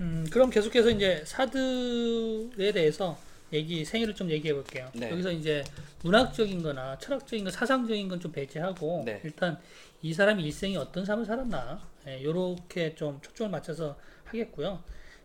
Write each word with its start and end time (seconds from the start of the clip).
음, 0.00 0.26
그럼 0.30 0.50
계속해서 0.50 0.90
이제 0.90 1.22
사드에 1.24 2.72
대해서 2.72 3.18
얘기 3.52 3.84
생애를 3.84 4.14
좀 4.14 4.30
얘기해 4.30 4.54
볼게요. 4.54 4.88
네. 4.94 5.10
여기서 5.10 5.32
이제 5.32 5.64
문학적인 6.02 6.62
거나 6.62 6.98
철학적인 6.98 7.44
거, 7.44 7.50
사상적인 7.50 8.08
건 8.08 8.20
좀 8.20 8.30
배제하고 8.32 9.02
네. 9.04 9.20
일단 9.24 9.58
이 10.02 10.12
사람이 10.12 10.42
일생에 10.44 10.76
어떤 10.76 11.04
삶을 11.04 11.24
살았나 11.24 11.80
예, 12.06 12.22
요렇게 12.22 12.94
좀 12.94 13.18
초점을 13.22 13.50
맞춰서 13.50 13.96
하겠고요. 14.24 14.82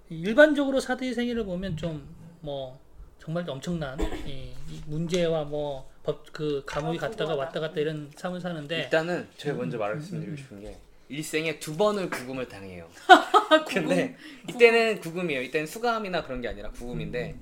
일반적으로 0.10 0.80
사드의 0.80 1.14
생애를 1.14 1.44
보면 1.46 1.78
좀 1.78 2.24
뭐 2.44 2.78
정말 3.20 3.50
엄청난 3.50 3.98
이, 4.28 4.52
이 4.70 4.82
문제와 4.86 5.46
뭐 5.46 5.90
법 6.04 6.26
그 6.34 6.62
감옥에 6.66 6.98
아, 6.98 7.02
갔다가. 7.08 7.36
왔다 7.36 7.62
갔다 7.62 7.80
이런 7.80 8.12
삶을 8.18 8.42
사는데 8.42 8.82
일단은 8.84 9.26
제가 9.38 9.56
먼저 9.58 9.78
말씀드리고 9.78 10.36
싶은 10.36 10.60
게 10.60 10.76
일생에 11.10 11.60
두 11.60 11.76
번을 11.78 12.10
구금을 12.10 12.48
당해요. 12.48 12.90
근데 13.68 14.16
이때는 14.50 15.00
구금이에요. 15.00 15.42
이때는 15.44 15.68
수감이나 15.68 16.24
그런 16.24 16.42
게 16.42 16.48
아니라 16.48 16.72
구금인데 16.72 17.36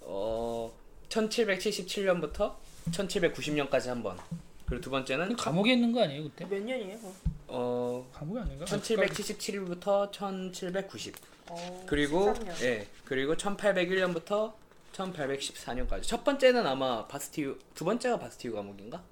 어 0.00 0.72
1777년부터 1.08 2.54
1790년까지 2.90 3.86
한 3.88 4.02
번. 4.02 4.16
그리고 4.66 4.80
두 4.80 4.90
번째는 4.90 5.36
감옥에 5.36 5.72
있는 5.74 5.92
거 5.92 6.02
아니에요 6.02 6.24
그때? 6.24 6.44
몇 6.44 6.60
년이에요? 6.60 6.98
어 7.48 8.08
감옥이 8.12 8.40
아닌가? 8.40 8.64
1777부터 8.64 10.10
1790. 10.12 11.14
어, 11.48 11.84
그리고 11.86 12.32
13년. 12.32 12.62
예 12.64 12.86
그리고 13.04 13.36
1801년부터 13.36 14.52
1814년까지 14.92 16.02
첫 16.02 16.24
번째는 16.24 16.66
아마 16.66 17.06
바스티유 17.06 17.58
두 17.74 17.84
번째가 17.84 18.18
바스티유 18.18 18.54
감옥인가? 18.54 19.02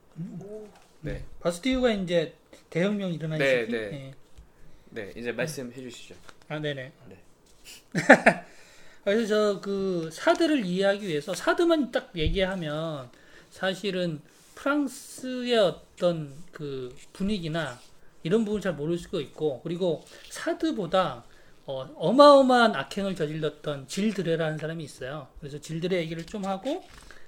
오, 0.40 0.66
네. 1.02 1.24
바스티유가 1.40 1.92
이제 1.92 2.34
대혁명 2.74 3.12
일어난 3.12 3.38
네, 3.38 3.60
시기. 3.60 3.72
네. 3.72 3.78
예. 3.78 4.14
네 4.90 5.12
이제 5.16 5.30
말씀해 5.30 5.72
주시죠. 5.72 6.16
아, 6.48 6.58
네네. 6.58 6.92
네. 7.08 7.18
그래서 9.04 9.54
저그 9.54 10.10
사드를 10.12 10.64
이해하기 10.64 11.06
위해서 11.06 11.32
사드만 11.34 11.92
딱 11.92 12.10
얘기하면 12.16 13.10
사실은 13.50 14.20
프랑스의 14.56 15.56
어떤 15.56 16.34
그 16.50 16.92
분위기나 17.12 17.78
이런 18.24 18.44
부분 18.44 18.60
잘 18.60 18.72
모를 18.74 18.98
수가 18.98 19.20
있고 19.20 19.60
그리고 19.62 20.04
사드보다 20.30 21.24
어, 21.66 21.88
어마어마한 21.94 22.74
악행을 22.74 23.14
저질렀던 23.14 23.86
질드레라는 23.86 24.58
사람이 24.58 24.82
있어요. 24.82 25.28
그래서 25.38 25.60
질드레 25.60 25.98
얘기를 25.98 26.26
좀 26.26 26.44
하고 26.44 26.82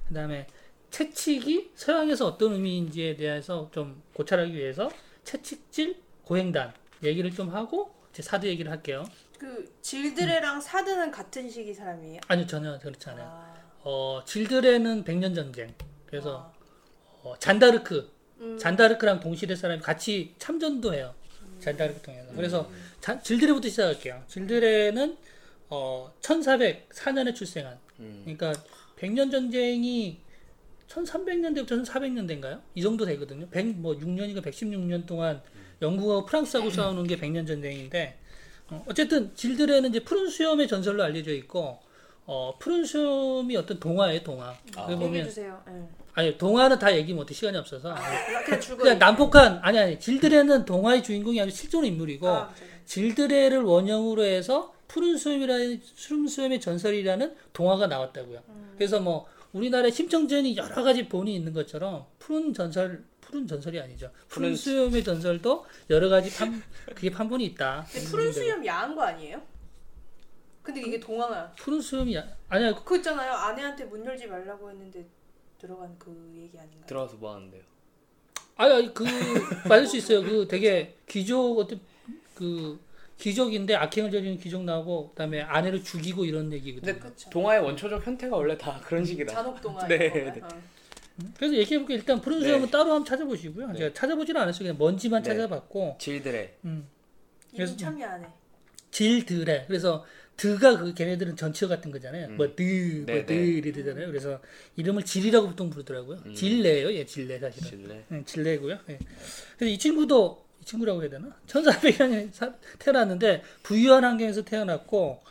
그다음에 0.09 0.49
채찍이 0.91 1.71
서양에서 1.77 2.27
어떤 2.27 2.55
의미인지에 2.55 3.17
대해서 3.17 3.71
좀 3.73 4.03
고찰하기 4.13 4.53
위해서 4.53 4.91
채찍질 5.27 6.01
고행단 6.25 6.73
얘기를 7.03 7.31
좀 7.31 7.51
하고 7.51 7.95
이제 8.13 8.23
사드 8.23 8.47
얘기를 8.47 8.71
할게요. 8.71 9.05
그 9.39 9.71
질드레랑 9.83 10.61
사드는 10.63 11.11
같은 11.11 11.51
시기 11.51 11.75
사람이에요? 11.75 12.21
아니요 12.29 12.47
전혀 12.47 12.79
그렇지 12.79 13.11
않아요. 13.11 13.27
아, 13.27 13.55
어 13.83 14.23
질드레는 14.25 15.05
백년 15.05 15.35
전쟁. 15.35 15.75
그래서 16.07 16.51
아. 16.53 17.29
어, 17.29 17.39
잔다르크, 17.39 18.11
음. 18.41 18.57
잔다르크랑 18.59 19.21
동시대 19.21 19.57
사람이 19.57 19.83
같이 19.83 20.35
참전도 20.39 20.95
해요. 20.95 21.15
잔다르크 21.61 22.01
통해서. 22.03 22.33
그래서 22.35 22.71
자, 23.01 23.21
질드레부터 23.21 23.69
시작할게요. 23.69 24.23
질드레는 24.29 25.19
어 25.69 26.13
1404년에 26.21 27.35
출생한. 27.35 27.79
음. 27.99 28.23
그러니까 28.25 28.53
백년 28.95 29.31
전쟁이 29.31 30.21
1300년대부터 30.89 31.85
1400년대인가요? 31.85 32.61
이 32.75 32.83
정도 32.83 33.05
되거든요. 33.07 33.49
100, 33.51 33.79
뭐 33.79 33.97
6년인가 33.97 34.43
116년 34.43 35.07
동안 35.07 35.43
영국하고 35.83 36.25
프랑스하고 36.27 36.71
싸우는 36.71 37.07
게 37.07 37.17
백년 37.17 37.47
전쟁인데 37.47 38.19
어, 38.71 38.85
어쨌든 38.89 39.35
질드레는 39.35 39.91
이제 39.91 40.01
푸른 40.01 40.29
수염의 40.29 40.69
전설로 40.69 41.03
알려져 41.03 41.33
있고 41.33 41.79
어, 42.25 42.57
푸른 42.59 42.85
수염이 42.85 43.57
어떤 43.57 43.79
동화예요, 43.79 44.23
동화. 44.23 44.57
아. 44.77 44.87
보면 44.87 45.25
주세요. 45.25 45.63
네. 45.67 45.89
아니 46.15 46.39
동화는 46.39 46.79
다 46.79 46.97
얘기 46.97 47.13
못해 47.13 47.35
시간이 47.35 47.59
없어서 47.59 47.95
그냥 48.47 48.61
줄거리. 48.61 48.83
그냥 48.85 48.99
난폭한 48.99 49.61
아니 49.63 49.79
아니 49.79 50.01
질드레는 50.01 50.65
동화의 50.65 51.03
주인공이 51.03 51.39
아니라 51.39 51.55
실존 51.55 51.85
인물이고 51.85 52.27
아. 52.27 52.51
질드레를 52.87 53.61
원형으로 53.61 54.25
해서 54.25 54.75
푸른 54.89 55.19
수염이라는 55.19 55.83
푸른 56.09 56.27
수염의 56.27 56.61
전설이라는 56.61 57.35
동화가 57.53 57.87
나왔다고요. 57.87 58.41
그래서 58.77 58.99
뭐 58.99 59.27
우리나라에 59.57 59.91
심청전이 59.91 60.57
여러 60.57 60.83
가지 60.83 61.09
본이 61.09 61.35
있는 61.35 61.53
것처럼 61.53 62.07
푸른 62.19 62.53
전설 62.53 63.03
푸른 63.21 63.47
전설이 63.47 63.81
아니죠. 63.81 64.11
푸른 64.29 64.49
푸른 64.51 64.57
수염의 64.57 65.03
전설도 65.03 65.65
여러 65.91 66.09
가지 66.09 66.31
판 66.37 66.63
그게 66.95 67.11
판본이 67.11 67.45
있다. 67.47 67.87
근데 67.91 68.07
푸른 68.07 68.33
수염 68.33 68.65
야한 68.65 68.95
거 68.95 69.03
아니에요? 69.03 69.43
근데 70.63 70.81
이게 70.81 71.01
동화가 71.01 71.53
푸른 71.59 71.81
수염이 71.81 72.17
아- 72.19 72.27
아니야. 72.49 72.75
그거 72.75 72.97
있잖아요. 72.97 73.33
아내한테 73.33 73.85
문 73.87 74.05
열지 74.05 74.27
말라고 74.27 74.71
했는데 74.71 75.07
들어간 75.59 75.97
그 75.99 76.11
얘기 76.37 76.59
아닌가요? 76.59 76.87
들어가서 76.87 77.17
뭐 77.17 77.35
하는데요? 77.35 77.63
아니 78.57 78.93
그 78.95 79.05
맞을 79.69 79.87
수 79.87 79.97
있어요. 79.97 80.23
그 80.23 80.47
되게 80.49 80.97
귀족 81.09 81.59
어떤 81.59 81.81
그 82.35 82.79
귀족인데 83.19 83.75
악행을 83.75 84.11
저지른 84.11 84.39
귀족 84.39 84.63
나오고 84.65 85.11
그다음에 85.11 85.41
아내를 85.41 85.83
죽이고 85.83 86.25
이런 86.25 86.53
얘기거든요. 86.53 86.93
근데 86.93 87.09
그쵸. 87.09 87.31
동화의 87.31 87.61
원초적 87.63 88.07
형태가 88.07 88.37
원래 88.37 88.57
다 88.59 88.81
그런 88.85 89.05
식이다. 89.05 89.33
잔혹 89.33 89.61
동화 89.61 89.87
네, 89.89 89.97
네. 89.99 90.41
거. 90.41 90.47
어. 90.47 90.61
그래서 91.39 91.57
얘기해볼게요. 91.57 91.97
일단 91.97 92.21
푸른 92.21 92.41
네. 92.41 92.47
수염은 92.47 92.71
따로 92.71 92.91
한번 92.93 93.05
찾아보시고요. 93.07 93.69
네. 93.69 93.79
제가 93.79 93.95
찾아보지는 93.95 94.41
않았어요. 94.41 94.65
그냥 94.65 94.77
먼지만 94.79 95.23
네. 95.23 95.31
찾아봤고, 95.31 95.97
질드레. 95.99 96.59
음, 96.67 96.87
이름 97.53 97.77
참 97.77 97.99
야하네. 97.99 98.27
질드래. 98.91 99.65
그래서 99.67 100.05
드가 100.37 100.77
그 100.79 100.93
걔네들은 100.93 101.37
전치어 101.37 101.69
같은 101.69 101.91
거잖아요. 101.91 102.29
음. 102.29 102.37
뭐 102.37 102.55
드, 102.55 102.63
뭐 103.07 103.15
네, 103.15 103.25
드 103.25 103.33
네. 103.33 103.73
되잖아요. 103.73 104.07
그래서 104.09 104.41
이름을 104.77 105.05
질이라고 105.05 105.49
보통 105.49 105.71
부르더라고요. 105.71 106.19
음. 106.27 106.35
질레예요. 106.35 106.93
예, 106.93 107.07
질레 107.07 107.39
사실은. 107.39 107.69
질레. 107.71 108.05
네, 108.09 108.23
질레고요. 108.27 108.79
예. 108.91 108.99
그래서 109.57 109.73
이 109.73 109.79
친구도 109.79 110.45
이 110.45 110.46
친구라고 110.67 111.01
해야 111.03 111.09
되나? 111.09 111.35
1400년에 111.47 112.31
태어났는데 112.79 113.43
부유한 113.63 114.05
환경에서 114.05 114.43
태어났고 114.45 115.23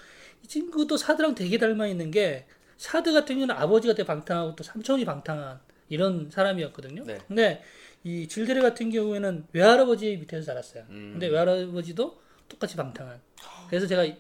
이 0.43 0.47
친구도 0.47 0.97
사드랑 0.97 1.35
되게 1.35 1.57
닮아 1.59 1.85
있는 1.87 2.09
게 2.09 2.45
사드 2.77 3.13
같은 3.13 3.35
경우는 3.35 3.53
아버지가 3.55 3.93
되게 3.93 4.07
방탕하고 4.07 4.55
또 4.55 4.63
삼촌이 4.63 5.05
방탕한 5.05 5.59
이런 5.89 6.29
사람이었거든요. 6.31 7.03
네. 7.05 7.19
근데 7.27 7.61
이 8.03 8.27
질드레 8.27 8.61
같은 8.61 8.89
경우에는 8.89 9.47
외할아버지 9.51 10.15
밑에서 10.17 10.45
자랐어요. 10.45 10.83
음. 10.89 11.11
근데 11.13 11.27
외할아버지도 11.27 12.19
똑같이 12.49 12.75
방탕한. 12.75 13.19
그래서 13.69 13.87
제가 13.87 14.03
이- 14.05 14.17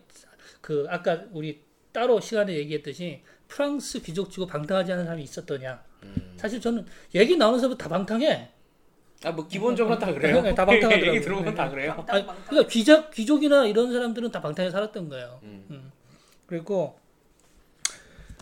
그 0.61 0.85
아까 0.89 1.23
우리 1.31 1.61
따로 1.91 2.19
시간에 2.19 2.53
얘기했듯이 2.55 3.21
프랑스 3.47 4.01
귀족 4.01 4.31
치고 4.31 4.47
방탕하지 4.47 4.91
않은 4.93 5.03
사람이 5.05 5.23
있었더냐. 5.23 5.83
음. 6.03 6.33
사실 6.35 6.59
저는 6.59 6.85
얘기 7.13 7.37
나오면서부터 7.37 7.77
다 7.83 7.89
방탕해. 7.89 8.51
아 9.25 9.31
뭐 9.31 9.47
기본적으로 9.47 9.97
다 9.99 10.13
그래요. 10.13 10.41
네, 10.41 10.53
다 10.55 10.65
방탕하더라고요. 10.65 11.09
얘기 11.15 11.21
들어보면 11.23 11.55
다 11.55 11.69
그래요. 11.69 11.93
방탕 11.95 12.15
아니, 12.15 12.25
방탕. 12.25 12.45
그러니까 12.47 12.69
귀족, 12.71 13.11
귀족이나 13.11 13.65
이런 13.65 13.91
사람들은 13.91 14.31
다 14.31 14.41
방탕에 14.41 14.69
살았던 14.69 15.09
거예요. 15.09 15.39
음. 15.43 15.91
그리고 16.45 16.99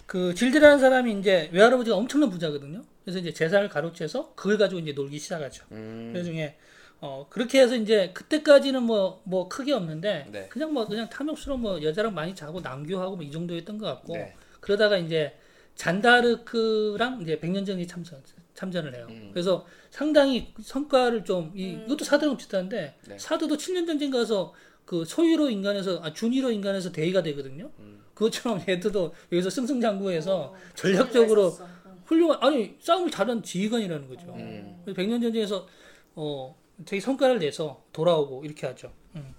그 0.05 0.33
질드라는 0.33 0.79
사람이 0.79 1.19
이제 1.19 1.49
외할아버지가 1.53 1.95
엄청난 1.95 2.29
부자거든요. 2.29 2.83
그래서 3.03 3.19
이제 3.19 3.33
재산을 3.33 3.69
가로채서 3.69 4.33
그걸 4.35 4.57
가지고 4.57 4.79
이제 4.81 4.93
놀기 4.93 5.17
시작하죠. 5.19 5.65
음. 5.71 6.11
그 6.13 6.23
중에 6.23 6.57
어 6.99 7.25
그렇게 7.29 7.59
해서 7.61 7.75
이제 7.75 8.11
그때까지는 8.13 8.83
뭐뭐 8.83 9.49
크게 9.49 9.73
없는데 9.73 10.27
네. 10.31 10.47
그냥 10.49 10.73
뭐 10.73 10.87
그냥 10.87 11.09
탐욕스러운 11.09 11.59
뭐 11.61 11.81
여자랑 11.81 12.13
많이 12.13 12.33
자고 12.35 12.61
남교하고 12.61 13.15
뭐 13.17 13.25
이 13.25 13.31
정도였던 13.31 13.77
것 13.77 13.85
같고 13.87 14.13
네. 14.13 14.33
그러다가 14.61 14.97
이제 14.97 15.35
잔다르크랑 15.75 17.21
이제 17.21 17.39
백년전이 17.39 17.87
참전 17.87 18.21
참전을 18.53 18.95
해요. 18.95 19.07
음. 19.09 19.29
그래서 19.33 19.65
상당히 19.89 20.53
성과를 20.61 21.23
좀 21.23 21.51
이, 21.55 21.73
음. 21.73 21.83
이것도 21.85 22.03
사드랑 22.03 22.37
비슷한데 22.37 22.95
네. 23.07 23.17
사드도 23.17 23.57
7년 23.57 23.87
전쟁 23.87 24.11
가서 24.11 24.53
그 24.85 25.05
소위로 25.05 25.49
인간에서 25.49 26.01
아 26.03 26.13
준위로 26.13 26.51
인간에서 26.51 26.91
대위가 26.91 27.23
되거든요. 27.23 27.71
음. 27.79 28.03
그것처럼 28.13 28.61
얘들도 28.67 29.13
여기서 29.31 29.49
승승장구해서 29.49 30.37
어, 30.37 30.55
전략적으로. 30.75 31.55
응. 31.59 31.83
훌륭한 32.05 32.37
아니 32.41 32.75
싸움을 32.79 33.09
잘한 33.11 33.43
지휘관이라는 33.43 34.07
거죠. 34.07 34.33
음. 34.33 34.81
그래서 34.83 34.95
백년 34.95 35.21
전쟁에서 35.21 35.67
어 36.15 36.55
되게 36.85 36.99
성과를 36.99 37.39
내서 37.39 37.83
돌아오고 37.93 38.45
이렇게 38.45 38.67
하죠. 38.67 38.91
음. 39.15 39.33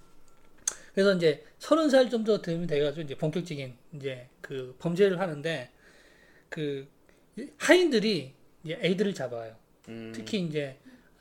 그래서 0.94 1.14
이제 1.14 1.44
서른 1.58 1.90
살 1.90 2.08
정도 2.08 2.40
되면 2.40 2.66
돼가지고 2.66 3.02
이제 3.02 3.14
본격적인 3.16 3.74
이제 3.96 4.28
그 4.40 4.74
범죄를 4.78 5.20
하는데 5.20 5.70
그 6.48 6.86
하인들이 7.58 8.32
이제 8.64 8.78
애들을 8.82 9.14
잡아요. 9.14 9.54
음. 9.88 10.12
특히 10.14 10.40
이제 10.40 10.76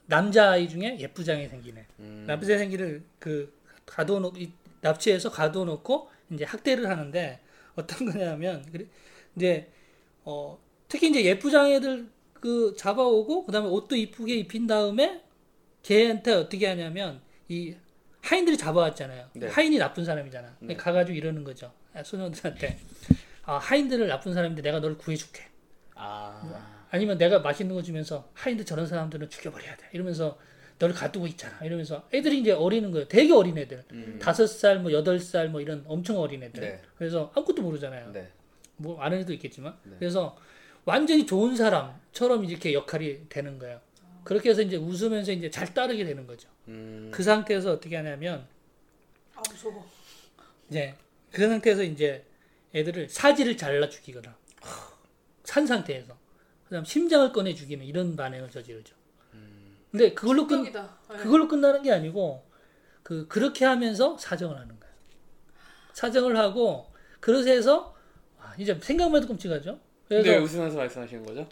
남자 0.06 0.52
아이 0.52 0.68
중에 0.68 0.98
예쁘장이 1.00 1.48
생기네. 1.48 1.86
음. 2.00 2.24
남자 2.28 2.58
생기를 2.58 3.04
그 3.20 3.54
가둬놓고 3.86 4.38
이- 4.40 4.52
납치해서 4.82 5.30
가둬놓고 5.32 6.10
이제 6.32 6.44
학대를 6.46 6.90
하는데 6.90 7.40
어떤 7.76 7.98
거냐면 8.12 8.66
이제 9.36 9.70
어 10.24 10.58
특히 10.88 11.10
이제 11.10 11.24
예쁘장애들 11.26 12.10
그 12.34 12.76
잡아오고 12.78 13.46
그다음에 13.46 13.68
옷도 13.70 13.96
이쁘게 13.96 14.36
입힌 14.36 14.68
다음에 14.68 15.22
걔한테 15.82 16.34
어떻게 16.34 16.68
하냐면 16.68 17.22
이 17.50 17.76
하인들이 18.22 18.58
잡아왔잖아요. 18.58 19.30
네. 19.34 19.48
하인이 19.48 19.78
나쁜 19.78 20.06
사람이잖아. 20.06 20.58
네. 20.62 20.76
가가지고 20.76 21.18
이러는 21.18 21.44
거죠. 21.44 21.74
아, 21.94 22.04
소년들한테 22.04 22.80
아, 23.44 23.58
하인들을 23.58 24.08
나쁜 24.08 24.34
사람인데 24.34 24.62
내가 24.62 24.80
너를 24.80 24.98
구해줄게. 24.98 25.44
아. 25.96 26.73
아니면 26.94 27.18
내가 27.18 27.40
맛있는 27.40 27.74
거 27.74 27.82
주면서 27.82 28.30
하인들 28.36 28.66
저런 28.66 28.86
사람들은 28.86 29.28
죽여버려야 29.28 29.78
돼. 29.78 29.90
이러면서 29.94 30.38
너를 30.78 30.94
가두고 30.94 31.26
있잖아. 31.26 31.58
이러면서 31.66 32.08
애들이 32.14 32.40
이제 32.40 32.52
어리는 32.52 32.92
거예요. 32.92 33.08
되게 33.08 33.34
어린 33.34 33.58
애들. 33.58 33.84
음. 33.94 34.20
다섯 34.22 34.46
살, 34.46 34.80
뭐 34.80 34.92
여덟 34.92 35.20
살, 35.20 35.50
뭐 35.50 35.60
이런 35.60 35.84
엄청 35.88 36.20
어린 36.20 36.44
애들. 36.44 36.62
네. 36.62 36.82
그래서 36.96 37.32
아무것도 37.34 37.64
모르잖아요. 37.64 38.12
네. 38.12 38.30
뭐 38.76 39.02
아는 39.02 39.22
애도 39.22 39.34
있겠지만. 39.34 39.76
네. 39.82 39.96
그래서 39.98 40.38
완전히 40.86 41.26
좋은 41.26 41.56
사람처럼 41.56 42.46
이렇게 42.46 42.74
역할이 42.74 43.28
되는 43.28 43.58
거예요. 43.58 43.82
그렇게 44.24 44.52
해서 44.52 44.62
이제 44.62 44.78
웃으면서 44.78 45.32
이제 45.32 45.50
잘 45.50 45.74
따르게 45.74 46.06
되는 46.06 46.28
거죠. 46.28 46.48
음. 46.68 47.10
그 47.12 47.24
상태에서 47.24 47.72
어떻게 47.72 47.96
하냐면 47.96 48.46
아 49.34 49.42
무서워. 49.50 49.84
이제 50.70 50.94
그 51.32 51.42
상태에서 51.42 51.82
이제 51.82 52.24
애들을 52.76 53.10
사지를 53.10 53.58
잘라 53.58 53.90
죽이거나 53.90 54.38
산 55.44 55.66
상태에서 55.66 56.22
그다음 56.74 56.86
심장을 56.86 57.32
꺼내 57.32 57.54
죽이는 57.54 57.86
이런 57.86 58.16
반응을 58.16 58.50
저지르죠. 58.50 58.96
근데 59.92 60.12
그걸로 60.16 60.48
끝. 60.48 60.56
네. 60.64 60.72
그걸로 61.18 61.48
끝나는 61.48 61.84
게 61.84 61.92
아니고 61.92 62.44
그 63.04 63.28
그렇게 63.28 63.64
하면서 63.64 64.18
사정을 64.18 64.58
하는 64.58 64.80
거예요. 64.80 64.96
사정을 65.94 66.36
하고 66.36 66.92
아, 68.40 68.56
이제 68.58 68.76
생각만 68.82 69.22
해도 69.22 69.28
끔찍하죠. 69.28 69.80
그래서 70.08 70.24
근데 70.24 70.30
왜 70.32 70.38
웃으면서 70.38 70.78
말씀하시는 70.78 71.24
거죠? 71.24 71.48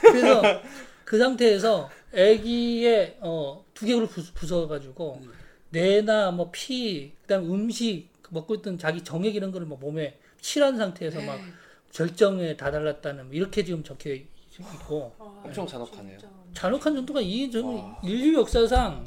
그래서 0.00 0.62
그 1.04 1.18
상태에서 1.18 1.90
아기의 2.14 3.16
어, 3.22 3.64
두개골을 3.74 4.06
부, 4.06 4.22
부숴가지고 4.22 5.20
뇌나 5.70 6.30
뭐 6.30 6.50
피, 6.52 7.12
그다음 7.22 7.52
음식 7.52 8.08
먹고 8.30 8.54
있던 8.54 8.78
자기 8.78 9.02
정액 9.02 9.34
이런 9.34 9.50
거를 9.50 9.66
뭐 9.66 9.76
몸에 9.78 10.20
칠한 10.40 10.76
상태에서 10.76 11.20
막 11.22 11.40
절정에 11.90 12.56
다달랐다는 12.56 13.26
뭐 13.26 13.34
이렇게 13.34 13.64
지금 13.64 13.82
적혀 13.82 14.12
있고 14.12 15.12
아, 15.18 15.42
엄청 15.44 15.66
잔혹하네요. 15.66 16.18
진짜. 16.18 16.32
잔혹한 16.52 16.94
정도가 16.94 17.20
이좀 17.20 17.76
와. 17.76 18.00
인류 18.02 18.38
역사상 18.40 19.06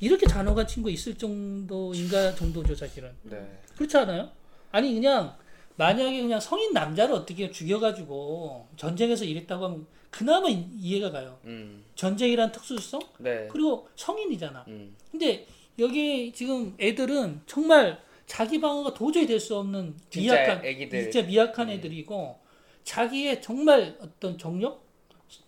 이렇게 0.00 0.26
잔혹한 0.26 0.66
친구 0.66 0.90
있을 0.90 1.14
정도인가 1.16 2.34
정도죠 2.34 2.74
사실은 2.74 3.12
네. 3.22 3.60
그렇지 3.76 3.96
않아요? 3.98 4.30
아니 4.70 4.94
그냥 4.94 5.34
만약에 5.76 6.22
그냥 6.22 6.40
성인 6.40 6.72
남자를 6.72 7.14
어떻게 7.14 7.50
죽여가지고 7.50 8.68
전쟁에서 8.76 9.24
이랬다고 9.24 9.64
하면 9.66 9.86
그나마 10.10 10.48
이- 10.48 10.66
이해가 10.80 11.10
가요. 11.10 11.38
음. 11.44 11.84
전쟁이란 11.94 12.50
특수성 12.50 13.00
네. 13.18 13.46
그리고 13.50 13.88
성인이잖아. 13.94 14.64
음. 14.68 14.96
근데 15.10 15.46
여기 15.78 16.32
지금 16.32 16.74
애들은 16.80 17.42
정말 17.46 18.00
자기 18.28 18.60
방어가 18.60 18.94
도저히 18.94 19.26
될 19.26 19.40
수 19.40 19.56
없는 19.56 19.96
진짜 20.10 20.34
미약한 20.34 20.64
애기들. 20.64 21.02
진짜 21.10 21.22
미약한 21.26 21.68
음. 21.68 21.72
애들이고 21.74 22.38
자기의 22.84 23.42
정말 23.42 23.96
어떤 24.00 24.38
정력 24.38 24.86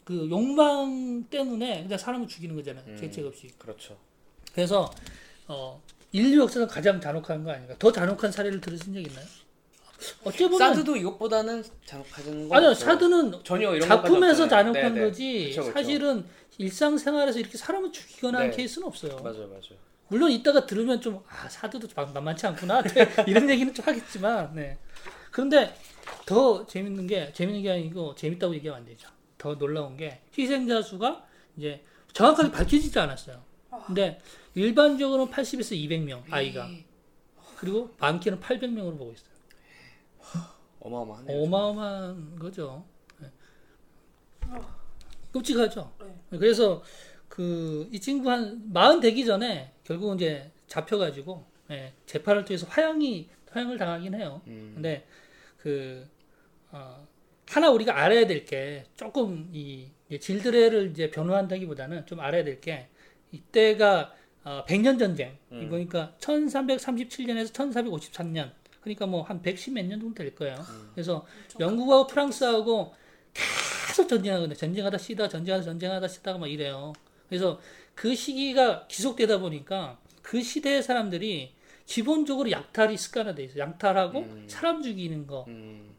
그 0.05 0.29
욕망 0.31 1.25
때문에 1.31 1.82
그냥 1.85 1.99
사람을 1.99 2.27
죽이는 2.27 2.56
거잖아요. 2.56 2.85
음. 2.88 2.97
대책 2.99 3.25
없이. 3.27 3.49
그렇죠. 3.59 3.97
그래서 4.53 4.91
어 5.47 5.81
인류 6.12 6.41
역사상 6.43 6.67
가장 6.69 7.00
잔혹한 7.00 7.44
거 7.44 7.53
아닌가? 7.53 7.75
더 7.79 7.93
잔혹한 7.93 8.32
사례를 8.32 8.61
들으신 8.61 8.94
적 8.94 9.00
있나요? 9.00 9.26
어째 10.25 10.49
보면 10.49 10.59
사드도 10.59 10.97
이것보다는 10.97 11.62
잔혹하는 11.85 12.49
거 12.49 12.56
아니요. 12.56 12.75
사드는 12.75 13.44
전혀 13.44 13.75
이런 13.75 13.87
작품에서 13.88 14.49
잔혹한. 14.49 14.94
네네. 14.94 15.00
거지 15.06 15.44
그쵸, 15.50 15.62
그쵸. 15.62 15.73
사실은 15.73 16.25
일상생활에서 16.56 17.38
이렇게 17.38 17.59
사람을 17.59 17.93
죽이거나 17.93 18.38
하는 18.38 18.50
네. 18.50 18.56
케이스는 18.56 18.87
없어요. 18.88 19.17
맞아요, 19.23 19.47
맞아요. 19.49 19.89
물론 20.11 20.31
이따가 20.31 20.67
들으면 20.67 21.01
좀 21.01 21.23
아 21.29 21.49
사드도 21.49 21.89
만- 21.95 22.12
만만치 22.12 22.47
않구나 22.49 22.83
이런 23.27 23.49
얘기는 23.49 23.73
좀 23.73 23.85
하겠지만 23.87 24.55
네. 24.55 24.79
그런데 25.31 25.75
더 26.27 26.67
재밌는 26.67 27.07
게 27.07 27.33
재밌는 27.33 27.62
게 27.62 27.71
아니고 27.71 28.15
재밌다고 28.17 28.55
얘기하면 28.57 28.83
안 28.83 28.87
되죠. 28.89 29.09
더 29.39 29.57
놀라운 29.57 29.97
게 29.97 30.21
희생자 30.37 30.83
수가 30.83 31.25
이제 31.57 31.85
정확하게 32.12 32.51
밝혀지지 32.51 32.99
않았어요. 32.99 33.43
근데 33.87 34.21
일반적으로는 34.55 35.33
80에서 35.33 35.73
200명 35.77 36.25
아이가 36.31 36.69
그리고 37.57 37.95
많게는 37.99 38.41
800명으로 38.41 38.99
보고 38.99 39.12
있어요. 39.12 39.31
어마어마하네요. 40.81 41.43
어마어마한 41.43 42.37
거죠. 42.39 42.85
네. 43.19 43.29
끔찍하죠. 45.33 45.93
네. 46.31 46.39
그래서 46.39 46.83
그 47.29 47.89
이 47.93 48.01
친구 48.01 48.31
한 48.31 48.61
마흔 48.73 48.99
되기 49.01 49.25
전에 49.25 49.73
결국 49.90 50.14
이제 50.14 50.48
잡혀가지고 50.69 51.44
예, 51.72 51.92
재판을 52.06 52.44
통해서 52.44 52.64
화형이 52.69 53.28
화형을 53.50 53.76
당하긴 53.76 54.14
해요. 54.14 54.40
음. 54.46 54.70
근데 54.75 55.04
그 55.58 56.06
어, 56.70 57.04
하나 57.48 57.70
우리가 57.70 58.00
알아야 58.00 58.25
될 58.28 58.44
게 58.44 58.84
조금 58.96 59.48
이 59.52 59.88
질드레를 60.16 60.90
이제 60.92 61.10
변호한다기보다는 61.10 62.06
좀 62.06 62.20
알아야 62.20 62.44
될 62.44 62.60
게 62.60 62.87
이때가 63.32 64.14
어, 64.44 64.64
100년 64.69 64.96
전쟁. 64.96 65.37
음. 65.50 65.69
그러니까 65.69 66.14
1337년에서 66.20 67.52
1453년. 67.52 68.52
그러니까 68.82 69.06
뭐 69.06 69.22
한 69.25 69.42
110 69.42 69.72
몇 69.75 69.82
년 69.87 69.98
정도 69.98 70.14
될 70.14 70.32
거예요. 70.37 70.54
음. 70.54 70.90
그래서 70.94 71.26
영국하고 71.58 72.06
프랑스하고 72.06 72.94
계속 73.88 74.06
전쟁하거든요. 74.08 74.54
전쟁하다 74.54 74.98
쉬다, 74.98 75.28
전쟁하다 75.28 75.64
전쟁하다 75.64 76.06
쉬다가 76.06 76.38
막 76.38 76.46
이래요. 76.46 76.92
그래서 77.28 77.60
그 78.00 78.14
시기가 78.14 78.87
지속되다 78.88 79.41
보니까 79.41 79.99
그 80.23 80.41
시대의 80.43 80.82
사람들이 80.82 81.52
기본적으로 81.85 82.50
약탈이 82.50 82.97
습관화돼 82.97 83.44
있어요. 83.44 83.64
약탈하고 83.64 84.20
음. 84.20 84.47
사람 84.49 84.82
죽이는 84.82 85.26
거. 85.26 85.44
음. 85.49 85.94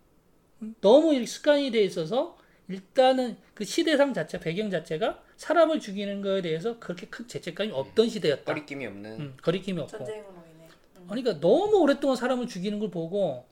너무 0.82 1.14
이렇게 1.14 1.28
습관이 1.28 1.70
돼 1.70 1.84
있어서 1.84 2.40
일단은 2.70 3.38
그 3.54 3.66
시대상 3.66 4.16
자체, 4.16 4.40
배경 4.40 4.72
자체가 4.72 5.22
사람을 5.38 5.80
죽이는 5.80 6.24
거에 6.24 6.42
대해서 6.42 6.80
그렇게 6.80 7.06
큰 7.06 7.28
죄책감이 7.28 7.70
없던 7.72 8.10
시대였다. 8.10 8.46
거리낌이 8.46 8.84
없는. 8.88 9.12
음, 9.20 9.38
거리낌이 9.40 9.80
없고. 9.82 9.98
전쟁으로 10.00 10.44
인해. 10.56 10.68
음. 10.98 11.06
그러니까 11.08 11.40
너무 11.40 11.78
오랫동안 11.82 12.16
사람을 12.16 12.48
죽이는 12.48 12.80
걸 12.80 12.90
보고 12.90 13.46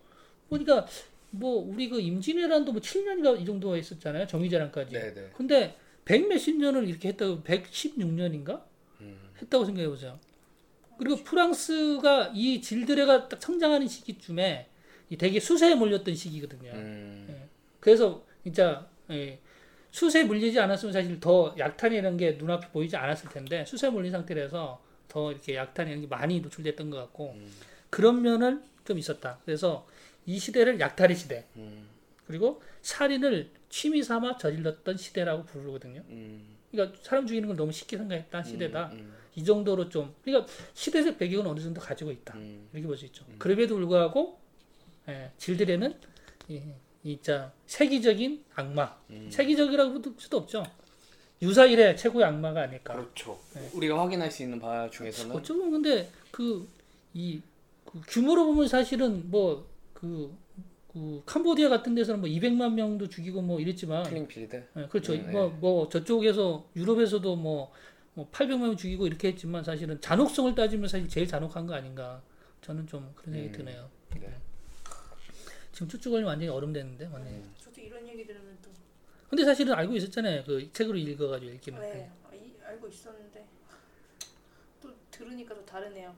보니까 0.50 0.88
뭐 1.30 1.64
우리 1.72 1.88
그 1.88 2.02
임진왜란도 2.02 2.72
뭐 2.72 2.82
7년인가 2.82 3.40
이 3.40 3.46
정도가 3.46 3.78
있었잖아요. 3.78 4.26
정의재란까지. 4.26 4.92
네네. 4.92 5.30
근데 5.36 5.78
백 6.06 6.28
몇십 6.28 6.58
년을 6.58 6.88
이렇게 6.88 7.10
했다고 7.10 7.42
116년인가 7.44 8.64
음. 9.02 9.20
했다고 9.42 9.66
생각해 9.66 9.88
보세요. 9.88 10.20
그리고 10.98 11.16
프랑스가 11.24 12.32
이 12.34 12.62
질드레가 12.62 13.30
딱 13.30 13.42
성장하는 13.42 13.88
시기쯤에 13.88 14.68
이 15.10 15.18
되게 15.18 15.40
수세에 15.40 15.76
몰렸던 15.76 16.14
시기거든요. 16.14 16.72
음. 16.72 17.50
그래서 17.80 18.24
진짜 18.44 18.88
예, 19.10 19.40
수세에 19.92 20.24
물리지 20.24 20.60
않았으면 20.60 20.94
사실 20.94 21.20
더 21.20 21.56
약탄이라는 21.58 22.18
게 22.18 22.32
눈앞에 22.34 22.68
보이지 22.70 22.96
않았을 22.96 23.30
텐데 23.30 23.66
수세에 23.66 23.90
몰린 23.90 24.12
상태라서 24.12 24.82
더 25.08 25.32
이렇게 25.32 25.56
약탄이라는 25.56 26.02
게 26.02 26.08
많이 26.08 26.42
노출됐던 26.42 26.90
것 26.90 26.98
같고 26.98 27.34
음. 27.36 27.52
그런 27.90 28.22
면은 28.22 28.64
좀 28.86 28.98
있었다. 28.98 29.40
그래서 29.46 29.88
이 30.26 30.38
시대를 30.38 30.80
약탈의 30.80 31.16
시대 31.16 31.46
음. 31.56 31.88
그리고 32.28 32.62
살인을 32.82 33.50
취미 33.70 34.04
삼아 34.04 34.38
저질렀던 34.38 34.98
시대라고 34.98 35.46
부르거든요. 35.46 36.04
음. 36.10 36.58
그러니까 36.72 36.98
사람 37.02 37.26
죽이는 37.26 37.48
걸 37.48 37.58
너무 37.58 37.72
쉽게 37.72 37.98
생각했다 37.98 38.44
시대다. 38.44 38.90
음. 38.94 39.14
이 39.36 39.44
정도로 39.44 39.90
좀 39.90 40.14
그러니까 40.24 40.52
시대적 40.74 41.18
배경은 41.18 41.48
어느 41.48 41.60
정도 41.60 41.80
가지고 41.82 42.12
있다. 42.12 42.36
음. 42.36 42.68
이렇게 42.74 42.88
볼 42.88 42.98
수 42.98 43.06
있죠. 43.06 43.26
그럼에도 43.38 43.76
불구하고 43.76 44.40
예, 45.08 45.32
질드레는 45.38 45.96
이, 46.50 46.62
이자 47.04 47.52
세기적인 47.66 48.44
악마, 48.56 48.96
음. 49.10 49.30
세기적이라고 49.32 50.02
볼 50.02 50.14
수도 50.18 50.38
없죠. 50.38 50.64
유사일의 51.42 51.96
최고의 51.96 52.26
악마가 52.26 52.64
아닐까. 52.64 52.94
그렇죠. 52.96 53.40
네. 53.54 53.70
우리가 53.74 53.98
확인할 54.00 54.30
수 54.30 54.44
있는 54.44 54.60
바 54.60 54.90
중에서는 54.90 55.36
어쩌면 55.36 55.72
근데 55.72 56.12
그이 56.32 57.42
규모로 58.08 58.46
보면 58.48 58.68
사실은 58.68 59.30
뭐 59.32 59.70
그 60.00 60.34
그 61.00 61.24
캄보디아 61.26 61.70
같은 61.70 61.96
데서는 61.96 62.20
뭐 62.20 62.30
200만 62.30 62.74
명도 62.74 63.08
죽이고 63.08 63.42
뭐 63.42 63.60
이랬지만 63.60 64.04
클링필드. 64.04 64.68
예, 64.76 64.88
그렇죠. 64.88 65.14
음, 65.14 65.26
네. 65.26 65.32
뭐, 65.32 65.48
뭐 65.48 65.90
저쪽에서 65.90 66.68
유럽에서도 66.76 67.36
뭐, 67.38 67.72
뭐 68.14 68.30
800만 68.32 68.60
명 68.60 68.76
죽이고 68.76 69.08
이렇게 69.08 69.30
했지만 69.30 69.64
사실은 69.64 70.02
잔혹성을 70.02 70.54
따지면 70.54 70.90
사실 70.90 71.08
제일 71.08 71.26
잔혹한 71.26 71.66
거 71.66 71.74
아닌가. 71.74 72.22
저는 72.62 72.86
좀 72.86 73.10
그런 73.16 73.34
생각이 73.34 73.54
음, 73.54 73.66
드네요. 73.66 73.90
네. 74.20 74.38
지금 75.72 75.88
쭈쭈 75.88 76.10
걸리면 76.10 76.28
완전히 76.28 76.50
얼음 76.50 76.74
됐는데, 76.74 77.06
완전히. 77.06 77.38
음. 77.38 77.54
저도 77.58 77.80
이런 77.80 78.06
얘기 78.06 78.26
들으면 78.26 78.58
또 78.62 78.70
근데 79.30 79.46
사실은 79.46 79.74
알고 79.74 79.96
있었잖아요. 79.96 80.44
그 80.44 80.70
책으로 80.74 80.98
읽어가지고 80.98 81.52
읽기는. 81.54 81.80
네, 81.80 82.12
아, 82.30 82.36
이, 82.36 82.52
알고 82.66 82.88
있었는데 82.90 83.48
또 84.82 84.94
들으니까 85.10 85.56
또 85.56 85.66
다르네요. 85.66 86.14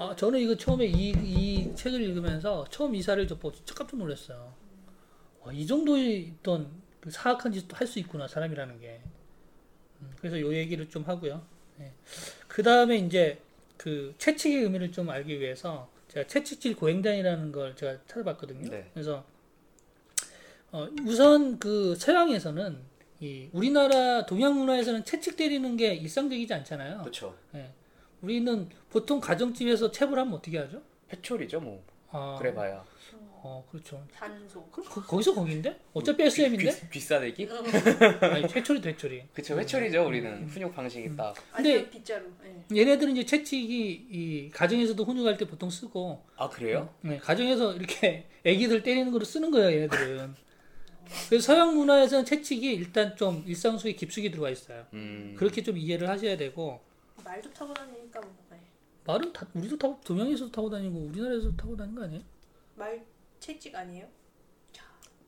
아, 0.00 0.16
저는 0.16 0.40
이거 0.40 0.56
처음에 0.56 0.86
이, 0.86 1.10
이 1.10 1.74
책을 1.74 2.00
읽으면서 2.00 2.64
처음 2.70 2.94
이사를 2.94 3.28
접고 3.28 3.52
진짜 3.52 3.74
깜짝 3.74 3.98
놀랐어요. 3.98 4.54
와, 5.42 5.52
이 5.52 5.66
정도의 5.66 6.32
어떤 6.40 6.70
그 7.02 7.10
사악한 7.10 7.52
짓도 7.52 7.76
할 7.76 7.86
수 7.86 7.98
있구나, 7.98 8.26
사람이라는 8.26 8.80
게. 8.80 9.02
음, 10.00 10.10
그래서 10.18 10.40
요 10.40 10.54
얘기를 10.54 10.88
좀 10.88 11.02
하고요. 11.02 11.42
그 12.48 12.62
다음에 12.62 12.96
이제 12.96 13.42
그 13.76 14.14
채찍의 14.16 14.62
의미를 14.62 14.90
좀 14.90 15.10
알기 15.10 15.38
위해서 15.38 15.90
제가 16.08 16.26
채찍질 16.26 16.76
고행단이라는 16.76 17.52
걸 17.52 17.76
제가 17.76 17.98
찾아봤거든요. 18.06 18.70
네. 18.70 18.90
그래서 18.94 19.22
어, 20.72 20.88
우선 21.04 21.58
그 21.58 21.94
서양에서는 21.96 22.78
이 23.20 23.50
우리나라 23.52 24.24
동양 24.24 24.54
문화에서는 24.54 25.04
채찍 25.04 25.36
때리는 25.36 25.76
게 25.76 25.92
일상적이지 25.94 26.54
않잖아요. 26.54 27.00
그렇죠. 27.00 27.36
우리는 28.22 28.68
보통 28.90 29.20
가정집에서 29.20 29.90
채불 29.90 30.18
하면 30.18 30.34
어떻게 30.34 30.58
하죠? 30.58 30.82
회초리죠, 31.12 31.60
뭐. 31.60 31.82
아, 32.10 32.36
그래봐야. 32.38 32.84
어, 33.42 33.66
그렇죠. 33.70 34.06
단소. 34.14 34.62
그럼 34.66 34.86
거, 34.86 35.02
거기서 35.02 35.34
거긴데? 35.34 35.80
어차피 35.94 36.24
SM인데? 36.24 36.70
귀, 36.74 36.90
귀싸대기? 36.90 37.48
아니, 38.20 38.42
회초리 38.44 38.82
회초리. 38.86 39.22
그쵸, 39.32 39.58
회초리죠, 39.58 40.06
우리는. 40.06 40.46
훈육 40.46 40.74
방식이 40.74 41.16
딱. 41.16 41.34
근데- 41.54 41.88
빗자루. 41.88 42.26
예. 42.44 42.76
얘네들은 42.80 43.16
이제 43.16 43.24
채찍이 43.24 44.08
이 44.10 44.50
가정에서도 44.50 45.02
훈육할 45.02 45.38
때 45.38 45.46
보통 45.46 45.70
쓰고 45.70 46.22
아, 46.36 46.50
그래요? 46.50 46.92
네, 47.00 47.16
가정에서 47.16 47.74
이렇게 47.76 48.26
애기들 48.44 48.82
때리는 48.82 49.10
거로 49.10 49.24
쓰는 49.24 49.50
거예요, 49.50 49.70
얘네들은. 49.70 50.34
그래서 51.28 51.46
서양 51.46 51.74
문화에서는 51.74 52.24
채찍이 52.26 52.72
일단 52.74 53.16
좀 53.16 53.42
일상 53.46 53.78
속에 53.78 53.94
깊숙이 53.94 54.30
들어가 54.30 54.50
있어요. 54.50 54.86
음. 54.92 55.34
그렇게 55.38 55.62
좀 55.62 55.78
이해를 55.78 56.08
하셔야 56.10 56.36
되고 56.36 56.80
말도 57.30 57.52
타고 57.52 57.72
다니니까 57.72 58.20
뭐. 58.20 58.34
예. 58.52 58.56
말은 59.04 59.32
다 59.32 59.46
우리도 59.54 59.78
타고 59.78 60.00
동양에서도 60.04 60.50
타고 60.50 60.68
다니고 60.68 60.98
우리나라에서도 60.98 61.56
타고 61.56 61.76
다니는 61.76 61.96
거 61.96 62.04
아니에요? 62.04 62.22
말 62.74 63.04
채찍 63.38 63.74
아니에요? 63.74 64.06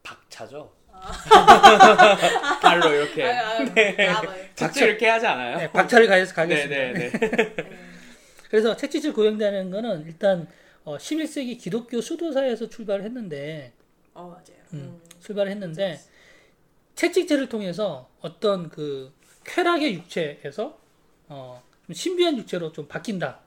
박차죠? 0.03 0.73
아. 0.91 1.13
발로 2.61 2.93
이렇게. 2.93 3.25
아, 3.25 3.51
아, 3.51 3.61
아, 3.61 4.23
맞아요. 4.23 4.49
박차 4.59 4.85
이렇게 4.85 5.09
하지 5.09 5.27
않아요? 5.27 5.59
네, 5.59 5.71
박차를 5.71 6.09
가해서 6.09 6.35
가겠습니다. 6.35 6.77
네네네. 6.77 7.05
예. 7.05 7.13
그래서 8.51 8.77
채찍질 8.77 9.13
고행단이라는 9.13 9.71
거는 9.71 10.07
일단 10.07 10.49
어, 10.85 10.97
11세기 10.97 11.59
기독교 11.59 12.01
수도사에서 12.01 12.69
출발을 12.69 13.05
했는데 13.05 13.73
어 14.13 14.25
맞아요. 14.25 14.61
음. 14.73 14.79
음. 14.79 15.03
출발을 15.21 15.53
했는데 15.53 16.01
채찍질을 16.97 17.49
통해서 17.49 18.11
어떤 18.21 18.69
그 18.71 19.13
쾌락의 19.45 19.95
육체에서 19.95 20.79
어, 21.29 21.63
좀 21.71 21.72
신비한 21.91 22.37
육체로 22.39 22.73
좀 22.73 22.87
바뀐다. 22.87 23.41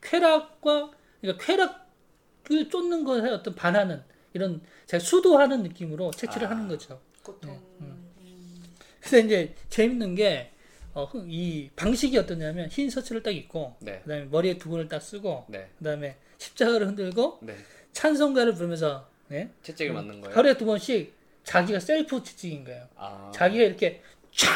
쾌락과 0.00 0.90
그러니까 1.20 1.44
쾌락을 1.44 2.70
쫓는 2.70 3.04
것에 3.04 3.28
어떤 3.28 3.54
반하는 3.54 4.02
이런 4.32 4.60
제가 4.86 5.02
수도하는 5.02 5.62
느낌으로 5.64 6.10
채취를 6.12 6.46
아. 6.46 6.50
하는 6.50 6.68
거죠. 6.68 7.00
고통. 7.22 7.50
네, 7.50 7.60
음. 7.80 8.72
이제 9.02 9.54
재밌는 9.68 10.14
게, 10.14 10.52
어, 10.94 11.10
이 11.26 11.70
방식이 11.76 12.16
어떠냐면 12.18 12.68
흰 12.68 12.88
셔츠를 12.88 13.22
딱 13.22 13.32
입고, 13.32 13.76
네. 13.80 14.00
그 14.02 14.08
다음에 14.08 14.24
머리에 14.24 14.58
두건을 14.58 14.88
딱 14.88 15.00
쓰고, 15.00 15.46
네. 15.48 15.68
그 15.78 15.84
다음에 15.84 16.16
십자가를 16.38 16.86
흔들고, 16.88 17.38
네. 17.42 17.56
찬송가를 17.92 18.54
부르면서, 18.54 19.08
네? 19.28 19.50
채찍을 19.62 19.92
맞는 19.92 20.20
거예요? 20.22 20.36
하루에 20.36 20.56
두 20.56 20.64
번씩 20.64 21.12
자기가 21.44 21.80
셀프 21.80 22.22
채찍인 22.22 22.64
거예요. 22.64 22.88
아. 22.96 23.30
자기가 23.34 23.64
이렇게 23.64 24.02
쫙, 24.34 24.48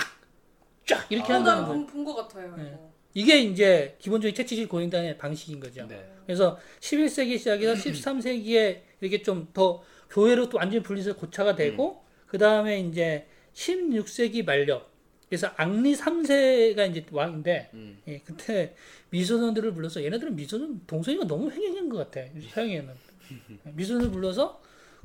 쫙 0.86 1.06
이렇게 1.10 1.32
아. 1.32 1.36
어, 1.36 1.38
한다는 1.38 1.64
거예요. 1.64 1.78
난본것 1.78 2.16
같아요. 2.16 2.91
이게 3.14 3.38
이제 3.40 3.96
기본적인 3.98 4.34
채찍질 4.34 4.68
고행단의 4.68 5.18
방식인 5.18 5.60
거죠. 5.60 5.86
네. 5.86 6.02
그래서 6.26 6.58
11세기 6.80 7.38
시작해서 7.38 7.74
13세기에 7.74 8.80
이렇게 9.00 9.22
좀 9.22 9.48
더 9.52 9.82
교회로 10.10 10.48
또 10.48 10.58
완전히 10.58 10.82
분리해서 10.82 11.16
고차가 11.16 11.54
되고 11.56 12.02
그 12.26 12.38
다음에 12.38 12.80
이제 12.80 13.26
16세기 13.54 14.44
말력 14.44 14.90
그래서 15.28 15.48
앙리 15.56 15.94
3세가 15.94 16.90
이제 16.90 17.04
왕인데 17.10 17.70
음. 17.72 17.98
예, 18.08 18.18
그때 18.18 18.74
미소년들을 19.10 19.72
불러서 19.72 20.02
얘네들은 20.04 20.36
미소년 20.36 20.80
동성애가 20.86 21.26
너무 21.26 21.50
횡행한 21.50 21.88
것 21.88 22.10
같아 22.10 22.26
서양에는 22.52 22.94
미소년을 23.74 24.10
불러서 24.10 24.60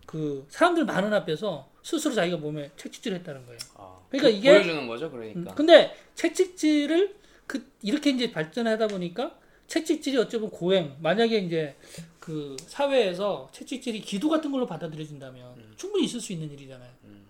그 0.06 0.46
사람들 0.50 0.86
많은 0.86 1.14
앞에서 1.14 1.70
스스로 1.84 2.14
자기가 2.14 2.38
몸에 2.38 2.70
채찍질했다는 2.78 3.46
거예요. 3.46 3.60
아. 3.76 3.98
그러니까 4.10 4.30
그- 4.30 4.36
이게- 4.38 4.52
보여주는 4.54 4.88
거죠, 4.88 5.10
그러니까. 5.12 5.40
음, 5.40 5.48
근데 5.56 5.94
채찍질을 6.16 7.16
그 7.48 7.72
이렇게 7.82 8.12
이제 8.12 8.32
발전하다 8.32 8.88
보니까 8.88 9.38
채찍질이 9.68 10.18
어쩌면 10.18 10.50
고행 10.50 10.96
만약에 11.02 11.40
이제 11.40 11.76
그 12.20 12.56
사회에서 12.68 13.50
채찍질이 13.52 14.02
기도 14.02 14.30
같은 14.30 14.52
걸로 14.52 14.66
받아들여진다면 14.68 15.74
충분히 15.78 16.06
있을 16.06 16.20
수 16.22 16.34
있는 16.34 16.52
일이잖아요. 16.52 16.92
음. 17.06 17.26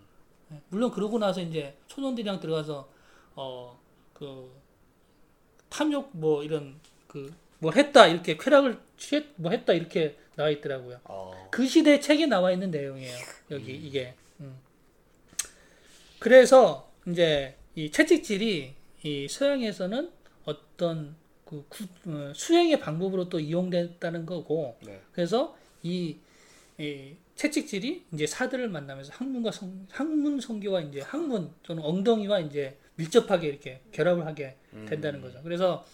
네, 0.50 0.62
물론 0.70 0.92
그러고 0.92 1.18
나서 1.20 1.42
이제 1.42 1.76
초년들이랑 1.88 2.40
들어가서 2.40 2.90
어 3.36 3.78
그 4.18 4.52
탐욕 5.70 6.10
뭐 6.14 6.44
이런 6.44 6.80
그뭐 7.08 7.72
했다 7.76 8.08
이렇게 8.08 8.36
쾌락을 8.36 8.80
취했 8.98 9.26
뭐 9.36 9.52
했다 9.52 9.74
이렇게 9.74 10.18
나와 10.36 10.50
있더라고요. 10.50 11.00
어. 11.04 11.48
그 11.52 11.68
시대 11.68 12.00
책에 12.00 12.26
나와 12.26 12.52
있는 12.52 12.72
내용이에요. 12.72 13.16
여기 13.52 13.76
이게. 13.76 14.16
음. 14.40 14.58
그래서 16.18 16.92
이제 17.08 17.56
이 17.76 17.92
채찍질이 17.92 18.74
이 19.04 19.28
서양에서는 19.28 20.12
어떤 20.46 21.16
그 21.46 21.66
구- 21.70 21.86
어, 22.08 22.34
수행의 22.36 22.80
방법으로 22.80 23.30
또 23.30 23.40
이용됐다는 23.40 24.26
거고, 24.26 24.78
네. 24.86 25.00
그래서 25.12 25.58
이, 25.84 26.18
이 26.78 27.14
채찍질이 27.36 28.06
이제 28.14 28.26
사들을 28.28 28.68
만나면서 28.70 29.14
학문과 29.14 29.52
성, 29.52 29.88
학문 29.90 30.40
성교와 30.42 30.82
이제 30.82 31.02
학문 31.02 31.52
또는 31.64 31.84
엉덩이와 31.84 32.40
이제 32.42 32.78
밀접하게 32.96 33.48
이렇게 33.48 33.82
결합을 33.92 34.26
하게 34.26 34.58
된다는 34.88 35.22
거죠. 35.22 35.42
그래서 35.44 35.86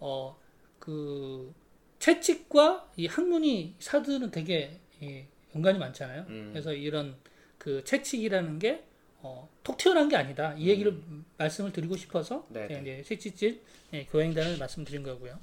어 0.00 0.36
그 0.80 1.52
채찍과 1.98 2.90
이 2.96 3.06
학문이 3.06 3.74
사드는 3.78 4.30
되게 4.30 4.80
이 5.02 5.22
연관이 5.54 5.78
많잖아요. 5.78 6.24
음. 6.28 6.48
그래서 6.50 6.72
이런 6.72 7.14
그 7.58 7.84
채찍이라는 7.84 8.58
게 8.58 8.82
어, 9.22 9.48
톡 9.62 9.76
튀어나온 9.76 10.08
게 10.08 10.16
아니다. 10.16 10.54
이 10.54 10.68
얘기를 10.68 10.96
말씀을 11.36 11.72
드리고 11.72 11.96
싶어서 11.96 12.46
네, 12.48 12.66
네. 12.66 12.80
이제 12.80 13.02
채찍질 13.06 13.60
예, 13.92 14.04
교행단을 14.06 14.58
말씀드린 14.58 15.02
거고요. 15.02 15.38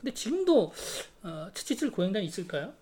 근데 0.00 0.12
지금도 0.12 0.72
어, 1.22 1.50
채찍질 1.54 1.90
교행단 1.92 2.22
있을까요? 2.22 2.72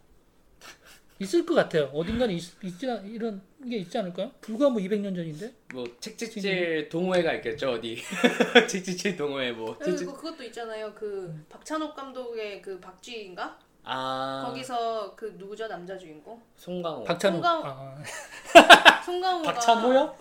있을 1.21 1.45
것 1.45 1.55
같아요. 1.55 1.85
어딘가는 1.93 2.33
있, 2.33 2.45
있지 2.63 2.89
않- 2.89 3.05
이런 3.11 3.43
게 3.69 3.79
있지 3.79 3.99
않을까요? 3.99 4.31
불과 4.41 4.71
뭐 4.71 4.81
200년 4.81 5.17
전인데. 5.17 5.53
뭐 5.75 5.85
책찍질 5.99 6.89
동호회가 6.89 7.35
있겠죠 7.35 7.73
어디 7.73 7.97
책찍질 8.69 9.17
동호회 9.17 9.51
뭐 9.53 9.77
그리고 9.77 9.97
책찍 9.97 10.15
그것도 10.15 10.45
있잖아요. 10.45 10.95
그 10.95 11.45
박찬욱 11.49 11.95
감독의 11.97 12.63
그 12.63 12.79
박쥐인가? 12.79 13.59
아 13.91 14.43
거기서 14.47 15.15
그 15.17 15.35
누구죠 15.39 15.67
남자 15.67 15.97
주인공? 15.97 16.41
송강호 16.57 17.05
박찬욱. 17.05 17.43
송강- 17.43 17.63
아, 17.65 18.03
송강호가 19.05 19.53
박찬호요? 19.55 20.17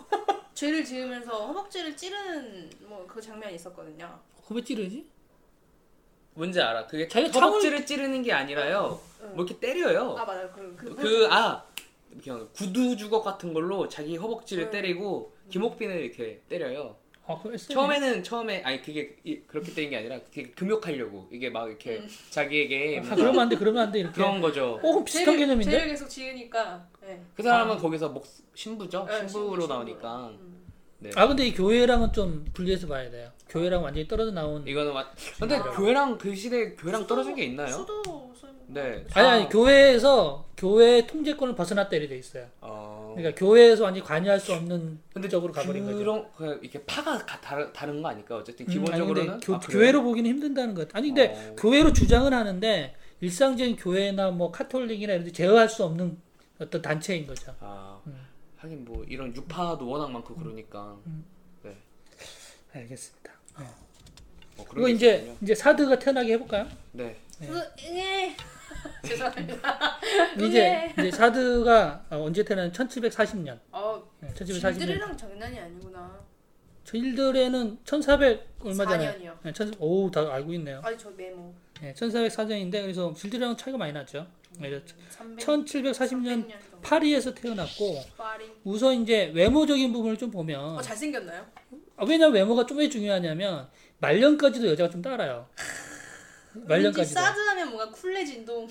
죄를 0.54 0.82
지으면서 0.84 1.46
허벅지를 1.48 1.94
찌르는 1.96 2.70
뭐 2.88 3.06
그 3.06 3.20
장면이 3.20 3.54
있었거든요. 3.56 4.18
그왜 4.46 4.62
찌르지? 4.64 5.06
뭔지 6.34 6.60
알아 6.62 6.86
그게 6.86 7.06
자기가 7.08 7.40
허벅지를 7.40 7.84
찌르는 7.84 8.22
게 8.22 8.32
아니라요 8.32 9.00
응. 9.22 9.34
뭐 9.34 9.44
이렇게 9.44 9.58
때려요 9.58 10.16
아 10.16 10.24
맞아요. 10.24 10.48
그, 10.54 10.74
그, 10.76 10.94
그아 10.94 11.64
그냥 12.22 12.48
구두 12.54 12.96
주걱 12.96 13.22
같은 13.24 13.52
걸로 13.52 13.88
자기 13.88 14.16
허벅지를 14.16 14.64
응. 14.66 14.70
때리고 14.70 15.34
김옥빈을 15.50 15.96
이렇게 15.96 16.40
때려요 16.48 16.96
아, 17.28 17.38
그 17.42 17.52
SM 17.52 17.70
이? 17.72 17.74
처음에는 17.74 18.22
처음에 18.22 18.62
아니 18.62 18.80
그게 18.82 19.16
이- 19.22 19.40
그렇게 19.46 19.72
때린 19.74 19.90
게 19.90 19.98
아니라 19.98 20.18
그게 20.20 20.44
금욕하려고 20.50 21.28
이게 21.30 21.50
막 21.50 21.68
이렇게 21.68 21.98
음. 21.98 22.08
자기에게 22.30 23.02
아, 23.06 23.14
그러면 23.14 23.40
안 23.40 23.48
돼, 23.50 23.56
그러면 23.56 23.82
안 23.84 23.92
돼, 23.92 24.00
이렇게. 24.00 24.14
그런 24.14 24.40
거죠 24.40 24.80
어, 24.82 25.04
비슷한 25.04 25.34
죄를- 25.34 25.38
개념인데? 25.38 25.70
죄를 25.70 25.88
계속 25.88 26.08
지으니까. 26.08 26.88
네. 27.02 27.20
그 27.34 27.42
사람은 27.42 27.76
거기서 27.78 28.08
목 28.08 28.26
신부죠 28.54 29.04
네, 29.08 29.28
신부로 29.28 29.60
신부, 29.62 29.74
나오니까. 29.74 30.28
음. 30.28 30.58
네. 31.00 31.10
아, 31.14 31.28
근데 31.28 31.46
이 31.46 31.54
교회랑은 31.54 32.12
좀 32.12 32.44
분리해서 32.54 32.86
봐야 32.88 33.08
돼요. 33.10 33.30
교회랑 33.48 33.84
완전히 33.84 34.08
떨어져 34.08 34.32
나온. 34.32 34.66
이거는 34.66 34.92
맞 34.92 35.06
근데 35.38 35.54
아. 35.56 35.62
교회랑 35.70 36.18
그 36.18 36.34
시대 36.34 36.74
교회랑 36.74 37.02
수도- 37.02 37.06
떨어진 37.14 37.34
게 37.36 37.44
있나요? 37.44 37.68
수도 37.68 38.27
수- 38.68 38.72
네. 38.74 39.04
아니, 39.14 39.28
아니, 39.28 39.42
다- 39.44 39.48
교회에서, 39.48 40.44
교회 40.56 41.06
통제권을 41.06 41.54
벗어났다 41.54 41.96
이래 41.96 42.08
돼 42.08 42.18
있어요. 42.18 42.46
어. 42.60 43.14
그러니까 43.16 43.38
교회에서 43.38 43.84
완전히 43.84 44.04
관여할 44.04 44.38
수 44.40 44.52
없는 44.52 44.98
근데 45.12 45.28
쪽으로 45.28 45.52
가버린 45.52 45.84
거죠. 45.84 45.98
그런 45.98 46.26
그 46.36 46.58
이렇게 46.62 46.82
파가 46.84 47.18
가, 47.18 47.40
다른 47.40 47.72
다른 47.72 48.02
거 48.02 48.08
아닐까? 48.08 48.36
어쨌든 48.36 48.66
음, 48.66 48.70
기본적으로는 48.72 49.30
근데 49.32 49.46
교, 49.46 49.54
아? 49.54 49.58
교회로 49.60 50.02
보기는 50.02 50.28
힘든다는 50.30 50.74
것. 50.74 50.94
아니, 50.94 51.08
근데 51.08 51.34
어. 51.34 51.56
교회로 51.56 51.92
주장은 51.92 52.32
하는데, 52.32 52.94
일상적인 53.20 53.76
교회나 53.76 54.30
뭐 54.32 54.50
카톨릭이나 54.52 55.12
이런 55.14 55.24
데 55.24 55.32
제어할 55.32 55.68
수 55.68 55.84
없는 55.84 56.18
어떤 56.60 56.82
단체인 56.82 57.26
거죠. 57.26 57.54
아 57.60 57.98
음. 58.06 58.26
하긴 58.58 58.84
뭐 58.84 59.04
이런 59.08 59.34
유파도 59.34 59.88
워낙 59.88 60.10
많고 60.10 60.34
그러니까 60.34 60.96
네. 61.62 61.76
알겠습니다. 62.74 63.32
뭐 64.56 64.66
그런 64.66 64.66
그리고 64.68 64.86
게 64.86 64.92
이제, 64.92 65.16
있군요. 65.18 65.36
이제 65.42 65.54
사드가 65.54 65.98
태어나게 66.00 66.32
해볼까요? 66.34 66.66
네. 66.92 67.16
그, 67.40 67.60
예. 67.84 68.34
죄송합니다. 69.06 69.98
이제, 70.40 70.92
이제 70.98 71.10
사드가 71.10 72.04
어, 72.10 72.22
언제 72.24 72.42
태어나는 72.44 72.72
1740년. 72.72 73.58
어, 73.70 74.02
1740년. 74.34 74.78
길들이랑 74.78 75.16
장난이 75.16 75.58
아니구나. 75.58 76.18
저희들에는 76.84 77.78
1400 77.84 78.48
얼마잖아요. 78.60 79.12
4년이요. 79.12 79.34
네, 79.42 79.52
1 79.66 79.72
오우 79.78 80.10
다 80.10 80.26
알고 80.32 80.52
있네요. 80.54 80.80
아니 80.82 80.96
저 80.96 81.10
메모. 81.10 81.54
네, 81.82 81.92
1404년인데 81.94 82.82
그래서 82.82 83.12
질들이랑 83.12 83.56
차이가 83.56 83.76
많이 83.78 83.92
났죠. 83.92 84.26
네, 84.58 84.82
300. 85.10 85.46
1740년 85.46 85.92
300년 85.94 86.50
정도. 86.50 86.80
파리에서 86.82 87.34
태어났고 87.34 88.02
파리. 88.16 88.50
우선 88.64 88.94
이제 89.02 89.30
외모적인 89.34 89.92
부분을 89.92 90.16
좀 90.16 90.30
보면 90.30 90.60
어 90.78 90.80
잘생겼나요? 90.82 91.46
아, 91.96 92.04
왜냐면 92.04 92.32
외모가 92.34 92.64
좀 92.64 92.78
왜 92.78 92.88
중요하냐면 92.88 93.68
말년까지도 93.98 94.66
여자가 94.68 94.88
좀 94.90 95.02
따라요. 95.02 95.46
왠지 96.54 96.68
말년까지도. 96.68 97.20
사드하면 97.20 97.68
뭔가 97.68 97.90
쿨해진도 97.90 98.66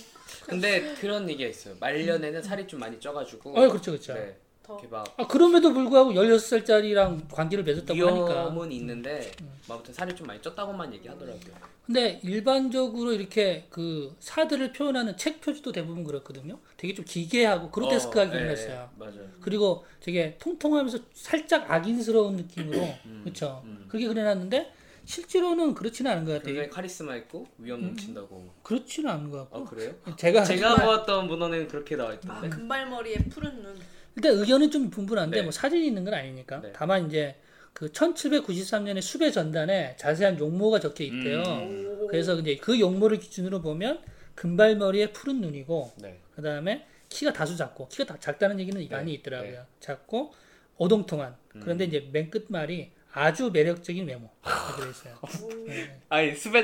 근데 0.47 0.93
그런 0.95 1.29
얘기가 1.29 1.49
있어요. 1.49 1.75
말년에는 1.79 2.41
살이 2.41 2.65
좀 2.67 2.79
많이 2.79 2.99
쪄가지고. 2.99 3.51
어, 3.51 3.67
그렇죠, 3.67 3.91
그렇죠. 3.91 4.13
네. 4.13 4.37
더. 4.63 4.73
이렇게 4.73 4.87
막 4.87 5.05
아, 5.17 5.27
그럼에도 5.27 5.73
불구하고 5.73 6.11
16살짜리랑 6.13 7.29
관계를 7.31 7.63
맺었다고 7.63 8.07
하니까. 8.07 8.27
위험은 8.27 8.71
있는데 8.73 9.31
뭐 9.67 9.77
아무튼 9.77 9.93
살이 9.93 10.15
좀 10.15 10.27
많이 10.27 10.39
쪘다고만 10.41 10.93
얘기하더라고요. 10.93 11.77
근데 11.85 12.19
일반적으로 12.21 13.13
이렇게 13.13 13.65
그 13.69 14.13
사드를 14.19 14.73
표현하는 14.73 15.15
책 15.15 15.39
표지도 15.39 15.71
대부분 15.71 16.03
그렇거든요. 16.03 16.59
되게 16.75 16.93
좀 16.93 17.05
기괴하고 17.05 17.71
그로테스크하게 17.71 18.31
어, 18.31 18.39
예, 18.39 18.43
그렸어요. 18.43 18.89
예, 18.93 18.99
맞아요. 18.99 19.29
그리고 19.39 19.85
되게 20.01 20.35
통통하면서 20.37 20.97
살짝 21.13 21.71
악인스러운 21.71 22.35
느낌으로 22.35 22.93
그렇죠. 23.23 23.61
음. 23.63 23.85
그렇게 23.87 24.05
그려놨는데 24.07 24.73
실제로는 25.07 25.73
그렇지는 25.73 26.11
않은 26.11 26.25
것 26.25 26.33
같아요. 26.33 26.47
굉장히 26.47 26.69
카리스마 26.69 27.15
있고 27.15 27.47
위험 27.57 27.81
넘친다고. 27.81 28.53
그렇지는 28.61 29.09
않은 29.09 29.31
것아 29.31 29.43
같고 29.45 29.65
그래요? 29.65 29.95
제가 30.17 30.43
제가 30.43 30.75
보았던 30.75 31.27
문헌에는 31.27 31.69
그렇게 31.69 31.95
나와 31.95 32.11
아, 32.11 32.13
있던데. 32.13 32.49
금발머리에 32.49 33.15
푸른 33.29 33.63
눈. 33.63 33.79
일단 34.17 34.33
의견은 34.33 34.69
좀 34.69 34.89
분분한데 34.89 35.37
네. 35.37 35.43
뭐 35.43 35.51
사진이 35.51 35.87
있는 35.87 36.03
건 36.03 36.13
아니니까. 36.13 36.59
네. 36.59 36.73
다만 36.75 37.07
이제 37.07 37.37
그 37.71 37.89
1793년에 37.89 39.01
수배 39.01 39.31
전단에 39.31 39.95
자세한 39.95 40.39
용모가 40.39 40.81
적혀 40.81 41.05
있대요. 41.05 41.41
음. 41.41 41.99
오. 42.01 42.07
그래서 42.07 42.35
이제 42.35 42.57
그 42.57 42.77
용모를 42.77 43.19
기준으로 43.19 43.61
보면 43.61 44.01
금발머리에 44.35 45.13
푸른 45.13 45.39
눈이고 45.39 45.93
네. 45.99 46.19
그 46.35 46.41
다음에 46.41 46.85
키가 47.07 47.31
다수 47.31 47.55
작고 47.55 47.87
키가 47.87 48.03
다 48.05 48.17
작다는 48.19 48.59
얘기는 48.59 48.77
네, 48.77 48.89
많이 48.93 49.13
있더라고요. 49.13 49.51
네. 49.51 49.65
작고 49.79 50.33
오동통한 50.77 51.33
음. 51.55 51.61
그런데 51.63 51.85
이제 51.85 52.09
맨 52.11 52.29
끝말이 52.29 52.91
아주 53.17 53.50
매력적인 53.51 54.07
외모 54.07 54.29
돼 54.43 54.89
있어요. 54.89 55.15
네. 55.67 56.00
아니 56.09 56.36
수배 56.36 56.59
아, 56.59 56.63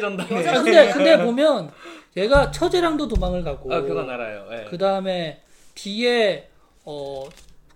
근데 0.64 0.92
근데 0.92 1.18
보면 1.24 1.72
얘가 2.16 2.52
처제랑도 2.52 3.08
도망을 3.08 3.44
가고 3.44 3.74
아 3.74 3.82
그건 3.82 4.10
알아요. 4.10 4.48
예. 4.52 4.66
그 4.70 4.78
다음에 4.78 5.42
뒤에 5.76 6.50
어 6.86 7.26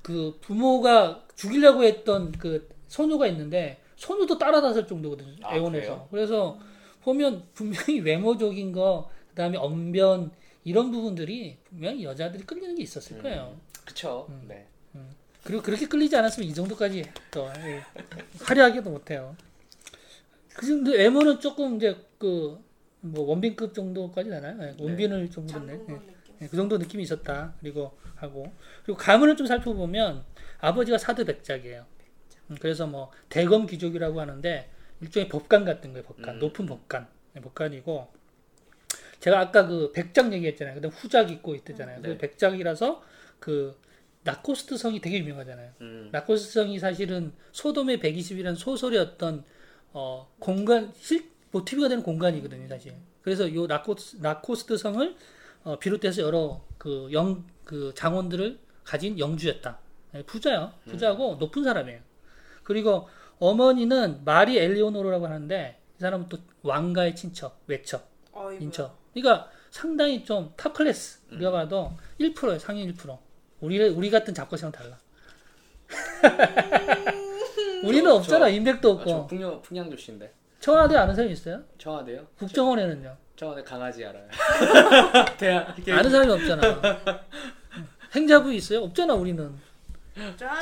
그 0.08 0.38
부모가 0.40 1.22
죽이려고 1.36 1.84
했던 1.84 2.32
그 2.32 2.70
소녀가 2.88 3.28
있는데 3.28 3.78
소녀도 3.98 4.38
따라다설 4.38 4.88
정도거든요. 4.88 5.36
아, 5.44 5.54
애원에서. 5.54 5.86
그래요? 5.90 6.08
그래서 6.10 6.60
보면 7.04 7.44
분명히 7.54 8.00
외모적인 8.00 8.72
거 8.72 9.10
그다음에 9.32 9.58
언변 9.58 10.32
이런 10.64 10.92
부분들이 10.92 11.58
분명히 11.68 12.06
여자들이 12.06 12.46
끌리는 12.46 12.76
게 12.76 12.84
있었을 12.84 13.22
거예요. 13.22 13.58
그쵸. 13.86 14.28
음. 14.30 14.46
네. 14.48 14.66
그리고 15.48 15.64
그렇게 15.64 15.88
끌리지 15.88 16.16
않았으면 16.16 16.48
이 16.48 16.54
정도까지 16.54 17.04
또 17.32 17.50
예, 17.66 17.82
화려하게도 18.42 18.90
못해요. 18.90 19.36
그 20.54 20.66
정도 20.66 20.92
외모는 20.92 21.40
조금 21.40 21.78
이제 21.78 21.96
그 22.20 22.68
뭐 23.02 23.26
원빈급 23.28 23.74
정도까지 23.74 24.30
되나요? 24.30 24.58
예, 24.62 24.76
원빈을 24.80 25.30
좀 25.30 25.48
그렇네. 25.48 25.80
예. 25.90 26.00
예, 26.42 26.48
그 26.48 26.56
정도 26.56 26.78
느낌이 26.78 27.04
있었다. 27.04 27.54
그리고 27.60 27.98
하고 28.16 28.52
그리고 28.84 28.98
가문을 28.98 29.36
좀 29.36 29.48
살펴보면 29.48 30.24
아버지가 30.60 30.98
사드 30.98 31.26
백작이에요. 31.26 31.86
음, 32.50 32.58
그래서 32.60 32.88
뭐 32.88 33.12
대검 33.30 33.66
귀족이라고 33.66 34.20
하는데 34.20 34.70
일종의 35.02 35.30
법관 35.30 35.66
같은 35.66 35.94
거예요. 35.94 36.06
법관, 36.06 36.36
음. 36.36 36.40
높은 36.40 36.66
법관, 36.66 37.08
네, 37.34 37.42
법관이고 37.42 38.08
제가 39.20 39.40
아까 39.40 39.68
그 39.68 39.92
백작 39.92 40.32
얘기했잖아요. 40.34 40.76
그다음 40.76 40.92
후작 40.94 41.32
있고 41.32 41.56
있잖아요. 41.56 42.02
네. 42.02 42.10
그 42.10 42.18
백작이라서 42.18 43.04
그 43.40 43.80
나코스트 44.32 44.78
성이 44.78 45.00
되게 45.02 45.18
유명하잖아요. 45.20 45.72
음. 45.82 46.10
나코스트 46.12 46.52
성이 46.54 46.80
사실은 46.80 47.32
소돔의 47.54 48.00
120이라는 48.00 48.56
소설의 48.56 49.00
어떤 49.00 49.44
어 49.94 50.30
공간 50.40 50.92
실 51.00 51.30
모티브가 51.52 51.88
되는 51.88 52.04
공간이거든요, 52.04 52.68
사실. 52.68 52.94
그래서 53.22 53.54
요 53.56 53.68
나코스 53.68 54.18
나코스트 54.22 54.78
성을 54.78 55.16
어, 55.64 55.80
비롯해서 55.80 56.22
여러 56.22 56.62
그 56.78 57.10
영 57.12 57.46
그 57.64 57.92
장원들을 57.96 58.60
가진 58.86 59.20
영주였다. 59.20 59.78
네, 60.14 60.24
부자요, 60.24 60.72
부자고 60.86 61.36
높은 61.36 61.64
사람이에요. 61.66 62.00
그리고 62.64 63.10
어머니는 63.40 64.22
마리 64.24 64.58
엘리오노르라고 64.58 65.26
하는데 65.28 65.78
이 65.98 66.00
사람은 66.00 66.30
또 66.30 66.38
왕가의 66.64 67.14
친척, 67.16 67.62
외척. 67.68 68.10
인척. 68.62 68.98
그러니까 69.14 69.52
상당히 69.70 70.24
좀 70.24 70.54
top 70.56 70.74
class. 70.74 71.20
우리가 71.32 71.52
봐도 71.52 71.92
1%예요, 72.22 72.58
상위 72.60 72.90
1%. 72.94 73.18
우리 73.60 73.80
우리 73.90 74.10
같은 74.10 74.34
잡것이랑 74.34 74.72
달라. 74.72 74.98
우리는 77.84 78.04
저- 78.06 78.16
없잖아, 78.16 78.46
저- 78.46 78.50
인맥도 78.52 78.90
아, 78.90 78.94
없고. 78.94 79.10
저 79.10 79.62
풍양 79.62 79.90
조씨인데. 79.92 80.32
청와대 80.60 80.96
아는 80.98 81.16
사람 81.16 81.32
있어요? 81.32 81.62
청와대요? 81.78 82.26
국정원에는요. 82.38 83.16
청와대 83.36 83.64
강아지 83.64 84.04
알아요. 84.06 84.28
대학 85.38 85.76
아는 85.90 86.10
사람이 86.10 86.32
없잖아. 86.32 86.80
행자부 88.16 88.52
있어요? 88.54 88.82
없잖아, 88.84 89.14
우리는. 89.14 89.52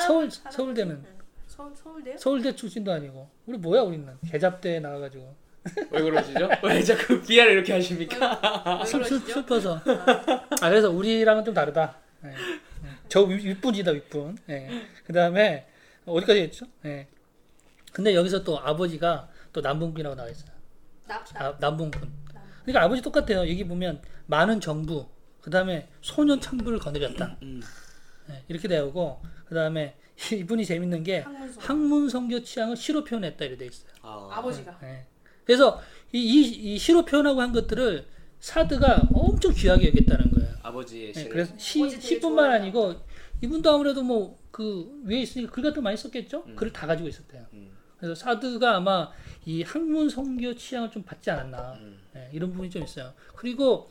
서울 0.05 0.29
서울대는 0.29 0.95
응. 0.95 1.05
서울 1.47 1.71
서울대요? 1.73 2.17
서울대 2.17 2.53
출신도 2.53 2.91
아니고. 2.91 3.29
우리 3.45 3.58
뭐야, 3.58 3.81
우리는. 3.81 4.05
계잡대에 4.29 4.81
나와가지고. 4.81 5.34
왜 5.91 6.01
그러시죠? 6.01 6.49
왜 6.63 6.84
자꾸 6.84 7.21
비하를 7.21 7.53
이렇게 7.53 7.71
하십니까? 7.73 8.79
왜 8.81 8.86
슬, 8.86 9.03
슬? 9.05 9.19
슬퍼서. 9.21 9.79
아, 10.62 10.69
그래서 10.69 10.89
우리랑은 10.91 11.45
좀 11.45 11.53
다르다. 11.53 11.95
예. 12.25 12.29
예. 13.06 13.10
저 13.10 13.22
윗- 13.22 13.44
윗분이다, 13.46 13.91
윗분. 13.91 14.38
예. 14.50 14.70
그 15.06 15.13
다음에, 15.13 15.68
어디까지 16.06 16.41
했죠? 16.41 16.65
예. 16.86 17.08
근데 17.94 18.13
여기서 18.13 18.44
또 18.44 18.60
아버지가 18.60 19.30
또 19.54 19.62
남봉빈이라고 19.62 20.15
나와 20.15 20.30
있어요. 20.30 20.52
나, 21.08 21.24
나, 21.24 21.46
아, 21.48 21.58
남봉군. 21.60 22.02
남. 22.34 22.44
그러니까 22.63 22.84
아버지 22.84 23.02
똑같아요. 23.02 23.39
여기 23.39 23.63
보면 23.65 24.02
많은 24.26 24.60
정부, 24.60 25.08
그 25.41 25.50
다음에 25.50 25.88
소년 26.02 26.41
창부를 26.41 26.80
거느렸다. 26.80 27.38
음. 27.41 27.62
예, 28.30 28.44
이렇게 28.48 28.68
되고, 28.68 29.22
그 29.46 29.56
다음에 29.56 29.96
이분이 30.34 30.65
재밌는 30.65 31.04
게. 31.04 31.24
학문 31.60 32.10
성교 32.10 32.41
취향을 32.44 32.76
시로 32.76 33.04
표현했다 33.04 33.46
이렇게 33.46 33.58
돼 33.58 33.65
있어요. 33.68 33.91
아, 34.02 34.30
아버지가. 34.32 34.78
예. 34.84 35.06
그래서 35.46 35.80
이, 36.12 36.18
이, 36.20 36.74
이 36.74 36.78
시로 36.78 37.06
표현하고 37.06 37.39
한 37.41 37.52
것들을 37.54 38.06
사드가 38.45 39.10
엄청 39.13 39.53
귀하게 39.53 39.89
여겼다는 39.89 40.31
거예요. 40.31 40.53
아버지의 40.63 41.10
예, 41.10 41.13
시를. 41.13 41.29
그래서 41.29 41.53
시, 41.58 41.89
시뿐만 41.89 42.51
아니고 42.51 42.95
이분도 43.41 43.69
아무래도 43.71 44.03
뭐 44.03 44.45
그 44.55 45.01
위에 45.03 45.19
있으니까 45.19 45.51
글 45.51 45.63
같은 45.63 45.75
거 45.75 45.81
많이 45.81 45.97
썼겠죠? 45.97 46.45
음. 46.47 46.55
글을 46.55 46.71
다 46.71 46.88
가지고 46.88 47.10
있었대요. 47.10 47.45
음. 47.51 47.71
그래서 47.97 48.15
사드가 48.15 48.77
아마 48.77 49.12
이 49.43 49.63
학문 49.63 50.08
성교 50.08 50.55
취향을 50.55 50.91
좀 50.91 51.03
받지 51.03 51.29
않았나 51.29 51.73
음. 51.73 51.99
예, 52.15 52.29
이런 52.31 52.51
부분이 52.51 52.69
좀 52.69 52.81
있어요. 52.81 53.13
그리고 53.36 53.89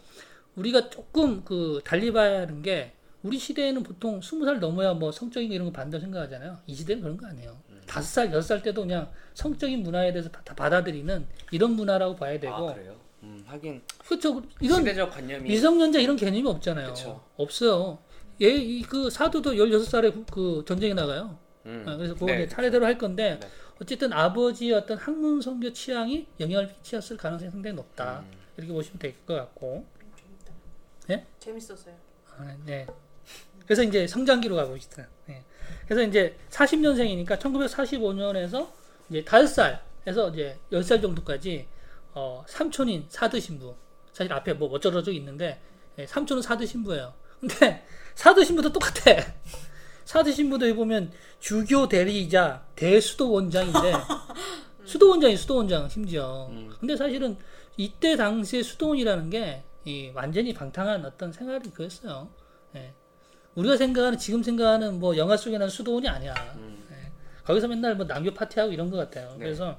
우리가 0.57 0.89
조금 0.89 1.45
그 1.45 1.83
달리 1.85 2.11
봐야 2.15 2.41
하는 2.41 2.63
게 2.63 2.95
우리 3.23 3.39
시대에는 3.39 3.83
보통 3.83 4.23
스무 4.23 4.47
살 4.47 4.59
넘어야 4.59 4.95
뭐 4.95 5.13
성적인 5.13 5.51
거 5.51 5.55
이런 5.55 5.67
거 5.67 5.73
받는다고 5.73 6.01
생각하잖아요. 6.01 6.61
이 6.67 6.75
시대는 6.75 7.03
그런 7.03 7.19
거 7.19 7.27
아니에요. 7.27 7.61
음. 7.69 7.83
다섯 7.87 8.07
살, 8.07 8.29
여섯 8.29 8.41
살 8.41 8.63
때도 8.63 8.81
그냥 8.81 9.11
성적인 9.35 9.83
문화에 9.83 10.13
대해서 10.13 10.31
다 10.31 10.55
받아들이는 10.55 11.27
이런 11.51 11.73
문화라고 11.73 12.17
봐야 12.17 12.41
되고. 12.41 12.71
아 12.71 12.73
그래요? 12.73 13.04
음, 13.25 13.43
하긴 13.47 13.83
그렇죠. 13.99 14.43
이건 14.61 14.81
시대적 14.81 15.11
관념이 15.11 15.49
미성년자 15.49 15.99
이런 16.01 16.17
개념이 16.17 16.47
없잖아요. 16.49 16.89
그쵸. 16.89 17.25
없어요. 17.37 17.99
얘, 18.43 18.49
이, 18.51 18.83
그 18.83 19.09
사도도 19.11 19.53
16살에 19.53 20.27
그 20.31 20.65
전쟁에 20.67 20.93
나가요. 20.95 21.39
음. 21.67 21.85
어, 21.89 21.97
그래서 21.97 22.15
그거 22.15 22.27
네, 22.27 22.43
이제 22.43 22.49
차례대로 22.49 22.85
할 22.85 22.99
건데, 22.99 23.39
네. 23.41 23.49
어쨌든 23.81 24.13
아버지의 24.13 24.73
어떤 24.75 24.99
학문 24.99 25.41
성교 25.41 25.73
취향이 25.73 26.27
영향을 26.41 26.69
끼쳤을 26.83 27.17
가능성이 27.17 27.51
상당히 27.51 27.75
높다. 27.77 28.21
음. 28.21 28.31
이렇게 28.57 28.73
보시면 28.73 28.99
될 28.99 29.15
것 29.27 29.35
같고. 29.35 29.87
예? 31.11 31.25
재밌었어요. 31.39 31.95
아, 32.37 32.57
네. 32.65 32.87
그래서 33.65 33.83
이제 33.83 34.07
성장기로 34.07 34.57
가고 34.57 34.77
있어요. 34.77 35.07
네. 35.27 35.43
그래서 35.87 36.03
이제 36.03 36.37
40년생이니까 36.51 37.39
1945년에서 37.39 38.69
이제 39.11 39.23
5살에서 39.25 40.33
이제 40.33 40.59
10살 40.73 41.01
정도까지 41.03 41.67
어, 42.15 42.45
삼촌인 42.49 43.07
사드 43.09 43.41
신부. 43.41 43.75
사실 44.13 44.33
앞에 44.33 44.55
뭐 44.55 44.71
어쩌저쩌 44.71 45.11
있는데 45.13 45.61
예, 45.99 46.07
삼촌은 46.07 46.43
사드 46.43 46.65
신부예요. 46.67 47.13
근데 47.41 47.85
사드 48.15 48.45
신부도 48.45 48.73
똑같아. 48.73 49.17
사드 50.05 50.33
신부도 50.33 50.69
여기 50.69 50.77
보면 50.77 51.13
주교 51.41 51.89
대리이자 51.89 52.65
대수도 52.77 53.33
원장인데 53.33 53.93
수도 54.85 55.11
원장이 55.11 55.37
수도 55.37 55.57
원장 55.57 55.89
심지어. 55.89 56.49
음. 56.51 56.73
근데 56.79 56.97
사실은 56.97 57.37
이때 57.77 58.17
당시의 58.17 58.63
수도원이라는 58.63 59.31
게 59.31 59.65
이 59.85 60.11
완전히 60.15 60.55
방탕한 60.55 61.05
어떤 61.05 61.31
생활이 61.31 61.71
그였어요. 61.71 62.29
예. 62.75 62.95
우리가 63.55 63.77
생각하는 63.77 64.19
지금 64.19 64.43
생각하는 64.43 64.99
뭐 64.99 65.17
영화 65.17 65.37
속에 65.37 65.59
나는 65.59 65.69
수도원이 65.69 66.09
아니야. 66.09 66.35
음. 66.57 66.83
예. 66.91 67.13
거기서 67.45 67.69
맨날 67.69 67.95
뭐 67.95 68.07
남교 68.07 68.33
파티하고 68.33 68.73
이런 68.73 68.91
것 68.91 68.97
같아요. 68.97 69.33
네. 69.33 69.39
그래서 69.45 69.79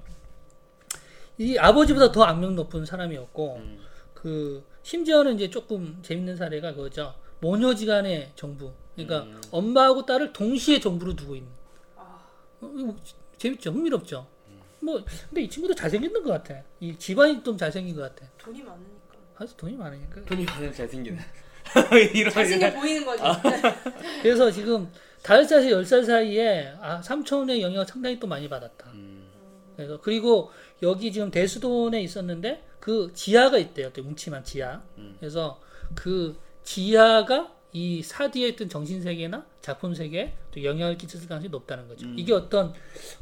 이 1.38 1.58
아버지보다 1.58 2.12
더 2.12 2.24
악명 2.24 2.56
높은 2.56 2.86
사람이었고 2.86 3.56
음. 3.58 3.80
그 4.14 4.64
심지어는 4.84 5.36
이제 5.36 5.50
조금 5.50 6.00
재밌는 6.02 6.36
사례가 6.38 6.74
그거죠. 6.74 7.14
모녀지간의 7.42 8.32
정부. 8.36 8.72
그러니까 8.96 9.24
음. 9.24 9.42
엄마하고 9.52 10.06
딸을 10.06 10.32
동시에 10.34 10.80
정부로 10.80 11.16
두고 11.16 11.36
있는. 11.36 11.50
아. 11.98 12.20
어, 12.62 12.96
재밌죠, 13.38 13.72
흥미롭죠. 13.72 14.26
음. 14.48 14.60
뭐 14.80 15.04
근데 15.30 15.42
이 15.42 15.50
친구도 15.50 15.76
잘생겼는 15.76 16.24
것 16.24 16.32
같아. 16.32 16.62
이 16.80 16.96
집안이 16.98 17.44
좀 17.44 17.58
잘생긴 17.58 17.96
것 17.96 18.02
같아. 18.04 18.30
돈이 18.38 18.64
많으니까. 18.64 18.96
아주 19.38 19.58
돈이 19.58 19.76
많으니까. 19.76 20.22
돈이 20.24 20.46
많으면 20.46 20.74
잘생기네. 20.74 21.20
이런 22.16 22.32
잘생겨 22.32 22.72
보이는 22.74 23.06
거지. 23.06 23.22
그래서 24.22 24.50
지금 24.52 24.90
다섯 25.22 25.44
살에서 25.44 25.72
열 25.72 25.86
살 25.86 26.04
사이에 26.06 26.72
아, 26.80 27.02
삼촌의 27.02 27.62
영향을 27.62 27.86
상당히 27.86 28.18
또 28.20 28.28
많이 28.28 28.48
받았다. 28.48 28.92
음. 28.94 29.28
그래서 29.76 30.00
그리고 30.00 30.52
여기 30.82 31.12
지금 31.12 31.32
대수돈에 31.32 32.02
있었는데 32.02 32.64
그 32.80 33.12
지하가 33.14 33.58
있대요. 33.58 33.92
또 33.94 34.04
뭉치만 34.04 34.44
지하. 34.44 34.82
음. 34.98 35.16
그래서 35.20 35.60
그 35.94 36.38
지하가 36.64 37.54
이 37.72 38.02
사디에 38.02 38.50
있던 38.50 38.70
정신 38.70 39.02
세계나 39.02 39.46
작품 39.62 39.94
세계에 39.94 40.34
또 40.52 40.64
영향을 40.64 40.98
끼쳤을 40.98 41.28
가능성이 41.28 41.50
높다는 41.50 41.88
거죠. 41.88 42.06
음. 42.08 42.16
이게 42.18 42.34
어떤 42.34 42.74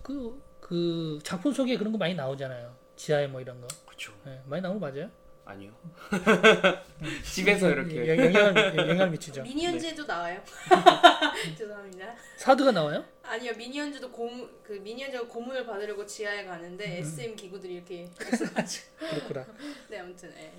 그, 0.01 0.41
그 0.59 1.19
작품 1.23 1.51
속에 1.53 1.77
그런 1.77 1.91
거 1.91 1.97
많이 1.97 2.13
나오잖아요. 2.13 2.75
지하에 2.95 3.27
뭐 3.27 3.41
이런 3.41 3.59
거. 3.59 3.67
그쵸. 3.87 4.13
예, 4.27 4.41
많이 4.45 4.61
나오는 4.61 4.79
거 4.79 4.87
맞아요? 4.87 5.09
아니요. 5.45 5.71
집에서 7.23 7.69
이렇게 7.69 8.07
영- 8.07 8.17
영향을, 8.17 8.77
영향을 8.77 9.09
미치죠. 9.11 9.43
미니언즈에도 9.43 10.05
나와요. 10.05 10.41
죄송합니다. 11.57 12.15
사드가 12.37 12.71
나와요? 12.71 13.03
아니요 13.23 13.51
미니언즈도 13.57 14.11
고문 14.11 14.49
그 14.63 14.73
미니언즈가 14.73 15.27
고문을 15.27 15.65
받으려고 15.65 16.05
지하에 16.05 16.45
가는데 16.45 16.99
SM 16.99 17.35
기구들이 17.35 17.75
이렇게 17.75 18.09
그렇구나. 18.17 19.45
네 19.89 19.99
아무튼 19.99 20.33
예. 20.37 20.51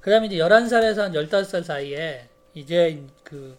그 0.00 0.10
다음에 0.10 0.26
이제 0.26 0.36
11살에서 0.36 0.96
한 0.98 1.12
15살 1.12 1.64
사이에 1.64 2.28
이제 2.54 3.02
그 3.24 3.56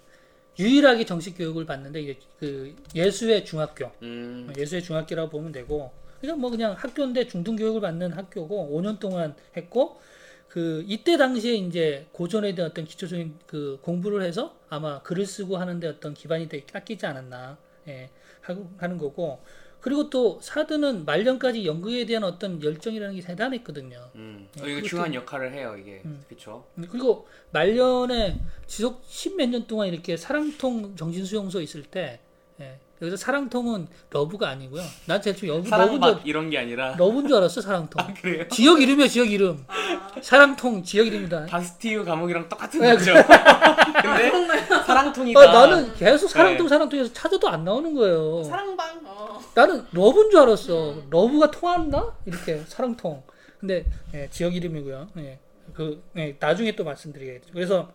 유일하게 0.57 1.05
정식 1.05 1.37
교육을 1.37 1.65
받는데 1.65 2.01
이제 2.01 2.19
그 2.39 2.75
예수의 2.93 3.45
중학교, 3.45 3.91
음. 4.01 4.51
예수의 4.57 4.83
중학교라고 4.83 5.29
보면 5.29 5.53
되고, 5.53 5.91
그냥 6.19 6.37
뭐 6.39 6.49
그냥 6.49 6.73
학교인데 6.73 7.27
중등 7.27 7.55
교육을 7.55 7.79
받는 7.79 8.11
학교고 8.11 8.69
5년 8.77 8.99
동안 8.99 9.35
했고, 9.55 10.01
그 10.49 10.83
이때 10.87 11.15
당시에 11.15 11.53
이제 11.53 12.07
고전에 12.11 12.55
대한 12.55 12.71
어떤 12.71 12.83
기초적인 12.83 13.39
그 13.45 13.77
공부를 13.81 14.23
해서 14.23 14.57
아마 14.67 15.01
글을 15.03 15.25
쓰고 15.25 15.57
하는데 15.57 15.87
어떤 15.87 16.15
기반이 16.15 16.49
되 16.49 16.61
깎이지 16.61 17.05
않았나, 17.05 17.57
예, 17.87 18.09
하고 18.41 18.69
하는 18.77 18.97
거고, 18.97 19.41
그리고 19.79 20.09
또 20.09 20.39
사드는 20.41 21.05
말년까지 21.05 21.65
연극에 21.65 22.05
대한 22.05 22.23
어떤 22.23 22.61
열정이라는 22.61 23.15
게 23.15 23.21
대단했거든요. 23.21 24.09
음. 24.15 24.49
네, 24.55 24.63
어, 24.63 24.67
이거 24.67 24.81
중요한 24.81 25.13
역할을 25.13 25.53
해요 25.53 25.77
이게. 25.79 26.01
음. 26.03 26.21
그쵸. 26.27 26.65
그리고 26.89 27.27
말년에 27.51 28.41
지속 28.65 29.03
십몇 29.05 29.49
년 29.49 29.67
동안 29.67 29.87
이렇게 29.87 30.17
사랑통 30.17 30.95
정신수용소 30.97 31.61
있을 31.61 31.83
때 31.83 32.19
예, 32.59 32.79
여기서 33.01 33.15
사랑통은 33.17 33.87
love가 34.09 34.49
아니고요. 34.49 34.81
난 35.05 35.21
제일 35.21 35.35
처음 35.35 35.49
여기 35.49 35.69
love인 35.69 36.19
이런 36.25 36.49
게 36.49 36.57
아니라 36.57 36.95
love인 36.97 37.27
줄 37.27 37.37
알았어 37.37 37.61
사랑통. 37.61 38.13
그래요. 38.21 38.47
지역 38.49 38.81
이름이야 38.81 39.07
지역 39.07 39.31
이름. 39.31 39.65
사랑통 40.21 40.83
지역 40.83 41.07
이름이다. 41.07 41.45
바스티유 41.45 42.03
감옥이랑 42.03 42.49
똑같은 42.49 42.81
네, 42.81 42.91
거죠. 42.95 43.13
근데 44.01 44.31
사랑통이다. 44.85 45.39
아, 45.39 45.45
나는 45.45 45.93
계속 45.95 46.27
사랑통 46.27 46.65
네. 46.65 46.69
사랑통에서 46.69 47.13
찾아도 47.13 47.47
안 47.47 47.63
나오는 47.63 47.93
거예요. 47.93 48.43
사랑방 48.43 48.99
어. 49.05 49.39
나는 49.55 49.85
love인 49.91 50.29
줄 50.31 50.39
알았어. 50.41 50.95
love가 51.09 51.51
통한다? 51.51 52.13
이렇게 52.25 52.63
사랑통. 52.67 53.23
근데 53.61 53.85
예, 54.13 54.27
지역 54.29 54.55
이름이고요. 54.55 55.09
예, 55.17 55.39
그 55.73 56.03
예, 56.17 56.35
나중에 56.39 56.75
또 56.75 56.83
말씀드리겠죠. 56.83 57.49
그래서 57.53 57.91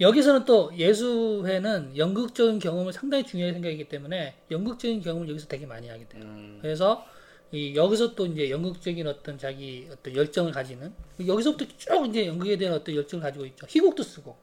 여기서는 0.00 0.44
또 0.44 0.72
예수회는 0.76 1.96
연극적인 1.96 2.58
경험을 2.58 2.92
상당히 2.92 3.24
중요하게 3.24 3.54
생각하기 3.54 3.88
때문에 3.88 4.34
연극적인 4.50 5.00
경험을 5.00 5.28
여기서 5.28 5.46
되게 5.46 5.66
많이 5.66 5.88
하게 5.88 6.06
돼요. 6.08 6.22
음. 6.24 6.58
그래서 6.60 7.06
이 7.52 7.76
여기서 7.76 8.14
또 8.16 8.26
이제 8.26 8.50
연극적인 8.50 9.06
어떤 9.06 9.38
자기 9.38 9.88
어떤 9.92 10.16
열정을 10.16 10.50
가지는 10.50 10.92
여기서부터 11.24 11.66
쭉 11.78 12.06
이제 12.08 12.26
연극에 12.26 12.56
대한 12.56 12.74
어떤 12.74 12.94
열정을 12.96 13.22
가지고 13.22 13.46
있죠. 13.46 13.66
희곡도 13.68 14.02
쓰고 14.02 14.36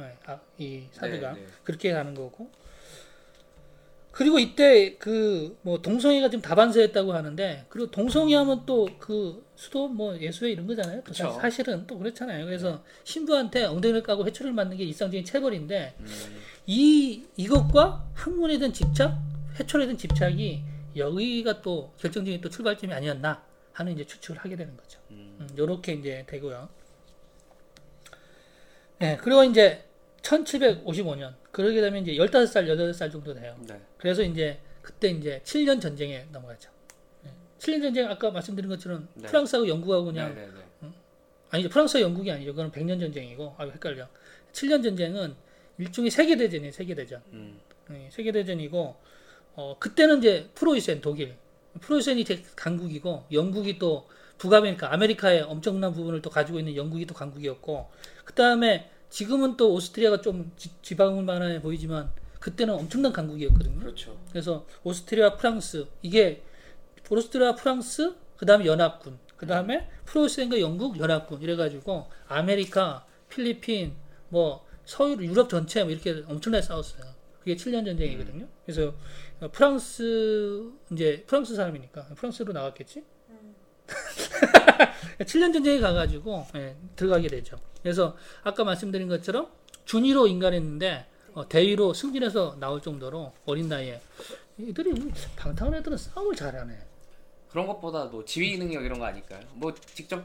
예, 0.00 0.16
아, 0.26 0.40
이 0.58 0.84
사도가 0.92 1.32
네, 1.34 1.40
네. 1.40 1.46
그렇게 1.62 1.92
가는 1.92 2.14
거고. 2.14 2.50
그리고 4.10 4.38
이때 4.38 4.96
그 4.96 5.56
뭐 5.62 5.82
동성애가 5.82 6.30
지금 6.30 6.40
다반사였다고 6.42 7.12
하는데 7.12 7.66
그리고 7.68 7.90
동성애 7.90 8.34
하면 8.36 8.64
또 8.64 8.86
그 8.98 9.43
수도 9.56 9.88
뭐 9.88 10.18
예수회 10.18 10.52
이런 10.52 10.66
거잖아요. 10.66 10.98
또 10.98 11.04
그쵸. 11.04 11.38
사실은 11.40 11.86
또 11.86 11.98
그렇잖아요. 11.98 12.44
그래서 12.44 12.82
신부한테 13.04 13.64
엉덩이를 13.64 14.02
까고 14.02 14.26
회초리를 14.26 14.52
맞는 14.52 14.76
게 14.76 14.84
일상적인 14.84 15.24
체벌인데 15.24 15.94
음. 16.00 16.06
이 16.66 17.24
이것과 17.36 18.04
학문에 18.14 18.58
대한 18.58 18.72
집착, 18.72 19.16
회초리에 19.58 19.86
대한 19.86 19.98
집착이 19.98 20.62
여기가 20.96 21.62
또 21.62 21.92
결정적인 21.98 22.40
또 22.40 22.48
출발점이 22.48 22.92
아니었나 22.92 23.44
하는 23.72 23.92
이제 23.92 24.04
추측을 24.04 24.38
하게 24.38 24.56
되는 24.56 24.76
거죠. 24.76 24.98
음. 25.10 25.36
음, 25.40 25.48
요렇게 25.56 25.94
이제 25.94 26.24
되고요. 26.26 26.68
네, 28.98 29.16
그리고 29.20 29.44
이제 29.44 29.84
1755년 30.22 31.34
그러게 31.50 31.80
되면 31.80 32.02
이제 32.02 32.12
15살, 32.12 32.66
18살 32.68 33.12
정도 33.12 33.34
돼요. 33.34 33.56
네. 33.66 33.80
그래서 33.98 34.22
이제 34.22 34.60
그때 34.82 35.10
이제 35.10 35.40
7년 35.44 35.80
전쟁에 35.80 36.26
넘어가죠. 36.32 36.70
네. 37.58 37.72
7년 37.72 37.82
전쟁 37.82 38.08
아까 38.08 38.30
말씀드린 38.30 38.68
것처럼 38.68 39.08
네. 39.14 39.28
프랑스하고 39.28 39.68
영국하고 39.68 40.06
그냥 40.06 40.34
네, 40.34 40.46
네, 40.46 40.50
네. 40.80 40.88
아니죠. 41.50 41.68
프랑스와 41.68 42.02
영국이 42.02 42.30
아니죠. 42.30 42.52
그거는 42.52 42.72
100년 42.72 43.00
전쟁이고 43.00 43.54
아 43.58 43.64
헷갈려. 43.64 44.08
7년 44.52 44.82
전쟁은 44.82 45.34
일종의 45.78 46.10
세계 46.10 46.36
대전이에요. 46.36 46.72
세계 46.72 46.94
대전. 46.94 47.22
음. 47.32 47.58
네, 47.88 48.08
세계 48.10 48.32
대전이고 48.32 48.96
어 49.56 49.76
그때는 49.78 50.18
이제 50.18 50.50
프로이센 50.54 51.00
독일, 51.00 51.36
프로이센이 51.80 52.24
강국이고 52.56 53.26
영국이 53.32 53.78
또 53.78 54.08
북아메리카, 54.38 54.92
아메리카의 54.92 55.42
엄청난 55.42 55.92
부분을 55.92 56.22
또 56.22 56.30
가지고 56.30 56.58
있는 56.58 56.74
영국이 56.74 57.06
또 57.06 57.14
강국이었고 57.14 57.90
그 58.24 58.32
다음에 58.34 58.90
지금은 59.10 59.56
또 59.56 59.72
오스트리아가 59.74 60.20
좀 60.20 60.50
지, 60.56 60.70
지방만해 60.82 61.60
보이지만 61.62 62.10
그때는 62.40 62.74
엄청난 62.74 63.12
강국이었거든요. 63.12 63.78
그렇죠. 63.78 64.18
그래서 64.30 64.66
오스트리아, 64.82 65.36
프랑스 65.36 65.86
이게 66.02 66.42
오스트리아, 67.10 67.54
프랑스 67.54 68.14
그 68.36 68.46
다음에 68.46 68.66
연합군, 68.66 69.18
그 69.36 69.46
다음에 69.46 69.88
프로이센과 70.06 70.60
영국 70.60 70.98
연합군 70.98 71.42
이래가지고 71.42 72.08
아메리카, 72.28 73.04
필리핀, 73.28 73.94
뭐 74.28 74.64
서유 74.84 75.16
유럽 75.24 75.48
전체 75.48 75.82
뭐 75.82 75.92
이렇게 75.92 76.24
엄청나게 76.26 76.62
싸웠어요. 76.62 77.04
그게 77.38 77.56
7년 77.56 77.84
전쟁이거든요. 77.84 78.48
그래서 78.64 78.94
어, 79.40 79.48
프랑스 79.52 80.72
이제 80.92 81.24
프랑스 81.26 81.54
사람이니까 81.54 82.02
프랑스로 82.16 82.52
나갔겠지. 82.52 83.04
7년 85.18 85.52
전쟁에 85.52 85.78
가가지고 85.78 86.46
예, 86.56 86.76
들어가게 86.96 87.28
되죠. 87.28 87.58
그래서 87.82 88.16
아까 88.42 88.64
말씀드린 88.64 89.08
것처럼 89.08 89.50
준위로 89.84 90.26
인간했는데 90.26 91.06
어, 91.34 91.48
대위로 91.48 91.92
승진해서 91.92 92.56
나올 92.58 92.80
정도로 92.80 93.32
어린 93.44 93.68
나이에 93.68 94.00
이들이 94.56 94.92
뭐 94.92 95.12
방탕한 95.36 95.74
애들은 95.74 95.98
싸움을 95.98 96.34
잘하네. 96.34 96.93
그런 97.54 97.68
것보다 97.68 98.06
뭐 98.06 98.24
지휘 98.24 98.58
능력 98.58 98.84
이런 98.84 98.98
거 98.98 99.04
아닐까요? 99.04 99.40
뭐 99.52 99.72
직접 99.94 100.24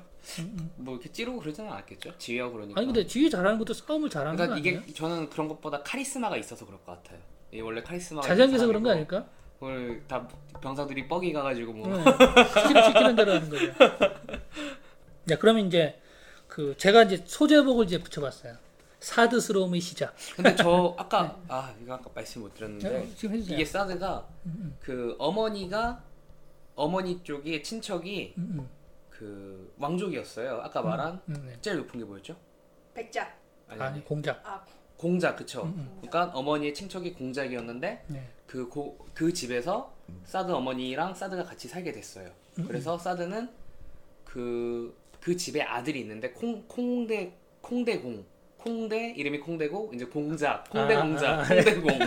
뭐 0.78 0.96
이렇게 0.96 1.12
찌르고 1.12 1.38
그러지는 1.40 1.70
않았겠죠? 1.70 2.18
지휘하고 2.18 2.54
그러니까. 2.54 2.80
아니 2.80 2.88
근데 2.88 3.06
지휘 3.06 3.30
잘하는 3.30 3.60
것도 3.60 3.72
싸움을 3.72 4.10
잘하는 4.10 4.36
거 4.36 4.48
그러니까 4.48 4.68
아니에요? 4.68 4.82
이게 4.84 4.94
저는 4.96 5.30
그런 5.30 5.48
것보다 5.48 5.84
카리스마가 5.84 6.38
있어서 6.38 6.66
그럴 6.66 6.84
것 6.84 6.92
같아요. 6.92 7.20
이 7.52 7.62
원래 7.62 7.84
카리스마가 7.84 8.34
있는 8.34 8.58
그런 8.58 8.82
거 8.82 8.90
아닐까? 8.90 9.28
오늘 9.60 10.04
다 10.08 10.28
병사들이 10.60 11.08
뻑이 11.08 11.32
가가지고 11.32 11.74
뭐 11.74 11.96
네. 11.96 12.04
시키는, 12.04 12.84
시키는 12.86 13.16
대로 13.16 13.34
하는 13.34 13.48
거죠. 13.48 13.74
자, 15.28 15.38
그러면 15.38 15.68
이제 15.68 16.02
그 16.48 16.74
제가 16.78 17.04
이제 17.04 17.24
소제복을 17.28 17.86
이제 17.86 18.00
붙여봤어요. 18.00 18.56
사드스러움의 19.02 19.82
시작. 19.82 20.16
근데 20.36 20.56
저 20.56 20.96
아까 20.98 21.38
아 21.48 21.76
이거 21.80 21.94
아까 21.94 22.10
말씀 22.12 22.42
못 22.42 22.56
드렸는데 22.56 22.90
네. 22.90 23.38
이게 23.38 23.64
사드가 23.64 24.28
그 24.80 25.16
어머니가 25.20 26.09
어머니 26.80 27.22
쪽이 27.24 27.62
친척이 27.62 28.36
음, 28.38 28.56
음, 28.60 28.70
그 29.10 29.74
왕족이었어요. 29.78 30.62
아까 30.64 30.82
말한 30.82 31.22
음, 31.28 31.44
네. 31.46 31.58
제일 31.62 31.78
높은 31.78 32.00
게 32.00 32.06
뭐였죠? 32.06 32.38
백작 32.94 33.38
아니, 33.68 33.82
아니 33.82 33.94
아니 33.96 34.06
공작. 34.06 34.42
아 34.46 34.66
공작 34.96 35.36
그쵸? 35.36 35.64
음, 35.64 35.74
음. 35.78 35.98
그러니까 36.02 36.32
어머니의 36.38 36.74
친척이 36.74 37.14
공작이었는데 37.14 38.06
네. 38.08 38.30
그, 38.48 38.68
고, 38.68 38.98
그 39.14 39.32
집에서 39.34 39.94
사드 40.24 40.52
어머니랑 40.52 41.14
사드가 41.14 41.44
같이 41.44 41.68
살게 41.68 41.92
됐어요. 41.92 42.32
그래서 42.56 42.98
사드는 42.98 43.50
그, 44.26 44.98
그 45.22 45.38
집에 45.38 45.62
아들이 45.62 46.00
있는데 46.00 46.32
콩, 46.32 46.64
콩대, 46.68 47.38
콩대공. 47.62 48.26
콩대 48.60 49.14
이름이 49.16 49.40
콩대고 49.40 49.92
이제 49.94 50.06
공작 50.06 50.70
콩대 50.70 50.96
아, 50.96 51.02
공작 51.02 51.40
아, 51.40 51.44
콩대공 51.44 52.00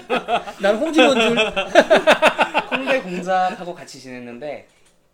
난 0.60 0.76
홍진원 0.76 1.20
줄. 1.20 1.36
콩대 2.68 3.02
공작하고 3.02 3.74
같이 3.74 3.98
지냈는데 4.00 4.68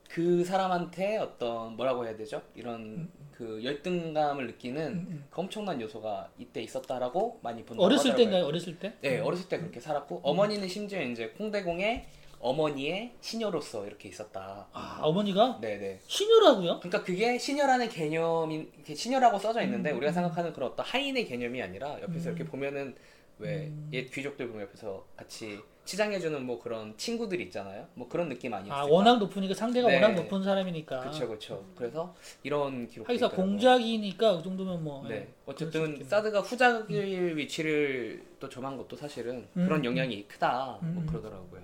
그 0.09 0.45
사람한테 0.45 1.19
어떤 1.19 1.77
뭐라고 1.77 2.05
해야 2.05 2.17
되죠? 2.17 2.43
이런 2.55 3.09
그 3.33 3.61
열등감을 3.63 4.49
느끼는 4.49 5.25
그 5.31 5.41
엄청난 5.41 5.81
요소가 5.81 6.29
이때 6.39 6.61
있었다라고 6.61 7.39
많이 7.43 7.65
본다고 7.65 7.85
어렸을 7.85 8.11
하더라고요. 8.11 8.17
때인가요? 8.17 8.47
어렸을 8.47 8.79
때? 8.81 8.95
네, 9.01 9.21
어렸을 9.21 9.49
때 9.49 9.59
그렇게 9.59 9.79
살았고 9.79 10.21
어머니는 10.25 10.67
심지어 10.67 11.01
이제 11.03 11.29
콩대공의 11.39 12.07
어머니의 12.41 13.15
시녀로서 13.21 13.87
이렇게 13.87 14.09
있었다. 14.09 14.67
아 14.73 15.01
어머니가 15.03 15.59
네, 15.61 15.79
네. 15.79 16.01
시녀라고요? 16.07 16.81
그러니까 16.81 17.03
그게 17.03 17.39
시녀라는 17.39 17.87
이렇게 17.87 18.95
시녀라고 18.95 19.39
써져 19.39 19.63
있는데 19.63 19.91
음, 19.91 19.97
우리가 19.97 20.13
음. 20.13 20.15
생각하는 20.15 20.53
그런 20.53 20.71
어떤 20.71 20.87
하인의 20.87 21.27
개념이 21.27 21.61
아니라 21.63 22.01
옆에서 22.03 22.31
음. 22.31 22.37
이렇게 22.37 22.45
보면은 22.45 22.95
왜 23.39 23.67
음. 23.67 23.89
옛 23.93 24.11
귀족들 24.11 24.49
보면 24.49 24.63
옆에서 24.63 25.05
같이 25.17 25.59
치장해주는 25.85 26.45
뭐 26.45 26.61
그런 26.61 26.95
친구들 26.99 27.41
있잖아요. 27.41 27.87
뭐 27.95 28.09
그런 28.09 28.29
느낌 28.29 28.53
아니었을까? 28.53 28.79
아 28.79 28.85
워낙 28.85 29.19
높으니까 29.19 29.55
상대가 29.55 29.89
네. 29.89 29.95
워낙 29.95 30.15
높은 30.15 30.43
사람이니까. 30.43 31.01
그렇죠, 31.01 31.27
그렇죠. 31.27 31.65
그래서 31.75 32.15
이런 32.43 32.87
기록. 32.89 33.09
하기사 33.09 33.31
공작이니까 33.31 34.37
그 34.37 34.43
정도면 34.43 34.85
뭐. 34.85 35.07
네. 35.09 35.15
예. 35.15 35.29
어쨌든. 35.47 36.05
사드가 36.05 36.41
후작일 36.41 37.39
위치를 37.39 38.23
또 38.39 38.51
점한 38.51 38.77
것도 38.77 38.97
사실은 38.97 39.49
음. 39.57 39.65
그런 39.65 39.83
영향이 39.83 40.29
크다. 40.29 40.79
음. 40.83 40.95
뭐 40.95 41.07
그러더라고요. 41.07 41.63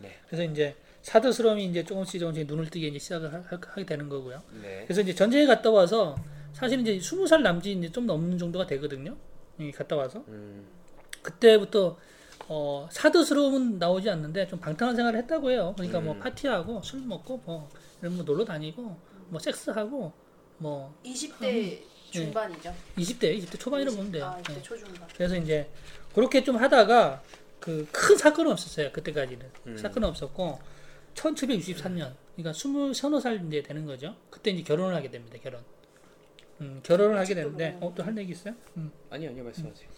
네. 0.00 0.16
그래서 0.26 0.44
이제 0.44 0.74
사드스러움이 1.02 1.64
이제 1.66 1.84
조금씩 1.84 2.20
조금씩 2.20 2.46
눈을 2.46 2.68
뜨게 2.70 2.88
이제 2.88 2.98
시작을 2.98 3.32
하, 3.32 3.38
하- 3.38 3.60
하게 3.66 3.84
되는 3.86 4.08
거고요. 4.08 4.42
네. 4.62 4.84
그래서 4.86 5.00
이제 5.00 5.14
전쟁에 5.14 5.46
갔다 5.46 5.70
와서 5.70 6.16
사실 6.52 6.80
이제 6.80 6.98
스무 7.00 7.26
살 7.26 7.42
남짓 7.42 7.78
이제 7.78 7.90
좀 7.90 8.06
넘는 8.06 8.38
정도가 8.38 8.66
되거든요. 8.66 9.16
이 9.58 9.70
갔다 9.72 9.96
와서 9.96 10.24
음. 10.28 10.66
그때부터 11.22 11.96
어, 12.48 12.88
사드스러움은 12.90 13.78
나오지 13.78 14.10
않는데 14.10 14.46
좀 14.48 14.58
방탕한 14.58 14.96
생활을 14.96 15.18
했다고 15.20 15.50
해요. 15.50 15.72
그러니까 15.76 16.00
뭐 16.00 16.14
음. 16.14 16.18
파티하고 16.18 16.82
술 16.82 17.00
먹고 17.00 17.40
뭐 17.44 17.68
이런 18.00 18.16
뭐 18.16 18.24
놀러 18.24 18.44
다니고 18.44 18.96
뭐 19.28 19.38
섹스하고 19.38 20.12
뭐 20.58 20.94
20대 21.04 21.80
중반이죠. 22.10 22.74
20대 22.98 23.38
20대 23.38 23.58
초반이라고 23.60 23.96
보면 23.96 24.12
돼요. 24.12 24.24
아, 24.26 24.40
20대 24.42 24.54
네. 24.54 24.62
초중반. 24.62 25.08
그래서 25.14 25.36
이제 25.36 25.70
그렇게 26.14 26.42
좀 26.42 26.56
하다가 26.56 27.22
그 27.60 27.86
큰 27.92 28.16
사건은 28.16 28.52
없었어요. 28.52 28.90
그때까지는 28.92 29.46
음. 29.66 29.76
사건은 29.76 30.08
없었고 30.08 30.58
1763년 31.14 32.14
그러니까 32.36 32.50
20 32.52 32.94
서너 32.94 33.20
살 33.20 33.44
이제 33.46 33.62
되는 33.62 33.84
거죠. 33.86 34.16
그때 34.30 34.50
이제 34.50 34.62
결혼을 34.62 34.94
하게 34.94 35.10
됩니다. 35.10 35.36
결혼. 35.42 35.62
음, 36.60 36.80
결혼을 36.82 37.18
하게 37.18 37.34
되는데 37.34 37.76
어, 37.80 37.92
또 37.96 38.02
할 38.02 38.16
얘기 38.18 38.32
있어요? 38.32 38.54
음. 38.76 38.90
아니요, 39.10 39.30
아니요, 39.30 39.44
말씀하세요. 39.44 39.88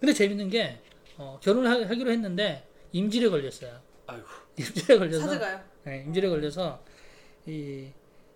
근데 0.00 0.12
재밌는 0.12 0.50
게 0.50 0.80
어, 1.16 1.38
결혼을 1.42 1.68
하, 1.70 1.88
하기로 1.90 2.10
했는데 2.10 2.66
임질에 2.92 3.28
걸렸어요. 3.28 3.80
아이고. 4.06 4.24
임질에 4.58 4.98
걸려서 4.98 5.26
사드가요. 5.26 5.60
네, 5.84 6.04
임질에 6.06 6.28
걸려서 6.28 6.82
이 7.46 7.88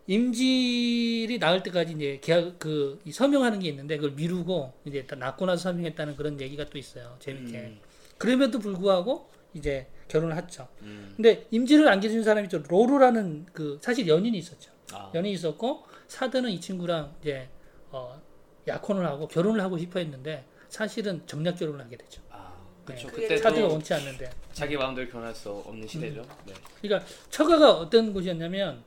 임질이 0.06 1.38
나을 1.38 1.62
때까지 1.62 1.92
이제 1.92 2.18
계약 2.22 2.58
그이 2.58 3.12
서명하는 3.12 3.60
게 3.60 3.68
있는데 3.68 3.96
그걸 3.96 4.12
미루고 4.12 4.72
이제 4.84 5.06
다 5.06 5.14
낳고 5.16 5.46
나서 5.46 5.64
서명했다는 5.70 6.16
그런 6.16 6.40
얘기가 6.40 6.64
또 6.66 6.78
있어요. 6.78 7.16
재밌게. 7.20 7.58
음. 7.58 7.80
그럼에도 8.20 8.58
불구하고 8.58 9.30
이제 9.54 9.86
결혼을 10.06 10.36
했죠. 10.36 10.68
음. 10.82 11.14
근데 11.16 11.46
임질을 11.50 11.88
안겨준 11.88 12.22
사람이 12.22 12.50
죠 12.50 12.62
로루라는 12.68 13.46
그 13.52 13.78
사실 13.80 14.06
연인이 14.06 14.36
있었죠. 14.36 14.70
아. 14.92 15.10
연인이 15.14 15.34
있었고 15.34 15.86
사드는 16.06 16.50
이 16.50 16.60
친구랑 16.60 17.14
이제 17.22 17.48
어, 17.90 18.20
약혼을 18.68 19.06
하고 19.06 19.26
결혼을 19.26 19.62
하고 19.62 19.78
싶어 19.78 20.00
했는데 20.00 20.44
사실은 20.68 21.26
정략 21.26 21.56
결혼을 21.56 21.82
하게 21.82 21.96
되죠. 21.96 22.20
아, 22.28 22.52
그렇죠. 22.84 23.08
네. 23.08 23.14
그때 23.14 23.36
사드가 23.38 23.68
또 23.68 23.72
원치 23.72 23.94
않는데. 23.94 24.30
자기 24.52 24.76
마음대로 24.76 25.08
결혼할 25.08 25.34
수 25.34 25.50
없는 25.50 25.88
시대죠. 25.88 26.20
음. 26.20 26.28
네. 26.44 26.54
그러니까 26.82 27.10
처가가 27.30 27.72
어떤 27.72 28.12
곳이었냐면 28.12 28.84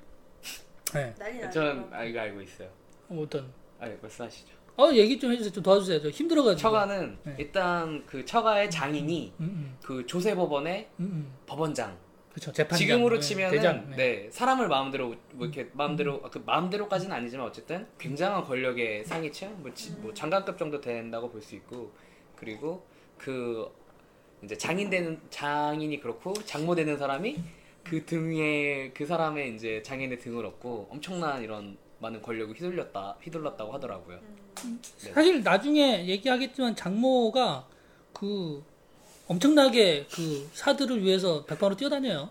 네. 0.93 1.15
저는 1.51 1.91
알고 1.91 2.19
알고 2.19 2.41
있어요. 2.43 2.69
어떤 3.09 3.51
아, 3.79 3.89
말씀하시죠. 3.99 4.62
어 4.75 4.91
얘기 4.91 5.19
좀 5.19 5.31
해주세요. 5.31 5.53
좀 5.53 5.61
도와주세요. 5.63 6.01
저 6.01 6.09
힘들어가지고. 6.09 6.59
처가는 6.59 7.17
네. 7.23 7.35
일단 7.37 8.03
그 8.07 8.25
처가의 8.25 8.71
장인이 8.71 9.33
음, 9.39 9.43
음, 9.45 9.77
그 9.83 10.05
조세 10.07 10.33
법원의 10.35 10.87
음, 10.99 11.03
음. 11.05 11.33
법원장. 11.45 11.95
그렇죠. 12.31 12.51
재판장. 12.51 12.77
지금으로 12.79 13.19
네, 13.51 13.57
대장. 13.57 13.89
네. 13.91 13.95
네. 13.95 14.29
사람을 14.31 14.67
마음대로 14.67 15.13
뭐 15.33 15.45
이렇게 15.45 15.69
마음대로 15.73 16.19
그 16.23 16.41
마음대로까지는 16.43 17.15
아니지만 17.15 17.45
어쨌든 17.45 17.85
굉장한 17.99 18.43
권력의 18.45 19.05
상위층 19.05 19.55
뭐, 19.61 19.71
지- 19.75 19.91
뭐 20.01 20.11
장관급 20.13 20.57
정도 20.57 20.81
된다고 20.81 21.29
볼 21.29 21.43
수 21.43 21.53
있고 21.55 21.91
그리고 22.35 22.83
그 23.19 23.69
이제 24.43 24.57
장인 24.57 24.89
되는 24.89 25.19
장인이 25.29 25.99
그렇고 25.99 26.33
장모 26.33 26.73
되는 26.73 26.97
사람이 26.97 27.37
그 27.83 28.03
등에 28.05 28.89
그 28.95 29.05
사람의 29.05 29.53
이제 29.53 29.83
장인의 29.83 30.17
등을 30.19 30.43
얻고 30.47 30.87
엄청난 30.89 31.43
이런 31.43 31.77
많은 32.03 32.21
권력을 32.21 32.53
휘둘렸다 32.53 33.17
휘둘렀다고 33.21 33.73
하더라고요. 33.73 34.19
네. 34.19 35.13
사실 35.13 35.41
나중에 35.41 36.05
얘기하겠지만 36.07 36.75
장모가 36.75 37.67
그 38.11 38.63
엄청나게 39.27 40.07
그 40.11 40.49
사드를 40.53 41.01
위해서 41.01 41.45
백방으로 41.45 41.75
뛰어다녀요. 41.77 42.29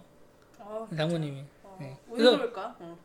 어, 0.58 0.88
장모님이. 0.94 1.42
어, 1.64 1.76
네. 1.80 1.96
왜 2.10 2.22
그럴까? 2.22 2.76
어. 2.78 2.98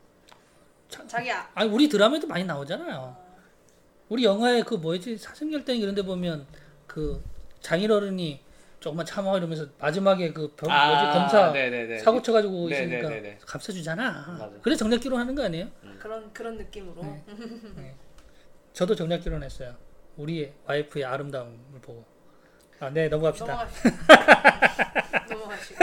자기 1.07 1.31
아, 1.31 1.49
아니 1.53 1.69
우리 1.69 1.87
드라마에도 1.89 2.27
많이 2.27 2.43
나오잖아요. 2.43 3.15
우리 4.09 4.23
영화에 4.23 4.63
그 4.63 4.75
뭐였지 4.75 5.17
사슴결땡 5.17 5.77
이런 5.77 5.95
데 5.95 6.01
보면 6.01 6.45
그 6.85 7.21
장인어른이 7.61 8.39
조금만 8.79 9.05
참아 9.05 9.37
이러면서 9.37 9.65
마지막에 9.79 10.31
그 10.33 10.53
병, 10.55 10.69
뭐지 10.69 11.03
검사 11.17 11.45
아, 11.47 11.51
네네네. 11.51 11.97
사고 11.99 12.21
쳐가지고 12.21 12.69
네, 12.69 12.75
있으니까 12.83 13.09
네, 13.09 13.15
네, 13.15 13.21
네. 13.21 13.37
감싸주잖아. 13.45 14.37
맞아. 14.39 14.51
그래 14.61 14.75
정략 14.75 14.99
결혼하는 15.01 15.33
거 15.33 15.43
아니에요? 15.43 15.67
그런 15.99 16.31
그런 16.31 16.57
느낌으로. 16.57 17.01
네. 17.03 17.23
저도 18.73 18.95
정략 18.95 19.23
결혼했어요. 19.23 19.75
우리 20.15 20.51
와이프의 20.65 21.05
아름다움을 21.05 21.81
보고. 21.81 22.05
아, 22.79 22.89
네 22.91 23.07
넘어갑시다. 23.09 23.67
넘어가시고. 25.29 25.79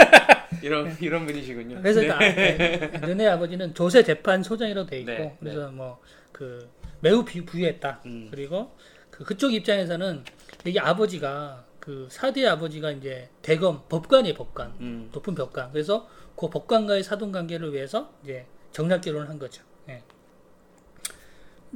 이런 0.62 0.96
이런 1.00 1.26
분이시군요. 1.26 1.78
그래서 1.82 2.00
네. 2.00 2.06
나- 2.08 2.18
네. 2.18 2.78
너네 3.00 3.26
아버지는 3.28 3.74
조세 3.74 4.02
재판 4.04 4.42
소장이라고 4.42 4.88
돼 4.88 5.00
있고 5.00 5.10
네, 5.12 5.36
그래서 5.40 5.70
뭐 5.70 5.98
그 6.34 6.68
매우 7.00 7.24
비, 7.24 7.44
부유했다. 7.44 8.00
음. 8.06 8.26
그리고 8.30 8.76
그 9.10 9.22
그쪽 9.24 9.52
입장에서는 9.54 10.24
여기 10.66 10.80
아버지가 10.80 11.64
그 11.84 12.08
사대의 12.10 12.48
아버지가 12.48 12.92
이제 12.92 13.28
대검 13.42 13.82
법관이에요 13.90 14.34
법관 14.34 14.74
음. 14.80 15.10
높은 15.12 15.34
법관 15.34 15.70
그래서 15.70 16.08
그 16.34 16.48
법관과의 16.48 17.02
사돈 17.02 17.30
관계를 17.30 17.74
위해서 17.74 18.10
이제 18.22 18.46
정략 18.72 19.02
결혼을 19.02 19.28
한 19.28 19.38
거죠. 19.38 19.62
예. 19.90 20.02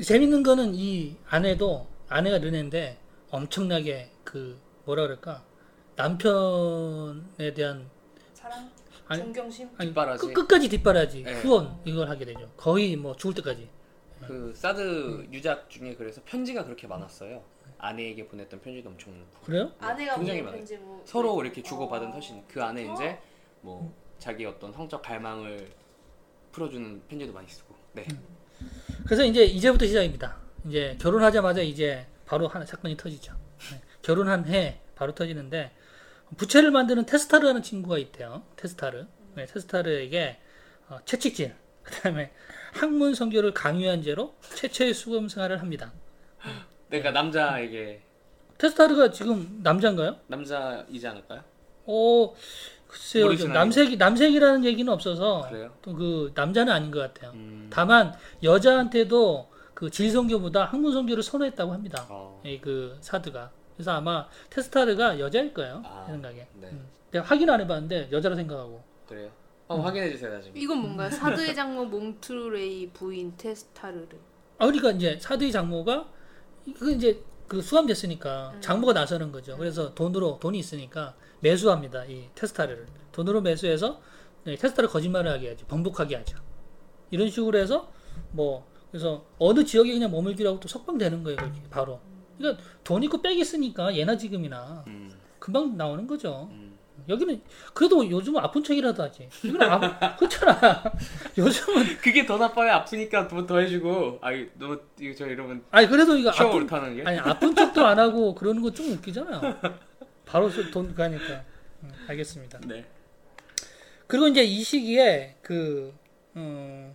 재밌는 0.03 0.43
거는 0.43 0.75
이 0.75 1.17
아내도 1.29 1.87
아내가 2.09 2.39
르네인데 2.39 2.99
엄청나게 3.31 4.11
그 4.25 4.59
뭐라 4.87 5.03
그럴까 5.03 5.45
남편에 5.97 7.53
대한 7.55 7.91
사랑, 8.33 8.71
아니, 9.09 9.23
존경심. 9.23 9.69
아니 9.77 9.91
뒷바라지. 9.91 10.27
끝, 10.29 10.33
끝까지 10.33 10.71
뒷바라지 10.71 11.23
네. 11.25 11.35
후원 11.43 11.79
이걸 11.85 12.09
하게 12.09 12.25
되죠. 12.25 12.51
거의 12.57 12.97
뭐 12.97 13.15
죽을 13.15 13.35
때까지. 13.35 13.69
그 14.27 14.55
사드 14.57 15.29
유작 15.33 15.69
중에 15.69 15.95
그래서 15.97 16.23
편지가 16.25 16.65
그렇게 16.65 16.87
많았어요. 16.87 17.43
아내에게 17.79 18.27
보냈던 18.27 18.61
편지도 18.61 18.89
엄청 18.91 19.17
많고 19.17 19.41
그래요? 19.41 19.73
아내가 19.79 20.17
굉장히 20.17 20.41
보낸 20.41 20.45
많아요. 20.45 20.59
편지 20.59 20.77
뭐 20.79 21.03
서로 21.05 21.43
이렇게 21.43 21.63
주고받은 21.63 22.09
어. 22.09 22.13
서신 22.13 22.45
그 22.49 22.63
안에 22.63 22.93
이제 22.93 23.19
뭐 23.61 23.93
자기 24.19 24.45
어떤 24.45 24.73
성적 24.73 25.01
갈망을 25.03 25.71
풀어주는 26.53 27.03
편지도 27.09 27.33
많이 27.33 27.49
쓰고 27.49 27.75
네 27.93 28.07
그래서 29.05 29.25
이제 29.25 29.45
이제부터 29.45 29.87
시작입니다. 29.87 30.37
이제 30.67 30.97
결혼하자마자 31.01 31.63
이제 31.63 32.07
바로 32.27 32.49
하나 32.49 32.67
사건이 32.67 32.97
터지죠. 32.97 33.33
네. 33.73 33.81
결혼한 34.03 34.47
해 34.47 34.81
바로 34.97 35.15
터지는데 35.15 35.73
부채를 36.37 36.71
만드는 36.71 37.07
테스타르라는 37.07 37.63
친구가 37.63 37.99
있대요. 37.99 38.43
테스타르. 38.57 39.07
네, 39.35 39.47
테스타르에게 39.47 40.39
어, 40.89 40.99
채찍질, 41.05 41.55
그다음에 41.83 42.33
학문 42.73 43.15
성교를 43.15 43.55
강요한 43.55 44.03
죄로 44.03 44.35
최초의 44.57 44.95
수금 44.95 45.29
생활을 45.29 45.61
합니다. 45.61 45.93
그러니까 46.89 47.11
남자에게 47.11 48.03
테스타르가 48.57 49.11
지금 49.11 49.61
남자인가요? 49.63 50.17
남자이지 50.27 51.07
않을까요? 51.07 51.43
어, 51.87 52.35
글쎄요. 52.89 53.29
남색이 53.49 53.97
남색이라는 53.97 54.65
얘기는 54.65 54.91
없어서 54.93 55.47
그래요? 55.49 55.73
또그 55.83 56.33
남자는 56.35 56.73
아닌 56.73 56.91
것 56.91 57.01
같아요. 57.01 57.33
음, 57.33 57.69
다만 57.71 58.15
여자한테도 58.43 59.49
그 59.75 59.91
질성교보다 59.91 60.65
학문 60.65 60.93
성교를 60.93 61.23
선호했다고 61.23 61.73
합니다. 61.73 62.07
어, 62.09 62.43
이그 62.45 62.97
사드가. 63.01 63.51
그래서 63.77 63.93
아마 63.93 64.27
테스타르가 64.51 65.21
여자일 65.21 65.55
거예요. 65.55 65.83
아, 65.85 66.03
제 66.07 66.13
생각에. 66.13 66.49
네 66.55 66.69
음. 66.69 66.89
내가 67.13 67.25
확인 67.25 67.49
안 67.49 67.61
해봤는데 67.61 68.09
여자라 68.11 68.35
생각하고. 68.35 68.83
그래요. 69.07 69.31
한번 69.69 69.87
확인해 69.87 70.11
주세요 70.11 70.33
나중에. 70.33 70.59
이건 70.59 70.79
뭔가요? 70.79 71.11
사드의 71.13 71.55
장모 71.55 71.85
몽트레이 71.85 72.91
부인 72.91 73.35
테스타르르. 73.37 74.17
아 74.59 74.67
그러니까 74.67 74.91
이제 74.91 75.17
사드의 75.21 75.53
장모가 75.53 76.09
그 76.75 76.93
이제 76.93 77.23
그 77.47 77.63
수감됐으니까 77.63 78.57
장모가 78.61 78.93
나서는 78.93 79.33
거죠. 79.33 79.57
그래서 79.57 79.95
돈으로 79.95 80.39
돈이 80.39 80.59
있으니까 80.59 81.15
매수합니다. 81.41 82.05
이 82.05 82.29
테스타를 82.35 82.87
돈으로 83.13 83.41
매수해서 83.41 84.01
네, 84.45 84.57
테스타를 84.57 84.89
거짓말을 84.91 85.31
하게 85.31 85.51
하죠. 85.51 85.67
번복하게 85.67 86.17
하죠. 86.17 86.39
이런 87.11 87.31
식으로 87.31 87.59
해서 87.59 87.91
뭐 88.33 88.67
그래서 88.91 89.27
어느 89.39 89.65
지역에 89.65 89.93
그냥 89.93 90.11
머물기라고 90.11 90.61
또 90.61 90.69
석방되는 90.69 91.23
거예요. 91.23 91.39
바로. 91.71 92.01
그러니까 92.37 92.63
돈 92.85 93.03
있고 93.03 93.21
빽 93.21 93.37
있으니까 93.39 93.95
예나 93.97 94.17
지금이나 94.17 94.85
음. 94.87 95.11
금방 95.39 95.77
나오는 95.77 96.07
거죠. 96.07 96.49
음. 97.09 97.11
여기는 97.11 97.41
그래도 97.75 98.09
요즘은 98.09 98.43
아픈 98.43 98.63
척이라도 98.63 99.03
하지. 99.03 99.29
여기는 99.45 99.63
아, 99.71 100.17
그렇잖아. 100.17 100.83
요즘은 101.37 101.99
그게 101.99 102.25
더 102.27 102.37
나빠요. 102.37 102.73
아프니까 102.73 103.27
더, 103.29 103.47
더 103.47 103.59
해주고. 103.59 104.19
아, 104.21 104.31
너 104.55 104.79
이거 105.01 105.15
저 105.17 105.27
이러면 105.27 105.65
아니 105.71 105.87
그래도 105.89 106.17
이거 106.17 106.31
쇼 106.33 106.45
아픈 106.47 106.61
못하는 106.63 106.97
게. 106.97 107.03
아니 107.05 107.19
아픈 107.19 107.55
척도 107.55 107.85
안 107.87 107.99
하고 107.99 108.35
그러는 108.35 108.63
거 108.63 108.71
좀 108.71 108.93
웃기잖아요. 108.93 109.41
바로 110.27 110.49
소- 110.51 110.71
돈 110.71 110.95
가니까. 110.95 111.43
음, 111.83 111.91
알겠습니다. 112.09 112.61
네. 112.67 112.85
그리고 114.07 114.27
이제 114.29 114.43
이 114.43 114.63
시기에 114.63 115.37
그, 115.43 115.93
음, 116.37 116.95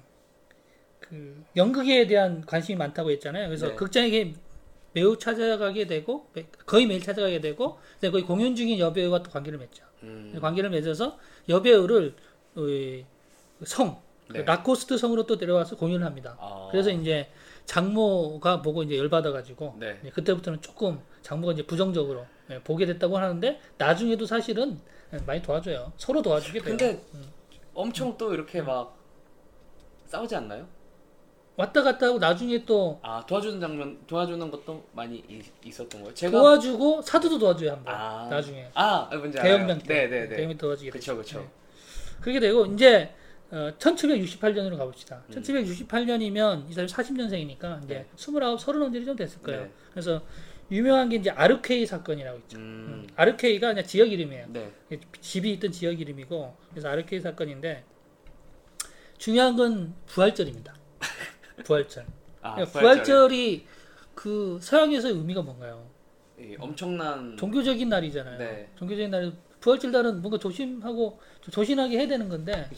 그 1.00 1.44
연극에 1.56 2.06
대한 2.08 2.44
관심이 2.46 2.76
많다고 2.78 3.12
했잖아요. 3.12 3.48
그래서 3.48 3.70
네. 3.70 3.76
극장에 3.76 4.34
매우 4.94 5.18
찾아가게 5.18 5.88
되고 5.88 6.28
매- 6.34 6.46
거의 6.66 6.86
매일 6.86 7.02
찾아가게 7.02 7.40
되고 7.42 7.80
근데 8.00 8.12
거의 8.12 8.24
공연 8.24 8.56
중인 8.56 8.78
여배우와 8.80 9.24
또 9.24 9.32
관계를 9.32 9.58
맺죠. 9.60 9.84
음. 10.04 10.38
관계를 10.40 10.70
맺어서 10.70 11.18
여배우를 11.50 12.16
어, 12.56 12.62
이 12.62 13.06
성, 13.64 14.02
그 14.28 14.38
네. 14.38 14.44
라코스트 14.44 14.98
성으로 14.98 15.26
또 15.26 15.38
데려와서 15.38 15.76
공연을 15.76 16.06
합니다. 16.06 16.38
아. 16.40 16.68
그래서 16.72 16.92
이제 16.92 17.30
장모가 17.66 18.62
보고 18.62 18.84
이제 18.84 18.98
열받아가지고 18.98 19.78
네. 19.80 20.00
네, 20.04 20.10
그때부터는 20.10 20.62
조금 20.62 21.00
장모가 21.22 21.54
이제 21.54 21.66
부정적으로 21.66 22.26
예, 22.50 22.60
보게 22.60 22.86
됐다고 22.86 23.18
하는데 23.18 23.60
나중에도 23.78 24.26
사실은 24.26 24.80
예, 25.14 25.18
많이 25.26 25.42
도와줘요. 25.42 25.94
서로 25.98 26.22
도와주게 26.22 26.60
돼요. 26.60 26.78
근데 26.78 27.02
엄청 27.74 28.18
또 28.18 28.34
이렇게 28.34 28.62
막 28.62 28.98
싸우지 30.08 30.36
않나요? 30.36 30.68
왔다 31.56 31.84
갔다 31.84 32.08
하고 32.08 32.18
나중에 32.18 32.66
또 32.66 33.00
아 33.04 33.24
도와주는 33.28 33.60
장면 33.62 34.00
도와주는 34.08 34.50
것도 34.50 34.84
많이 34.94 35.18
이- 35.30 35.42
있었던 35.66 36.02
거예요. 36.02 36.14
제가 36.16 36.32
도와주고 36.40 37.02
사도도 37.04 37.38
도와줘요 37.38 37.72
한번 37.72 37.94
아 37.94 38.28
나중에 38.30 38.68
아 38.74 39.08
뭔지 39.16 39.38
알아요. 39.40 39.58
대형병 39.58 39.80
때 39.80 40.08
네네네. 40.08 40.36
대형병 40.36 40.58
도와주게. 40.58 40.90
그쵸 40.90 41.16
그쵸. 41.16 41.40
네. 41.40 41.48
그렇게 42.22 42.40
되고 42.40 42.66
이제 42.66 43.14
어, 43.52 43.72
1768년으로 43.78 44.78
가봅시다. 44.78 45.22
음. 45.30 45.42
1768년이면 45.42 46.70
이 46.70 46.74
사람이 46.74 46.92
40년생이니까 46.92 47.84
이제 47.84 47.94
네. 47.96 48.06
29, 48.16 48.40
30년들이 48.40 49.06
좀 49.06 49.16
됐을 49.16 49.40
거예요. 49.44 49.62
네. 49.66 49.72
그래서 49.92 50.22
유명한 50.72 51.08
게 51.10 51.18
이제 51.18 51.30
아르케이 51.30 51.86
사건이라고 51.86 52.40
있죠. 52.40 52.58
음. 52.58 53.06
아르케이가 53.16 53.68
그냥 53.68 53.84
지역 53.86 54.12
이름이에요. 54.12 54.48
네. 54.50 54.72
집이 55.22 55.52
있던 55.54 55.72
지역 55.72 56.02
이름이고 56.02 56.56
그래서 56.72 56.88
아르케이 56.90 57.20
사건인데 57.20 57.84
중요한 59.20 59.56
건 59.56 59.94
부활절입니다. 60.08 60.74
부활절. 61.64 62.06
아 62.42 62.56
그러니까 62.56 62.80
부활절. 62.80 63.04
부활절이 63.04 63.66
그 64.16 64.60
서양에서의 64.62 65.14
의미가 65.16 65.42
뭔가요? 65.42 65.88
이 66.40 66.56
엄청난 66.60 67.38
종교적인 67.38 67.90
날이잖아요. 67.90 68.38
네. 68.38 68.70
종교적인 68.76 69.12
날 69.12 69.34
부활절 69.60 69.92
날은 69.92 70.22
뭔가 70.22 70.38
조심하고 70.38 71.20
좀 71.42 71.52
조신하게 71.52 71.98
해야 72.00 72.08
되는 72.08 72.28
건데. 72.28 72.70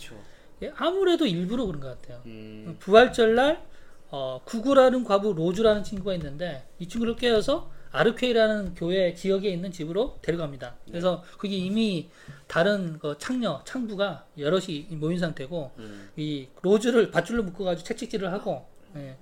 예, 0.61 0.71
아무래도 0.75 1.25
일부러 1.25 1.65
그런 1.65 1.81
것 1.81 1.99
같아요. 2.01 2.21
음. 2.25 2.77
부활절 2.79 3.35
날 3.35 3.65
어, 4.09 4.41
구구라는 4.45 5.03
과부 5.03 5.33
로즈라는 5.33 5.83
친구가 5.83 6.13
있는데 6.13 6.67
이 6.79 6.87
친구를 6.87 7.15
깨워서 7.15 7.69
아르케이라는 7.95 8.75
교회 8.75 9.13
지역에 9.13 9.49
있는 9.49 9.71
집으로 9.71 10.17
데려갑니다. 10.21 10.75
그래서 10.85 11.23
그게 11.37 11.55
이미 11.55 12.09
다른 12.47 12.99
그 12.99 13.15
창녀, 13.17 13.61
창부가 13.63 14.25
여럿이 14.37 14.87
모인 14.91 15.17
상태고 15.17 15.71
음. 15.77 16.09
이 16.17 16.47
로즈를 16.61 17.11
밧줄로 17.11 17.43
묶어가지고 17.43 17.87
채찍질을 17.87 18.31
하고 18.31 18.67
예. 18.95 19.15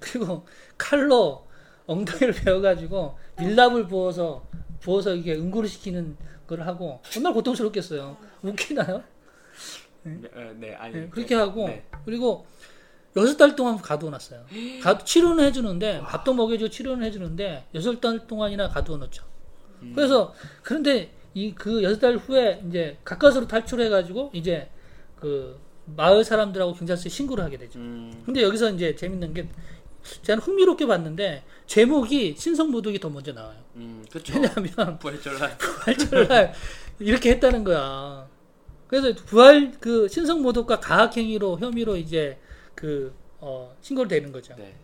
그리고 0.00 0.44
칼로 0.76 1.46
엉덩이를 1.86 2.34
베어가지고 2.34 3.18
밀랍을 3.38 3.86
부어서 3.86 4.46
부어서 4.80 5.14
이게 5.14 5.34
응고를 5.34 5.68
시키는 5.68 6.16
걸 6.46 6.62
하고 6.62 7.00
정말 7.08 7.32
고통스럽겠어요. 7.32 8.16
웃기나요? 8.42 9.02
네, 10.02 10.28
어, 10.34 10.52
네 10.58 10.74
아니 10.74 10.96
예, 10.96 11.08
그렇게 11.08 11.34
하고 11.36 11.68
네. 11.68 11.84
그리고 12.04 12.46
여섯 13.16 13.36
달 13.36 13.54
동안 13.56 13.76
가두어놨어요. 13.78 14.44
가, 14.82 14.98
치료는 14.98 15.44
해주는데 15.44 16.00
밥도 16.00 16.32
먹여주고 16.34 16.70
치료는 16.70 17.04
해주는데 17.06 17.66
여섯 17.74 18.00
달 18.00 18.26
동안이나 18.26 18.68
가두어놓죠. 18.68 19.24
음. 19.82 19.92
그래서 19.94 20.34
그런데 20.62 21.12
이 21.34 21.54
그 21.54 21.82
여섯 21.82 21.98
달 21.98 22.16
후에 22.16 22.62
이제 22.68 22.98
가까스로 23.04 23.46
탈출해가지고 23.48 24.30
이제 24.34 24.68
그 25.16 25.58
마을 25.84 26.24
사람들하고 26.24 26.74
경찰서에 26.74 27.08
신고를 27.10 27.42
하게 27.44 27.58
되죠. 27.58 27.78
음. 27.78 28.22
근데 28.24 28.42
여기서 28.42 28.70
이제 28.70 28.94
재밌는 28.94 29.34
게 29.34 29.48
저는 30.22 30.42
흥미롭게 30.42 30.86
봤는데 30.86 31.44
제목이 31.66 32.34
신성모독이 32.36 32.98
더 33.00 33.08
먼저 33.08 33.32
나와요. 33.32 33.56
음. 33.76 34.04
그쵸. 34.10 34.34
왜냐하면 34.34 34.98
부활절날. 34.98 35.58
부활절날 35.58 36.52
이렇게 36.98 37.30
했다는 37.30 37.64
거야. 37.64 38.26
그래서 38.88 39.14
부활 39.24 39.72
그 39.80 40.08
신성모독과 40.08 40.80
가학행위로 40.80 41.58
혐의로 41.60 41.96
이제 41.96 42.38
그 42.82 43.14
어, 43.38 43.72
신고를 43.80 44.08
되는 44.08 44.32
거죠. 44.32 44.56
네. 44.58 44.74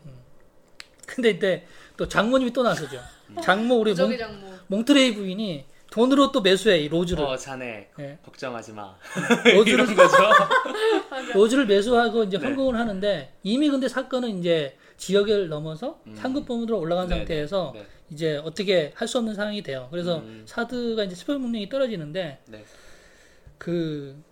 근데 1.05 1.31
이때 1.31 1.67
또 1.97 2.07
장모님이 2.07 2.53
또 2.53 2.63
나서죠. 2.63 3.01
장모 3.43 3.75
우리 3.81 3.93
몽, 3.93 4.17
장모. 4.17 4.47
몽트레이 4.69 5.17
부인이 5.17 5.65
돈으로 5.91 6.31
또 6.31 6.41
매수해 6.41 6.79
이 6.79 6.89
로즈를 6.89 7.25
어 7.25 7.37
자네 7.37 7.91
예. 7.99 8.19
걱정하지 8.25 8.73
마. 8.75 8.95
로즈를 9.53 9.85
이런 9.85 9.97
거죠. 9.97 10.17
로즈를 11.35 11.67
매수하고 11.67 12.23
이제 12.25 12.39
네. 12.39 12.47
헌금을 12.47 12.79
하는데 12.79 13.33
이미 13.43 13.69
근데 13.69 13.89
사건은 13.89 14.39
이제 14.39 14.77
지역을 14.97 15.49
넘어서 15.49 16.01
음. 16.07 16.15
상급 16.15 16.47
범으로 16.47 16.79
올라간 16.79 17.09
네, 17.09 17.17
상태에서 17.17 17.73
네. 17.75 17.85
이제 18.11 18.37
어떻게 18.37 18.93
할 18.95 19.09
수 19.09 19.19
없는 19.19 19.35
상황이 19.35 19.61
돼요. 19.65 19.89
그래서 19.91 20.19
음. 20.19 20.45
사드가 20.47 21.03
이제 21.03 21.17
스포 21.17 21.37
문명이 21.37 21.69
떨어지는데 21.69 22.39
네. 22.47 22.65
그 23.57 24.23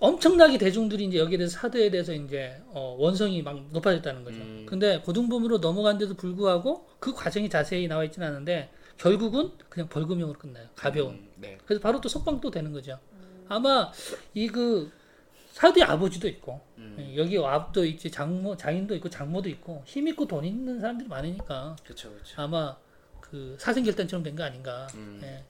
엄청나게 0.00 0.58
대중들이 0.58 1.04
이제 1.04 1.18
여기에 1.18 1.38
대해서 1.38 1.58
사드에 1.58 1.90
대해서 1.90 2.12
이제 2.12 2.60
어, 2.68 2.96
원성이 2.98 3.42
막 3.42 3.60
높아졌다는 3.72 4.24
거죠. 4.24 4.36
음. 4.38 4.66
근데 4.68 5.00
고등범으로 5.00 5.58
넘어간데도 5.58 6.14
불구하고 6.14 6.86
그 7.00 7.12
과정이 7.12 7.48
자세히 7.48 7.88
나와 7.88 8.04
있지는 8.04 8.28
않은데 8.28 8.70
결국은 8.96 9.50
그냥 9.68 9.88
벌금형으로 9.88 10.38
끝나요. 10.38 10.68
가벼운. 10.74 11.14
음, 11.14 11.28
네. 11.36 11.58
그래서 11.64 11.80
바로 11.80 12.00
또 12.00 12.08
석방 12.08 12.40
또 12.40 12.50
되는 12.50 12.72
거죠. 12.72 12.98
아마 13.48 13.90
이 14.34 14.46
그 14.48 14.90
사드의 15.52 15.84
아버지도 15.84 16.28
있고 16.28 16.60
음. 16.76 16.94
예, 17.00 17.16
여기 17.16 17.36
앞도 17.36 17.84
있지 17.84 18.08
장모 18.12 18.56
장인도 18.56 18.94
있고 18.96 19.10
장모도 19.10 19.48
있고 19.48 19.82
힘 19.86 20.06
있고 20.06 20.24
돈 20.24 20.44
있는 20.44 20.78
사람들이 20.78 21.08
많으니까 21.08 21.74
그쵸 21.84 22.12
그쵸. 22.14 22.40
아마 22.40 22.76
그 23.20 23.56
사생결단처럼 23.58 24.22
된 24.22 24.36
거 24.36 24.44
아닌가. 24.44 24.86
음. 24.94 25.18
예. 25.24 25.42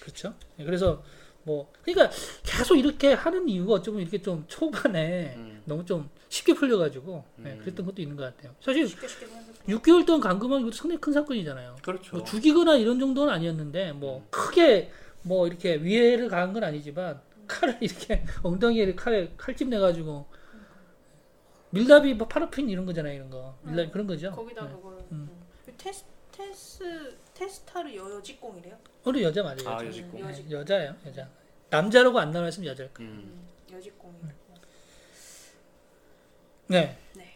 그렇죠. 0.00 0.34
예, 0.58 0.64
그래서 0.64 1.02
뭐 1.46 1.70
그러니까 1.82 2.14
계속 2.42 2.74
이렇게 2.74 3.12
하는 3.12 3.48
이유가 3.48 3.74
어쩌면 3.74 4.02
이렇게 4.02 4.20
좀 4.20 4.44
초반에 4.48 5.32
음. 5.36 5.62
너무 5.64 5.84
좀 5.84 6.10
쉽게 6.28 6.54
풀려가지고 6.54 7.24
예, 7.44 7.50
음. 7.50 7.58
그랬던 7.60 7.86
것도 7.86 8.02
있는 8.02 8.16
것 8.16 8.24
같아요. 8.24 8.52
사실 8.60 8.86
쉽게 8.88 9.06
쉽게 9.06 9.26
생각해. 9.26 9.52
6개월 9.68 10.04
동안 10.04 10.20
감금한 10.20 10.62
것도 10.64 10.72
상당히 10.72 11.00
큰 11.00 11.12
사건이잖아요. 11.12 11.76
그렇죠. 11.82 12.16
뭐 12.16 12.24
죽이거나 12.24 12.74
이런 12.74 12.98
정도는 12.98 13.32
아니었는데 13.32 13.92
뭐 13.92 14.18
음. 14.18 14.26
크게 14.30 14.90
뭐 15.22 15.46
이렇게 15.46 15.76
위해를 15.76 16.28
가한 16.28 16.52
건 16.52 16.64
아니지만 16.64 17.20
칼을 17.46 17.78
이렇게 17.80 18.24
엉덩이에 18.42 18.96
칼 18.96 19.30
칼집 19.36 19.68
내가지고 19.68 20.26
밀랍이 21.70 22.14
뭐 22.14 22.26
파라핀 22.26 22.68
이런 22.68 22.86
거잖아요 22.86 23.14
이런 23.14 23.30
거 23.30 23.56
밀랍 23.62 23.92
그런 23.92 24.08
거죠. 24.08 24.32
거기다 24.32 24.66
네. 24.66 24.72
그걸 24.74 24.94
음. 25.12 25.28
음. 25.30 25.74
테스 25.78 26.04
테스 26.32 27.16
테스타르 27.34 27.94
여직공이래요. 27.94 28.76
어느 29.04 29.22
여자 29.22 29.42
맞아요. 29.42 29.58
아. 29.66 29.84
여직공. 29.84 30.20
음, 30.20 30.28
여직 30.28 30.48
네, 30.48 30.56
여자예요 30.56 30.94
여자. 31.06 31.28
남자라고 31.70 32.18
안 32.18 32.30
나와 32.30 32.48
있으면 32.48 32.68
여자일 32.70 32.92
거예요. 32.94 33.10
음. 33.10 33.16
음, 33.70 33.74
여직공이. 33.76 34.14
네. 36.68 36.98
네. 37.14 37.34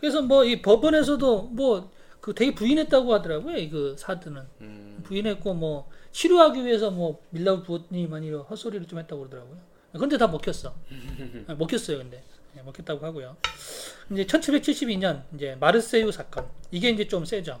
그래서 0.00 0.22
뭐 0.22 0.44
이 0.44 0.60
법원에서도 0.62 1.42
뭐 1.42 1.96
그 2.26 2.34
되게 2.34 2.52
부인했다고 2.52 3.14
하더라고요. 3.14 3.56
이그 3.56 3.94
사드는 3.96 4.42
음. 4.60 5.00
부인했고 5.04 5.54
뭐 5.54 5.88
치료하기 6.10 6.64
위해서 6.64 6.90
뭐 6.90 7.22
밀랍 7.30 7.62
부모님만이 7.64 8.32
헛소리를 8.32 8.88
좀 8.88 8.98
했다고 8.98 9.20
그러더라고요. 9.28 9.60
근데 9.92 10.18
다 10.18 10.26
먹혔어. 10.26 10.74
아, 11.46 11.54
먹혔어요, 11.54 11.98
근데. 11.98 12.24
네, 12.52 12.62
먹혔다고 12.64 13.06
하고요. 13.06 13.36
이제 14.10 14.24
1772년 14.24 15.22
이제 15.36 15.54
마르세유 15.54 16.10
사건. 16.10 16.48
이게 16.72 16.90
이제 16.90 17.06
좀 17.06 17.24
세죠. 17.24 17.60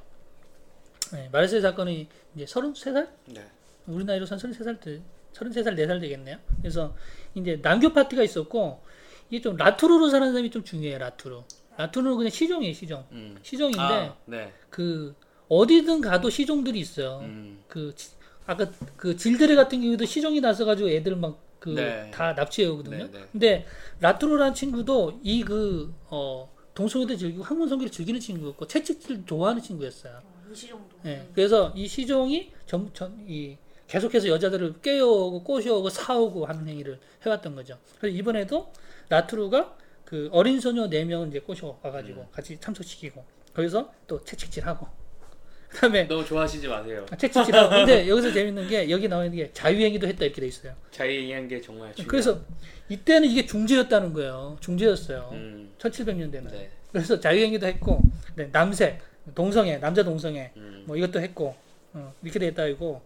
네, 1.12 1.28
마르세유 1.30 1.60
사건이 1.60 2.08
이제 2.34 2.44
33살? 2.44 3.08
네. 3.26 3.48
우리 3.86 4.04
나이로 4.04 4.26
한 4.26 4.36
33살 4.36 4.80
때 4.80 5.00
33살 5.38 5.74
4살 5.78 6.00
되겠네요. 6.00 6.38
그래서 6.60 6.94
이제 7.34 7.58
난교 7.62 7.92
파티가 7.92 8.22
있었고 8.22 8.80
이게 9.28 9.40
좀 9.40 9.56
라투르로 9.56 10.08
사는 10.08 10.30
사람이 10.32 10.50
좀 10.50 10.62
중요해요, 10.64 10.98
라투르. 10.98 11.42
라투르는 11.76 12.16
그냥 12.16 12.30
시종이에요, 12.30 12.72
시종. 12.72 13.04
음. 13.12 13.36
시종인데 13.42 13.80
아, 13.82 14.16
네. 14.24 14.52
그 14.70 15.14
어디든 15.48 16.00
가도 16.00 16.30
시종들이 16.30 16.78
있어요. 16.80 17.20
음. 17.22 17.62
그 17.68 17.92
지- 17.94 18.12
아까 18.46 18.70
그 18.96 19.16
질드레 19.16 19.54
같은 19.56 19.80
경우도 19.82 20.04
시종이 20.04 20.40
나서 20.40 20.64
가지고 20.64 20.88
애들 20.88 21.16
막 21.16 21.42
그다 21.58 21.82
네. 21.82 22.10
납치해 22.34 22.68
오거든요. 22.68 22.96
네, 22.98 23.10
네. 23.10 23.24
근데 23.32 23.66
라투르라는 24.00 24.54
친구도 24.54 25.20
이 25.22 25.42
그 25.42 25.92
어, 26.06 26.48
동성애도 26.74 27.16
즐기고 27.16 27.42
학문성기를 27.42 27.90
즐기는 27.90 28.20
친구였고 28.20 28.66
채찍질 28.66 29.24
좋아하는 29.26 29.60
친구였어요. 29.62 30.20
어, 30.22 30.44
이시 30.52 30.68
정도. 30.68 30.96
예. 31.06 31.16
음. 31.16 31.30
그래서 31.34 31.72
이 31.74 31.88
시종이 31.88 32.52
전, 32.66 32.90
전, 32.94 33.24
이 33.26 33.56
계속해서 33.88 34.28
여자들을 34.28 34.80
깨어오고 34.82 35.44
꼬셔오고 35.44 35.90
사오고 35.90 36.46
하는 36.46 36.66
행위를 36.66 36.98
해왔던 37.24 37.54
거죠. 37.54 37.78
그래서 37.98 38.16
이번에도 38.16 38.72
라투르가 39.08 39.76
그 40.04 40.28
어린 40.32 40.60
소녀 40.60 40.88
네 40.88 41.04
명을 41.04 41.28
이제 41.28 41.40
꼬셔와가지고 41.40 42.20
음. 42.20 42.26
같이 42.32 42.58
참석시키고 42.60 43.24
거기서 43.54 43.92
또 44.06 44.22
채찍질하고 44.24 44.86
그다음에 45.68 46.06
너무 46.06 46.24
좋아하시지 46.24 46.68
마세요. 46.68 47.04
아, 47.10 47.16
채찍질하고 47.16 47.70
근데 47.74 48.08
여기서 48.08 48.32
재밌는 48.32 48.68
게 48.68 48.90
여기 48.90 49.08
나와 49.08 49.24
있는 49.24 49.36
게 49.36 49.52
자유행위도 49.52 50.06
했다 50.06 50.24
이렇게 50.24 50.40
돼 50.40 50.46
있어요. 50.46 50.74
자유행위한 50.90 51.48
게 51.48 51.60
정말 51.60 51.92
중요해요. 51.94 52.08
그래서 52.08 52.40
이때는 52.88 53.28
이게 53.28 53.46
중재였다는 53.46 54.12
거예요. 54.12 54.56
중재였어요. 54.60 55.30
음. 55.32 55.72
1700년대는. 55.78 56.50
네. 56.50 56.70
그래서 56.92 57.18
자유행위도 57.18 57.66
했고 57.66 58.00
네, 58.36 58.48
남색, 58.50 59.00
동성애, 59.34 59.78
남자 59.78 60.02
동성애 60.02 60.52
음. 60.56 60.84
뭐 60.86 60.96
이것도 60.96 61.20
했고 61.20 61.56
어, 61.92 62.14
이렇게 62.22 62.38
됐다 62.38 62.66
이고 62.66 63.02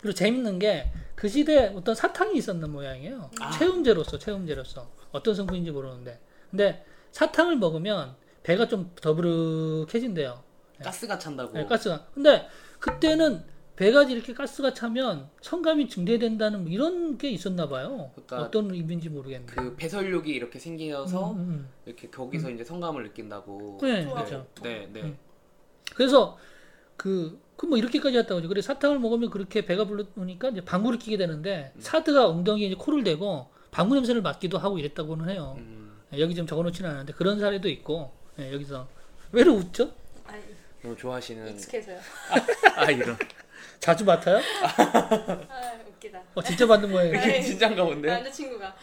그리고 0.00 0.14
재밌는 0.14 0.58
게 0.58 0.90
그 1.18 1.26
시대에 1.26 1.72
어떤 1.74 1.96
사탕이 1.96 2.38
있었는 2.38 2.70
모양이에요. 2.70 3.28
아. 3.40 3.50
체험제로서 3.50 4.18
체험제로서 4.18 4.88
어떤 5.10 5.34
성분인지 5.34 5.72
모르는데 5.72 6.20
근데 6.48 6.84
사탕을 7.10 7.56
먹으면 7.56 8.14
배가 8.44 8.68
좀 8.68 8.92
더부룩해진대요. 8.94 10.44
가스가 10.80 11.18
찬다고. 11.18 11.54
네, 11.54 11.66
가스가. 11.66 12.06
근데 12.14 12.46
그때는 12.78 13.42
배가 13.74 14.04
이렇게 14.04 14.32
가스가 14.32 14.72
차면 14.74 15.28
성감이 15.40 15.88
증대된다는 15.88 16.62
뭐 16.62 16.70
이런 16.70 17.18
게 17.18 17.30
있었나 17.30 17.68
봐요. 17.68 18.12
그러니까 18.14 18.42
어떤 18.42 18.70
의미인지 18.70 19.08
모르겠는데. 19.08 19.54
그 19.56 19.74
배설욕이 19.74 20.30
이렇게 20.30 20.60
생겨서 20.60 21.32
음, 21.32 21.38
음, 21.38 21.68
이렇게 21.84 22.08
거기서 22.10 22.50
이제 22.50 22.62
성감을 22.62 23.02
느낀다고. 23.02 23.78
음. 23.82 23.86
네. 23.88 24.04
그렇죠. 24.06 24.46
네, 24.62 24.88
네. 24.92 25.02
음. 25.02 25.18
그래서 25.96 26.38
그, 26.96 27.40
그뭐 27.58 27.76
이렇게까지 27.76 28.16
했다고 28.16 28.38
하죠. 28.38 28.48
그래 28.48 28.62
사탕을 28.62 29.00
먹으면 29.00 29.30
그렇게 29.30 29.66
배가 29.66 29.84
부르니까 29.84 30.50
이제 30.50 30.64
방구를 30.64 30.98
끼게 31.00 31.16
되는데 31.16 31.72
음. 31.74 31.80
사드가 31.80 32.28
엉덩이에 32.28 32.68
이제 32.68 32.76
코를 32.78 33.02
대고 33.02 33.50
방구 33.72 33.96
냄새를 33.96 34.22
맡기도 34.22 34.58
하고 34.58 34.78
이랬다고는 34.78 35.28
해요. 35.28 35.56
음, 35.58 35.92
예, 36.14 36.20
여기 36.20 36.36
좀 36.36 36.46
적어놓지는 36.46 36.88
않았는데 36.88 37.14
그런 37.14 37.40
사례도 37.40 37.68
있고 37.68 38.12
예, 38.38 38.52
여기서 38.52 38.86
왜로 39.32 39.54
웃죠? 39.54 39.92
아니 40.26 40.40
너무 40.82 40.96
좋아하시는. 40.96 41.48
익숙해서요. 41.50 41.98
아 42.76 42.90
이런. 42.92 43.18
자주 43.80 44.04
맡아요? 44.04 44.38
아 44.62 45.78
웃기다. 45.88 46.22
어, 46.34 46.42
진짜 46.42 46.64
받는 46.64 46.92
거예요. 46.92 47.12
네. 47.12 47.42
진짠가 47.42 47.84
본데. 47.84 48.08
남자친구가. 48.08 48.74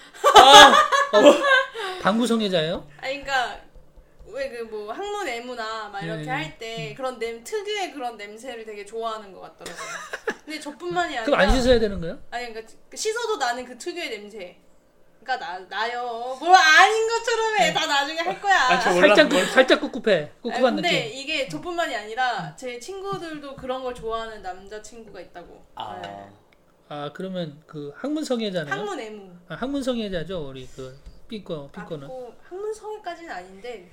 방구 2.03 2.27
성애자예요? 2.27 2.85
아니 2.97 3.21
그러니까 3.23 3.61
왜 4.35 4.49
그 4.49 4.63
뭐 4.65 4.91
학문 4.91 5.27
애무나 5.27 5.87
막 5.89 6.01
이렇게 6.03 6.23
네. 6.23 6.29
할때 6.29 6.93
그런 6.95 7.17
냄 7.17 7.43
특유의 7.43 7.93
그런 7.93 8.17
냄새를 8.17 8.65
되게 8.65 8.85
좋아하는 8.85 9.31
것 9.31 9.39
같더라고요. 9.41 9.87
근데 10.43 10.59
저뿐만이 10.59 11.17
아니라 11.17 11.23
그럼 11.23 11.39
안 11.39 11.51
씻어야 11.51 11.79
되는 11.79 11.99
거예요? 12.01 12.19
아니 12.31 12.49
그러니까 12.51 12.73
그 12.89 12.97
씻어도 12.97 13.37
나는 13.37 13.63
그 13.65 13.77
특유의 13.77 14.09
냄새. 14.09 14.57
그러니까 15.23 15.47
나 15.47 15.59
나요. 15.69 16.37
뭘 16.39 16.53
아닌 16.55 17.07
것처럼 17.07 17.57
해. 17.59 17.73
다 17.73 17.85
나중에 17.87 18.19
할 18.19 18.39
거야. 18.39 18.55
아, 18.55 18.79
저 18.79 18.91
몰라. 18.93 19.07
살짝 19.15 19.29
꾸- 19.29 19.45
살짝 19.53 19.81
꿉꿉해. 19.81 20.15
아니, 20.21 20.29
꿉꿉한 20.43 20.75
근데 20.75 21.03
느낌. 21.05 21.17
이게 21.19 21.47
저뿐만이 21.49 21.95
아니라 21.95 22.55
제 22.55 22.77
친구들도 22.79 23.55
그런 23.55 23.81
걸 23.83 23.95
좋아하는 23.95 24.41
남자 24.43 24.81
친구가 24.81 25.19
있다고. 25.21 25.65
아. 25.75 25.99
네. 26.03 26.27
아 26.89 27.09
그러면 27.15 27.63
그 27.65 27.91
학문 27.95 28.23
성애자네요. 28.23 28.71
학문 28.71 28.99
애무. 28.99 29.31
아, 29.47 29.55
학문 29.55 29.81
성애자죠 29.81 30.47
우리 30.49 30.67
그 30.75 30.95
삐꺼 31.27 31.69
삐꺼는. 31.71 32.03
아, 32.03 32.07
뭐 32.07 32.35
학문 32.47 32.71
성애까지는 32.73 33.31
아닌데. 33.31 33.89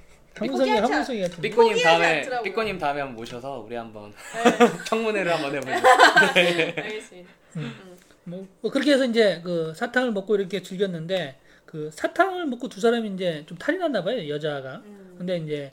않- 0.96 1.04
성애 1.04 1.20
같은. 1.22 1.40
삐꼬님 1.42 1.82
다음에. 1.82 2.42
삐꼬님 2.42 2.78
다음에 2.78 3.00
한번 3.00 3.16
모셔서 3.16 3.60
우리 3.66 3.74
한번 3.76 4.12
네, 4.12 4.14
청문회를 4.86 5.32
한번 5.32 5.54
해보죠. 5.54 5.72
알겠습니다. 6.34 7.30
음. 7.56 7.96
뭐, 8.24 8.46
뭐 8.60 8.70
그렇게 8.70 8.92
해서 8.92 9.04
이제 9.04 9.40
그 9.44 9.72
사탕을 9.74 10.12
먹고 10.12 10.36
이렇게 10.36 10.62
즐겼는데 10.62 11.36
그 11.66 11.90
사탕을 11.92 12.46
먹고 12.46 12.68
두 12.68 12.80
사람이 12.80 13.10
이제 13.14 13.44
좀 13.46 13.58
탈이 13.58 13.78
났나 13.78 14.02
봐요 14.04 14.28
여자가. 14.28 14.82
음. 14.84 15.14
근데 15.18 15.36
이제 15.38 15.72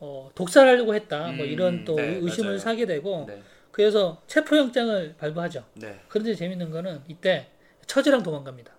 어, 0.00 0.30
독살하려고 0.34 0.94
했다. 0.94 1.26
뭐 1.32 1.44
음, 1.44 1.50
이런 1.50 1.84
또 1.84 1.94
네, 1.96 2.18
의심을 2.22 2.50
맞아요. 2.50 2.58
사게 2.58 2.86
되고 2.86 3.26
네, 3.28 3.42
그래서 3.70 4.22
체포영장을 4.26 5.14
발부하죠. 5.18 5.64
네. 5.74 6.00
그런데 6.08 6.34
재밌는 6.34 6.70
거는 6.70 7.02
이때 7.06 7.48
처제랑 7.86 8.22
도망갑니다. 8.22 8.72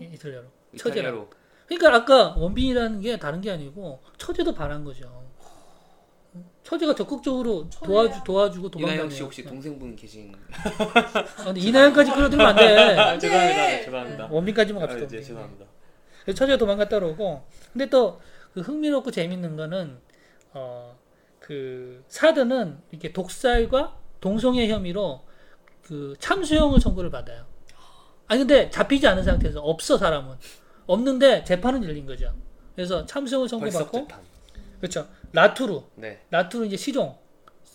이- 0.00 0.08
이탈리아로. 0.14 0.46
처제랑. 0.76 1.14
이탈리아로. 1.14 1.30
그러니까 1.76 1.94
아까 1.94 2.34
원빈이라는 2.38 3.00
게 3.00 3.18
다른 3.18 3.40
게 3.40 3.50
아니고 3.50 4.00
처제도 4.18 4.54
반한 4.54 4.84
거죠. 4.84 5.22
처제가 6.62 6.94
적극적으로 6.94 7.68
도와주 7.84 8.20
도와주고 8.24 8.70
도망가네요. 8.70 9.02
이나영 9.04 9.10
씨 9.10 9.22
혹시 9.22 9.44
동생분 9.44 9.96
계신? 9.96 10.32
아, 11.38 11.44
근데 11.44 11.60
이나영까지 11.60 12.12
끌어들면 12.12 12.46
안 12.46 12.56
돼. 12.56 12.76
아, 12.98 13.18
죄송합니다, 13.18 13.66
죄송합니다. 13.84 14.28
원빈까지만 14.30 14.82
아, 14.82 14.86
갑시다. 14.86 15.06
이제 15.06 15.20
죄송합니다. 15.22 15.66
그래서 16.24 16.36
처제가 16.38 16.58
도망갔다 16.58 16.98
오고 16.98 17.42
근데 17.72 17.88
또 17.88 18.20
그 18.54 18.60
흥미롭고 18.60 19.10
재밌는 19.10 19.56
거는 19.56 19.98
어 20.54 20.92
그 21.40 22.04
사드는 22.06 22.78
이렇게 22.92 23.12
독살과 23.12 23.96
동성애 24.20 24.68
혐의로 24.68 25.24
그 25.82 26.14
참수형을 26.20 26.80
선고를 26.80 27.10
받아요. 27.10 27.44
아니 28.28 28.38
근데 28.38 28.70
잡히지 28.70 29.08
않은 29.08 29.24
상태에서 29.24 29.60
없어 29.60 29.98
사람은 29.98 30.36
없는데 30.86 31.44
재판은 31.44 31.84
열린 31.84 32.06
거죠. 32.06 32.32
그래서 32.74 33.04
참수형을 33.06 33.48
선고받고. 33.48 34.08
그렇죠. 34.80 35.06
라투르 35.32 35.80
네. 35.96 36.20
라투르 36.30 36.66
이제 36.66 36.76
시종 36.76 37.16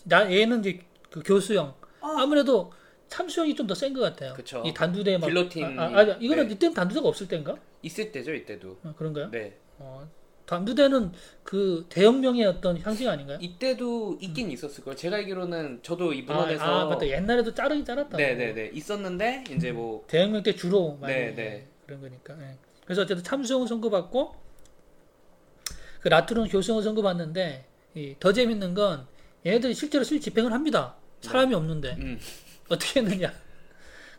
나 0.04 0.30
얘는 0.30 0.60
이제 0.60 0.80
그 1.10 1.22
교수형 1.22 1.74
아. 2.00 2.16
아무래도 2.20 2.72
참수형이 3.08 3.54
좀 3.54 3.66
더 3.66 3.74
센 3.74 3.94
것 3.94 4.00
같아요. 4.00 4.34
그쵸. 4.34 4.62
이 4.66 4.74
단두대 4.74 5.16
막 5.18 5.26
길로틴. 5.26 5.78
아, 5.78 5.84
아, 5.84 5.98
아 5.98 6.02
이거는 6.20 6.48
네. 6.48 6.54
이때는 6.54 6.74
단두대가 6.74 7.08
없을 7.08 7.26
때인가? 7.26 7.56
있을 7.82 8.12
때죠, 8.12 8.34
이때도. 8.34 8.78
어, 8.84 8.94
그런가요? 8.98 9.30
네. 9.30 9.56
어, 9.78 10.06
단두대는 10.44 11.12
그 11.42 11.86
대혁명의 11.88 12.44
어떤 12.44 12.78
상징 12.78 13.08
아닌가요? 13.08 13.38
이때도 13.40 14.18
있긴 14.20 14.50
있었을 14.50 14.84
거예요. 14.84 14.94
제가 14.96 15.16
알기로는 15.16 15.80
저도 15.82 16.12
이 16.12 16.24
아, 16.28 16.32
문헌에서 16.34 16.64
아, 16.64 16.84
맞다. 16.84 17.06
옛날에도 17.06 17.54
자르긴 17.54 17.84
자랐다. 17.84 18.16
네네네 18.18 18.70
있었는데 18.74 19.44
이제 19.50 19.72
뭐 19.72 20.04
대혁명 20.06 20.42
때 20.42 20.54
주로 20.54 20.96
많이 21.00 21.14
네, 21.14 21.34
네. 21.34 21.66
그런 21.86 22.00
거니까. 22.02 22.34
예. 22.42 22.58
그래서 22.88 23.02
어쨌든 23.02 23.22
참수형을 23.22 23.68
선고받고 23.68 24.34
그 26.00 26.08
라투르는 26.08 26.48
교수형을 26.48 26.82
선고받는데 26.82 27.66
이, 27.94 28.16
더 28.18 28.32
재밌는 28.32 28.72
건 28.72 29.06
얘네들이 29.44 29.74
실제로 29.74 30.04
실 30.04 30.22
집행을 30.22 30.54
합니다. 30.54 30.94
사람이 31.20 31.54
없는데 31.54 31.96
음. 31.98 32.18
어떻게 32.70 33.00
했느냐? 33.00 33.30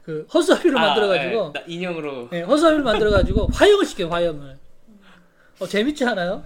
그 0.04 0.28
허수아비를 0.32 0.74
만들어가지고 0.74 1.46
아, 1.46 1.54
네. 1.54 1.60
나 1.60 1.66
인형으로 1.68 2.30
네, 2.30 2.42
허수아비를 2.44 2.84
만들어가지고 2.84 3.48
화형을 3.48 3.86
시켜요, 3.88 4.10
화형을. 4.10 4.60
어, 5.62 5.68
재밌지 5.68 6.06
않아요? 6.06 6.46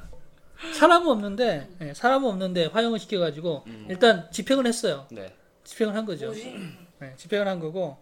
사람은 0.73 1.09
없는데, 1.09 1.69
예, 1.81 1.93
사람은 1.93 2.29
없는데 2.29 2.67
화형을 2.67 2.99
시켜가지고, 2.99 3.63
음. 3.67 3.87
일단 3.89 4.31
집행을 4.31 4.65
했어요. 4.65 5.07
네. 5.11 5.35
집행을 5.65 5.93
한 5.93 6.05
거죠. 6.05 6.31
네, 6.31 7.13
집행을 7.17 7.47
한 7.47 7.59
거고. 7.59 7.97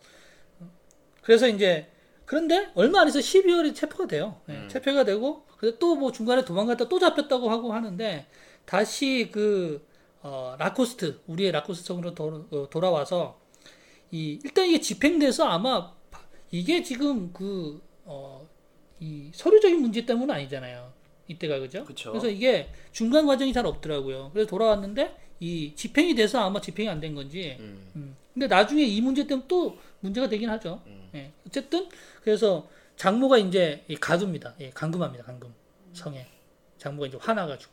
그래서 1.23 1.47
이제, 1.47 1.90
그런데 2.31 2.69
얼마 2.75 3.01
안 3.01 3.07
해서 3.07 3.19
12월에 3.19 3.75
체포가 3.75 4.07
돼요. 4.07 4.39
예, 4.47 4.53
음. 4.53 4.69
체포가 4.69 5.03
되고, 5.03 5.43
근데 5.57 5.77
또뭐 5.77 6.13
중간에 6.13 6.45
도망갔다 6.45 6.87
또 6.87 6.97
잡혔다고 6.97 7.51
하고 7.51 7.73
하는데, 7.73 8.25
다시 8.63 9.27
그, 9.33 9.85
어, 10.21 10.55
라코스트, 10.57 11.19
우리의 11.27 11.51
라코스트성으로 11.51 12.15
도, 12.15 12.47
어, 12.51 12.69
돌아와서, 12.69 13.37
이, 14.11 14.39
일단 14.45 14.65
이게 14.65 14.79
집행돼서 14.79 15.43
아마, 15.45 15.91
이게 16.51 16.81
지금 16.83 17.33
그, 17.33 17.81
어, 18.05 18.47
이 19.01 19.29
서류적인 19.33 19.81
문제 19.81 20.05
때문은 20.05 20.33
아니잖아요. 20.33 20.93
이때가 21.27 21.59
그죠? 21.59 21.83
그쵸. 21.83 22.11
그래서 22.11 22.29
이게 22.29 22.69
중간 22.93 23.25
과정이 23.25 23.51
잘 23.51 23.65
없더라고요. 23.65 24.29
그래서 24.31 24.49
돌아왔는데 24.49 25.17
이 25.41 25.73
집행이 25.75 26.15
돼서 26.15 26.39
아마 26.39 26.61
집행이 26.61 26.87
안 26.87 27.01
된 27.01 27.13
건지. 27.13 27.57
음. 27.59 27.91
음. 27.97 28.15
근데 28.33 28.47
나중에 28.47 28.83
이 28.83 29.01
문제 29.01 29.27
때문에 29.27 29.45
또 29.49 29.77
문제가 30.01 30.27
되긴 30.27 30.49
하죠. 30.49 30.81
음. 30.87 31.09
예. 31.15 31.31
어쨌든 31.47 31.87
그래서 32.23 32.67
장모가 32.97 33.37
이제 33.37 33.83
이 33.87 33.95
가두입니다. 33.95 34.53
예, 34.59 34.69
강금합니다. 34.71 35.23
강금 35.23 35.53
성에 35.93 36.27
장모가 36.77 37.07
이제 37.07 37.17
화나가지고 37.19 37.71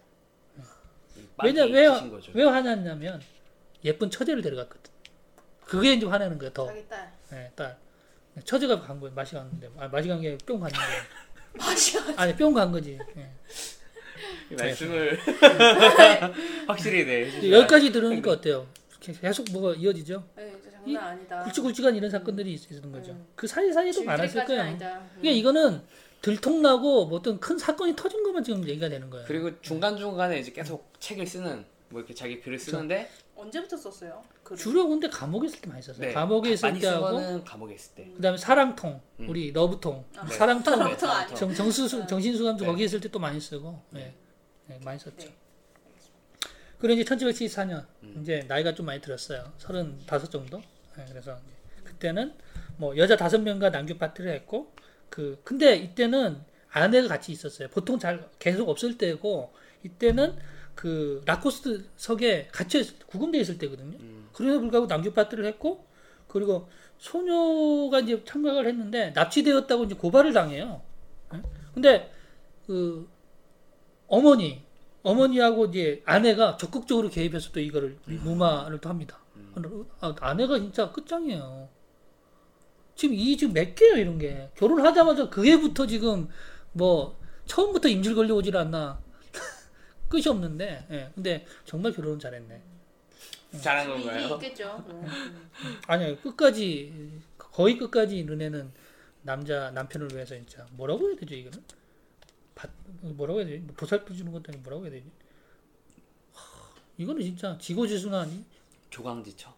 왜냐 1.42 1.62
많이 1.62 1.72
왜. 1.72 1.88
왜 2.34 2.44
화났냐면 2.44 3.20
예쁜 3.84 4.10
처제를 4.10 4.42
데려갔거든. 4.42 4.90
그게 5.64 5.92
이제 5.94 6.06
화내는 6.06 6.38
거예요. 6.38 6.52
더 6.52 6.66
자기 6.66 6.86
딸. 6.88 7.12
예, 7.32 7.50
딸 7.54 7.76
처제가 8.44 8.80
간 8.80 9.00
거예요. 9.00 9.14
맛이 9.14 9.34
갔는데 9.34 9.70
아, 9.76 9.88
맛이 9.88 10.08
간 10.08 10.20
게뿅 10.20 10.60
갔는데 10.60 10.84
맛이 11.58 11.98
아니 12.16 12.34
뿅 12.36 12.54
간 12.54 12.70
거지. 12.72 12.98
예. 13.16 13.30
이 14.50 14.54
말씀을 14.54 15.18
확실히 16.66 17.04
네. 17.04 17.42
예, 17.42 17.52
여기까지 17.52 17.92
들으니까 17.92 18.32
어때요? 18.32 18.66
계속 19.00 19.46
뭐가 19.52 19.74
이어지죠? 19.74 20.24
네, 20.36 20.57
아니다. 20.96 21.42
굵직굵직한 21.44 21.94
이런 21.96 22.10
사건들이 22.10 22.52
있- 22.54 22.70
있는 22.70 22.92
거죠. 22.92 23.12
음. 23.12 23.26
그 23.34 23.46
사이사이에도 23.46 24.04
많았을 24.04 24.44
거예요. 24.44 24.62
아니다. 24.62 24.98
음. 24.98 25.08
그러니까 25.20 25.30
이거는 25.38 25.82
들통나고 26.22 27.06
뭐 27.06 27.18
어떤 27.18 27.38
큰 27.40 27.56
사건이 27.58 27.94
터진 27.96 28.22
것만 28.22 28.42
지금 28.42 28.66
얘기가 28.68 28.88
되는 28.88 29.08
거예요. 29.08 29.24
그리고 29.26 29.50
중간 29.60 29.96
중간에 29.96 30.38
이제 30.40 30.50
계속 30.52 30.92
책을 30.98 31.26
쓰는 31.26 31.64
뭐 31.90 32.00
이렇게 32.00 32.12
자기 32.14 32.40
글을 32.40 32.58
쓰는데 32.58 33.08
언제부터 33.36 33.76
썼어요? 33.76 34.22
글을? 34.42 34.58
주로 34.58 34.88
근데 34.88 35.08
감옥에 35.08 35.46
있을 35.46 35.60
때 35.60 35.68
많이 35.68 35.80
썼어요. 35.80 36.06
네, 36.08 36.12
감옥에 36.12 36.50
있을 36.50 36.68
많이 36.70 36.80
때쓴 36.80 36.96
하고 36.96 37.44
감옥에 37.44 37.74
있을 37.74 37.94
때. 37.94 38.10
그다음에 38.16 38.36
사랑통, 38.36 39.00
음. 39.20 39.28
우리 39.28 39.52
러브통, 39.52 40.04
아, 40.16 40.26
네. 40.26 40.34
사랑통, 40.34 40.84
네, 40.84 40.96
사랑통. 40.96 41.36
정, 41.36 41.54
정수 41.54 42.06
정신수감도 42.06 42.64
네. 42.64 42.70
거기 42.70 42.84
있을 42.84 43.00
때 43.00 43.08
또 43.08 43.18
많이 43.20 43.40
쓰고, 43.40 43.80
네. 43.90 44.12
네, 44.66 44.80
많이 44.84 44.98
썼죠. 44.98 45.28
네. 46.78 46.80
그리고 46.80 47.00
이제 47.00 47.14
1774년 47.14 47.84
음. 48.04 48.18
이제 48.20 48.44
나이가 48.48 48.74
좀 48.74 48.86
많이 48.86 49.00
들었어요. 49.00 49.52
35 49.58 50.30
정도. 50.30 50.58
네, 50.96 51.04
그래서 51.08 51.36
그때는 51.84 52.34
뭐 52.76 52.96
여자 52.96 53.16
다섯 53.16 53.40
명과 53.40 53.70
남녀 53.70 53.96
파티를 53.96 54.32
했고 54.32 54.72
그 55.10 55.40
근데 55.44 55.76
이때는 55.76 56.38
아내가 56.70 57.08
같이 57.08 57.32
있었어요. 57.32 57.68
보통 57.68 57.98
잘 57.98 58.28
계속 58.38 58.68
없을 58.68 58.98
때고 58.98 59.52
이때는 59.84 60.36
그 60.74 61.22
라코스트 61.26 61.88
석에 61.96 62.48
갇혀 62.52 62.78
있- 62.78 63.06
구금돼 63.06 63.38
있을 63.40 63.58
때거든요. 63.58 63.96
음. 63.98 64.28
그래서 64.32 64.60
불구하고 64.60 64.86
남녀 64.86 65.12
파티를 65.12 65.44
했고 65.46 65.84
그리고 66.28 66.68
소녀가 66.98 68.00
이제 68.00 68.22
참가를 68.24 68.68
했는데 68.68 69.10
납치되었다고 69.10 69.84
이제 69.84 69.94
고발을 69.94 70.32
당해요. 70.32 70.82
예? 71.34 71.42
근데 71.74 72.12
그 72.66 73.08
어머니 74.06 74.62
어머니하고 75.08 75.66
이제 75.66 76.02
아내가 76.04 76.56
적극적으로 76.56 77.08
개입해서 77.08 77.50
또 77.52 77.60
이거를 77.60 77.98
무마를 78.04 78.78
또 78.78 78.88
합니다. 78.90 79.18
아, 80.00 80.14
아내가 80.20 80.58
진짜 80.58 80.92
끝장이에요. 80.92 81.68
지금 82.94 83.14
이 83.14 83.36
지금 83.36 83.54
몇 83.54 83.74
개예요 83.74 83.96
이런 83.96 84.18
게 84.18 84.50
결혼하자마자 84.56 85.30
그 85.30 85.46
해부터 85.46 85.86
지금 85.86 86.28
뭐 86.72 87.18
처음부터 87.46 87.88
임질 87.88 88.14
걸려오질 88.14 88.56
않나 88.56 89.00
끝이 90.10 90.28
없는데 90.28 90.86
예. 90.90 91.10
근데 91.14 91.46
정말 91.64 91.92
결혼은 91.92 92.18
잘했네. 92.18 92.62
잘한 93.62 93.88
이게 93.88 94.04
건가요? 94.04 94.34
있겠죠. 94.34 94.84
음. 94.90 95.06
아니요 95.86 96.16
끝까지 96.18 97.20
거의 97.38 97.78
끝까지 97.78 98.26
은혜는 98.28 98.70
남자 99.22 99.70
남편을 99.70 100.08
위해서 100.12 100.34
진짜 100.34 100.66
뭐라고 100.72 101.08
해야 101.08 101.16
되죠 101.16 101.34
이거는 101.34 101.62
받- 102.58 102.70
뭐라고 103.00 103.38
해야 103.40 103.46
되지? 103.48 103.64
보살펴 103.76 104.12
주는 104.12 104.32
것도 104.32 104.44
아니고 104.48 104.62
뭐라고 104.64 104.84
해야 104.84 104.90
되지? 104.92 105.06
하, 106.32 106.42
이거는 106.96 107.22
진짜 107.22 107.56
지고지순한 107.58 108.44
조강지처. 108.90 109.54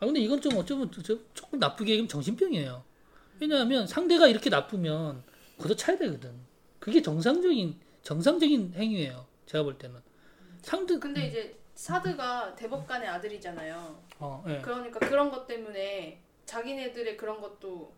아 0.00 0.06
근데 0.06 0.20
이건 0.20 0.40
좀 0.40 0.56
어쩌면 0.56 0.90
조금 1.34 1.58
나쁘게 1.58 1.92
얘기하면 1.92 2.08
정신병이에요. 2.08 2.82
왜냐하면 3.40 3.86
상대가 3.86 4.26
이렇게 4.26 4.48
나쁘면 4.48 5.22
걷어차야 5.58 5.98
되거든. 5.98 6.32
그게 6.78 7.02
정상적인 7.02 7.78
정상적인 8.02 8.74
행위예요. 8.74 9.26
제가 9.46 9.64
볼 9.64 9.76
때는. 9.76 10.00
상대 10.62 10.98
근데 10.98 11.26
이제 11.26 11.58
사드가 11.74 12.54
대법관의 12.54 13.08
아들이잖아요. 13.08 14.02
어, 14.20 14.44
예. 14.48 14.60
그러니까 14.60 14.98
그런 15.00 15.30
것 15.30 15.46
때문에 15.46 16.20
자기네들의 16.46 17.16
그런 17.16 17.40
것도 17.40 17.92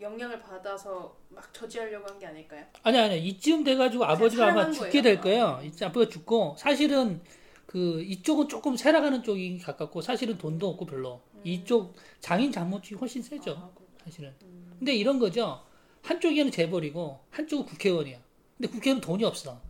영향을 0.00 0.38
받아서 0.40 1.16
막 1.28 1.52
저지하려고 1.52 2.06
한 2.06 2.18
게 2.18 2.26
아닐까요? 2.26 2.64
아니 2.82 2.98
아니 2.98 3.18
이쯤 3.28 3.64
돼가지고 3.64 4.04
아버지가 4.04 4.48
아마 4.48 4.70
죽게 4.70 4.88
거예요? 4.90 5.02
될 5.02 5.20
거예요. 5.20 5.60
이제 5.64 5.84
아버지가 5.84 6.10
죽고 6.10 6.56
사실은 6.58 7.20
그 7.66 8.02
이쪽은 8.02 8.48
조금 8.48 8.76
세라가는 8.76 9.22
쪽이 9.22 9.58
가깝고 9.58 10.00
사실은 10.00 10.38
돈도 10.38 10.68
없고 10.70 10.86
별로 10.86 11.20
이쪽 11.44 11.94
장인 12.20 12.50
장모 12.52 12.80
쪽이 12.82 12.94
훨씬 12.96 13.22
세죠. 13.22 13.52
아. 13.58 13.70
사실은. 14.04 14.32
음. 14.42 14.74
근데 14.78 14.94
이런 14.94 15.18
거죠. 15.18 15.62
한쪽에는 16.02 16.50
재벌이고 16.50 17.18
한쪽은 17.30 17.66
국회의원이야. 17.66 18.18
근데 18.56 18.70
국회의원 18.72 19.00
돈이 19.00 19.24
없어. 19.24 19.60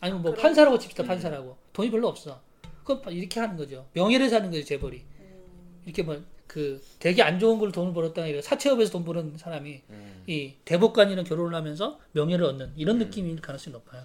아니면 0.00 0.22
뭐 0.22 0.30
그럼- 0.32 0.42
판사라고 0.42 0.78
칩시다 0.78 1.02
판사라고 1.04 1.56
돈이 1.72 1.90
별로 1.90 2.08
없어. 2.08 2.40
그럼 2.84 3.02
이렇게 3.08 3.40
하는 3.40 3.56
거죠. 3.56 3.86
명예를 3.94 4.28
사는 4.28 4.50
거죠 4.50 4.62
재벌이. 4.64 4.98
음. 5.20 5.82
이렇게 5.84 6.02
뭐 6.02 6.22
그 6.46 6.82
되게 6.98 7.22
안 7.22 7.38
좋은 7.38 7.58
걸로 7.58 7.72
돈을 7.72 7.92
벌었다가 7.92 8.26
이런 8.26 8.42
사채업에서 8.42 8.92
돈 8.92 9.04
버는 9.04 9.38
사람이 9.38 9.82
음. 9.90 10.22
이 10.26 10.54
대법관이랑 10.64 11.24
결혼을 11.24 11.54
하면서 11.54 11.98
명예를 12.12 12.44
얻는 12.44 12.72
이런 12.76 12.98
느낌일 12.98 13.40
가능성이 13.40 13.72
높아요. 13.74 14.04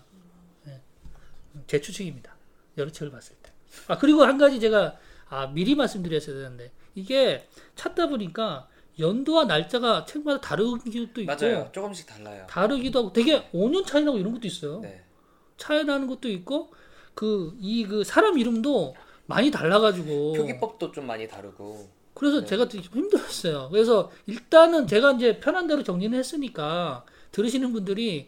예. 0.67 0.79
제 1.67 1.81
추측입니다. 1.81 2.35
여러 2.77 2.91
책을 2.91 3.11
봤을 3.11 3.35
때. 3.43 3.51
아 3.87 3.97
그리고 3.97 4.23
한 4.23 4.37
가지 4.37 4.59
제가 4.59 4.97
아 5.27 5.47
미리 5.47 5.75
말씀드렸어야 5.75 6.35
되는데 6.35 6.71
이게 6.95 7.47
찾다 7.75 8.07
보니까 8.07 8.67
연도와 8.97 9.45
날짜가 9.45 10.05
책마다 10.05 10.41
다르기도 10.41 11.21
있고 11.21 11.31
맞아요. 11.31 11.69
조금씩 11.71 12.07
달라요. 12.07 12.45
다르기도 12.49 12.99
하고 12.99 13.13
되게 13.13 13.49
5년 13.51 13.85
차이 13.85 14.03
나고 14.03 14.17
이런 14.17 14.33
것도 14.33 14.47
있어요. 14.47 14.79
네. 14.79 15.03
차이 15.57 15.83
나는 15.83 16.07
것도 16.07 16.29
있고 16.29 16.73
그이그 17.13 18.03
사람 18.03 18.37
이름도 18.37 18.95
많이 19.25 19.51
달라가지고 19.51 20.33
표기법도 20.33 20.91
좀 20.91 21.05
많이 21.05 21.27
다르고. 21.27 21.98
그래서 22.19 22.41
네. 22.41 22.45
제가 22.47 22.67
되게 22.67 22.83
좀 22.83 22.95
힘들었어요. 22.95 23.69
그래서 23.71 24.11
일단은 24.25 24.87
제가 24.87 25.13
이제 25.13 25.39
편한 25.39 25.67
대로 25.67 25.83
정리는 25.83 26.17
했으니까 26.19 27.05
들으시는 27.31 27.71
분들이 27.71 28.27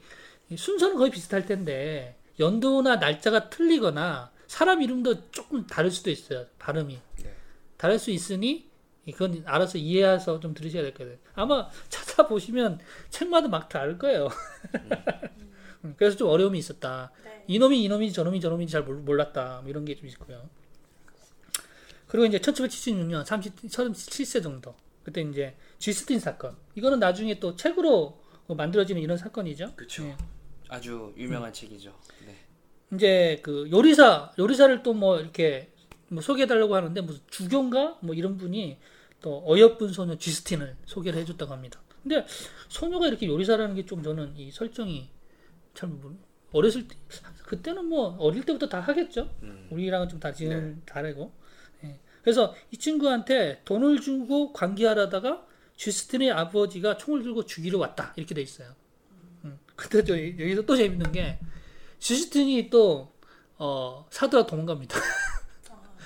이 0.49 0.55
순서는 0.57 0.95
거의 0.95 1.11
비슷할 1.11 1.45
텐데 1.45 2.15
연도나 2.39 2.95
날짜가 2.95 3.49
틀리거나 3.49 4.31
사람 4.47 4.81
이름도 4.81 5.31
조금 5.31 5.67
다를 5.67 5.91
수도 5.91 6.09
있어요. 6.09 6.45
발음이. 6.57 6.99
네. 7.23 7.33
다를 7.75 7.99
수 7.99 8.11
있으니 8.11 8.69
그건 9.11 9.43
알아서 9.45 9.77
이해해서 9.77 10.39
좀 10.39 10.53
들으셔야 10.53 10.83
될 10.83 10.93
거예요. 10.93 11.15
아마 11.33 11.67
찾아보시면 11.89 12.79
책마다 13.09 13.49
막 13.49 13.67
다를 13.67 13.97
거예요. 13.97 14.29
음, 15.83 15.95
그래서 15.97 16.15
좀 16.15 16.29
어려움이 16.29 16.57
있었다. 16.59 17.11
네. 17.25 17.43
이놈이 17.47 17.83
이놈인지 17.83 18.13
저놈이 18.13 18.39
저놈인지 18.39 18.71
잘 18.71 18.83
몰- 18.83 18.97
몰랐다. 18.97 19.59
뭐 19.63 19.69
이런 19.69 19.83
게 19.83 19.95
좀 19.95 20.07
있고요. 20.07 20.47
그리고 22.11 22.25
이제 22.25 22.39
1776년 22.39 23.23
30, 23.25 23.55
37세 23.55 24.43
정도. 24.43 24.75
그때 25.03 25.21
이제 25.21 25.55
쥐스틴 25.79 26.19
사건. 26.19 26.57
이거는 26.75 26.99
나중에 26.99 27.39
또 27.39 27.55
책으로 27.55 28.19
만들어지는 28.49 29.01
이런 29.01 29.17
사건이죠. 29.17 29.73
그쵸. 29.77 30.03
예. 30.03 30.17
아주 30.67 31.13
유명한 31.15 31.53
책이죠. 31.53 31.97
네. 32.25 32.35
이제 32.93 33.39
그 33.41 33.69
요리사, 33.71 34.33
요리사를 34.37 34.83
또 34.83 34.93
뭐 34.93 35.21
이렇게 35.21 35.71
뭐 36.09 36.21
소개해달라고 36.21 36.75
하는데 36.75 36.99
무슨 36.99 37.21
주교인가? 37.29 37.97
뭐 38.01 38.13
이런 38.13 38.35
분이 38.35 38.77
또 39.21 39.41
어여쁜 39.47 39.93
소녀 39.93 40.17
쥐스틴을 40.17 40.75
소개를 40.85 41.21
해줬다고 41.21 41.53
합니다. 41.53 41.79
근데 42.03 42.25
소녀가 42.67 43.07
이렇게 43.07 43.25
요리사라는 43.25 43.75
게 43.75 43.85
좀 43.85 44.03
저는 44.03 44.35
이 44.35 44.51
설정이 44.51 45.09
참 45.73 45.97
뭐- 46.01 46.13
어렸을 46.51 46.85
때 46.89 46.97
그때는 47.45 47.85
뭐 47.85 48.17
어릴 48.19 48.43
때부터 48.43 48.67
다 48.67 48.81
하겠죠. 48.81 49.33
음. 49.43 49.69
우리랑은 49.71 50.09
좀 50.09 50.19
다 50.19 50.33
지금 50.33 50.81
다르고. 50.85 51.31
예. 52.21 52.23
그래서 52.23 52.53
이 52.71 52.77
친구한테 52.77 53.61
돈을 53.65 53.99
주고 54.01 54.53
관계하려다가 54.53 55.45
쥐스틴의 55.75 56.31
아버지가 56.31 56.97
총을 56.97 57.23
들고 57.23 57.45
죽이러 57.45 57.79
왔다 57.79 58.13
이렇게 58.15 58.35
돼 58.35 58.41
있어요. 58.41 58.73
음. 59.43 59.57
근데 59.75 60.03
저 60.03 60.13
여기서 60.17 60.61
또 60.63 60.75
재밌는 60.75 61.11
게 61.11 61.39
쥐스틴이 61.99 62.69
또 62.69 63.11
어, 63.57 64.05
사도라 64.11 64.45
도망갑니다. 64.45 64.99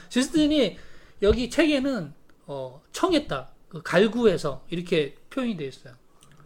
쥐스틴이 0.10 0.78
여기 1.22 1.50
책에는 1.50 2.14
어, 2.48 2.82
청했다, 2.92 3.50
그 3.70 3.82
갈구해서 3.82 4.66
이렇게 4.70 5.16
표현이 5.30 5.58
돼 5.58 5.66
있어요. 5.66 5.94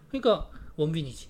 그러니까 0.10 0.50
원빈이지. 0.76 1.30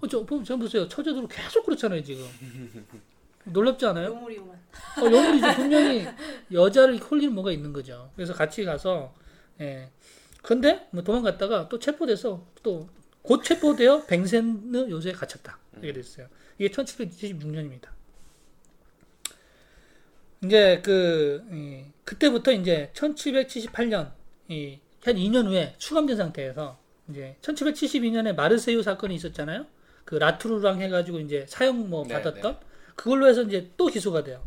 어, 0.00 0.06
저, 0.08 0.24
보- 0.24 0.42
저 0.42 0.56
보세요. 0.56 0.88
처제들 0.88 1.28
계속 1.28 1.64
그렇잖아요 1.64 2.02
지금. 2.02 2.26
놀랍지 3.44 3.84
않아요? 3.86 4.06
요물요물. 4.08 4.54
어, 4.54 5.04
여물이죠. 5.04 5.54
분명히 5.56 6.06
여자를 6.52 6.98
홀리는 6.98 7.34
뭐가 7.34 7.52
있는 7.52 7.72
거죠. 7.72 8.10
그래서 8.14 8.34
같이 8.34 8.64
가서, 8.64 9.14
예. 9.60 9.90
근데, 10.42 10.88
뭐 10.90 11.02
도망갔다가 11.02 11.68
또 11.68 11.78
체포돼서 11.78 12.46
또 12.62 12.88
곧 13.22 13.44
체포되어 13.44 14.06
뱅센느 14.06 14.90
요새에 14.90 15.12
갇혔다. 15.12 15.58
이렇게 15.74 15.92
됐어요. 15.92 16.28
이게 16.58 16.68
1776년입니다. 16.68 17.88
이제 20.44 20.82
그, 20.84 21.44
이, 21.52 21.84
그때부터 22.04 22.52
이제 22.52 22.90
1778년, 22.94 24.12
이, 24.48 24.80
한 25.04 25.14
2년 25.14 25.46
후에 25.46 25.74
추감된 25.78 26.16
상태에서 26.16 26.78
이제 27.08 27.36
1772년에 27.42 28.34
마르세유 28.34 28.82
사건이 28.82 29.14
있었잖아요. 29.14 29.66
그 30.04 30.16
라투르랑 30.16 30.80
해가지고 30.80 31.20
이제 31.20 31.46
사형 31.48 31.88
뭐 31.88 32.04
네, 32.06 32.14
받았던 32.14 32.58
그걸로 32.96 33.28
해서 33.28 33.42
이제 33.42 33.70
또 33.76 33.86
기소가 33.86 34.24
돼요. 34.24 34.44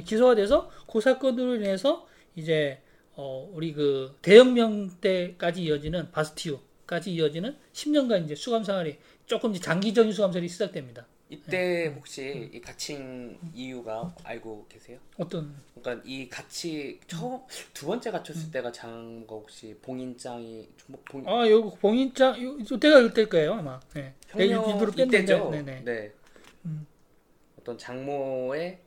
음. 0.00 0.04
기소가 0.04 0.34
돼서 0.34 0.70
그 0.90 1.00
사건으로 1.00 1.56
인해서 1.56 2.06
이제 2.34 2.80
어 3.14 3.48
우리 3.52 3.72
그 3.72 4.16
대혁명 4.22 5.00
때까지 5.00 5.62
이어지는 5.64 6.10
바스티유까지 6.12 7.14
이어지는 7.14 7.56
10년간 7.72 8.24
이제 8.24 8.34
수감 8.34 8.62
생활이 8.62 8.98
조금 9.26 9.50
이제 9.52 9.60
장기적인 9.60 10.12
수감 10.12 10.32
생활이 10.32 10.48
시작됩니다. 10.48 11.06
이때 11.28 11.86
혹시 11.96 12.48
이 12.52 12.60
갇힌 12.60 13.36
이유가 13.52 14.14
알고 14.22 14.66
계세요? 14.68 14.98
어떤 15.18 15.56
그러니까 15.74 16.04
이 16.06 16.28
같이 16.28 17.00
처음 17.08 17.40
두 17.74 17.86
번째 17.86 18.12
갇혔을 18.12 18.52
때가 18.52 18.70
장모가 18.70 19.34
혹시 19.34 19.76
봉인장이 19.82 20.68
뭐봉 20.86 21.24
아, 21.26 21.48
요거 21.48 21.78
봉인장 21.80 22.40
요, 22.44 22.56
이때가 22.58 23.00
이때일 23.00 23.28
거예요 23.28 23.54
아마. 23.54 23.80
네. 23.94 24.14
내가 24.36 24.54
형용 24.54 24.70
일부러 24.70 24.92
뺐는데, 24.92 25.18
이때죠. 25.18 25.50
네 25.50 25.62
네. 25.62 25.82
네. 25.84 26.12
음. 26.64 26.86
어떤 27.58 27.76
장모의 27.76 28.78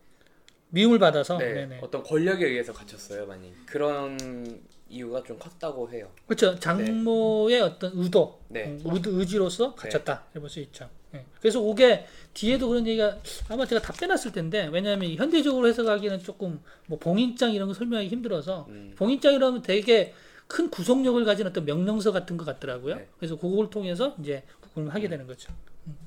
미움을 0.69 0.99
받아서. 0.99 1.37
네. 1.37 1.79
어떤 1.81 2.03
권력에 2.03 2.45
의해서 2.45 2.73
갇혔어요, 2.73 3.25
많이. 3.25 3.53
그런 3.65 4.61
이유가 4.89 5.23
좀 5.23 5.37
컸다고 5.37 5.89
해요. 5.91 6.09
그렇죠. 6.25 6.59
장모의 6.59 7.61
어떤 7.61 7.91
의도, 7.95 8.39
네. 8.47 8.65
음, 8.65 8.79
의지로서 8.83 9.75
갇혔다. 9.75 10.25
해볼 10.35 10.49
수 10.49 10.59
있죠. 10.61 10.89
예. 11.13 11.25
그래서 11.39 11.61
그게 11.61 12.05
뒤에도 12.33 12.69
그런 12.69 12.85
얘기가 12.85 13.17
아마 13.49 13.65
제가 13.65 13.81
다 13.81 13.93
빼놨을 13.93 14.31
텐데 14.31 14.69
왜냐하면 14.71 15.11
현대적으로 15.15 15.67
해석하기는 15.67 16.19
조금 16.19 16.61
뭐 16.85 16.99
봉인장 16.99 17.51
이런 17.53 17.67
거 17.67 17.73
설명하기 17.73 18.09
힘들어서 18.09 18.67
음. 18.69 18.93
봉인장이라면 18.95 19.63
되게 19.63 20.13
큰 20.47 20.69
구속력을 20.69 21.23
가진 21.25 21.47
어떤 21.47 21.65
명령서 21.65 22.11
같은 22.11 22.37
것 22.37 22.45
같더라고요. 22.45 22.95
네. 22.95 23.07
그래서 23.17 23.37
그걸 23.37 23.69
통해서 23.69 24.15
이제 24.19 24.43
구금을 24.61 24.93
하게 24.93 25.07
되는 25.07 25.25
거죠. 25.25 25.51
음. 25.87 25.97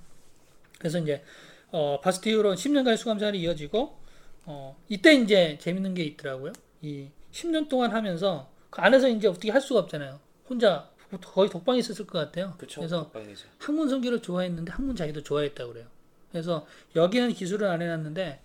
그래서 0.79 0.99
이제 0.99 1.23
어, 1.71 2.01
바스티유로 2.03 2.55
10년간의 2.55 2.97
수감 2.97 3.19
생활이 3.19 3.41
이어지고 3.41 4.02
어, 4.45 4.77
이때 4.89 5.15
이제 5.15 5.59
재밌는 5.61 5.95
게 5.95 6.03
있더라고요. 6.05 6.53
이 6.81 7.09
10년 7.33 7.69
동안 7.69 7.93
하면서 7.93 8.51
그 8.71 8.81
안에서 8.81 9.09
이제 9.09 9.29
어떻게 9.29 9.51
할 9.51 9.61
수가 9.61 9.81
없잖아요. 9.81 10.19
혼자 10.49 10.91
거의 11.21 11.51
독방에 11.51 11.79
있었을 11.79 12.07
것 12.07 12.19
같아요. 12.19 12.55
그쵸? 12.59 12.81
그래서 12.81 13.05
독방이죠. 13.05 13.49
학문 13.59 13.89
성기를 13.89 14.23
좋아했는데 14.23 14.73
학문 14.73 14.97
자기도 14.97 15.23
좋아했다고 15.23 15.73
그래요. 15.73 15.87
그래서 16.31 16.67
여기는 16.97 17.33
기술을 17.35 17.69
안 17.69 17.83
해놨는데 17.83 18.43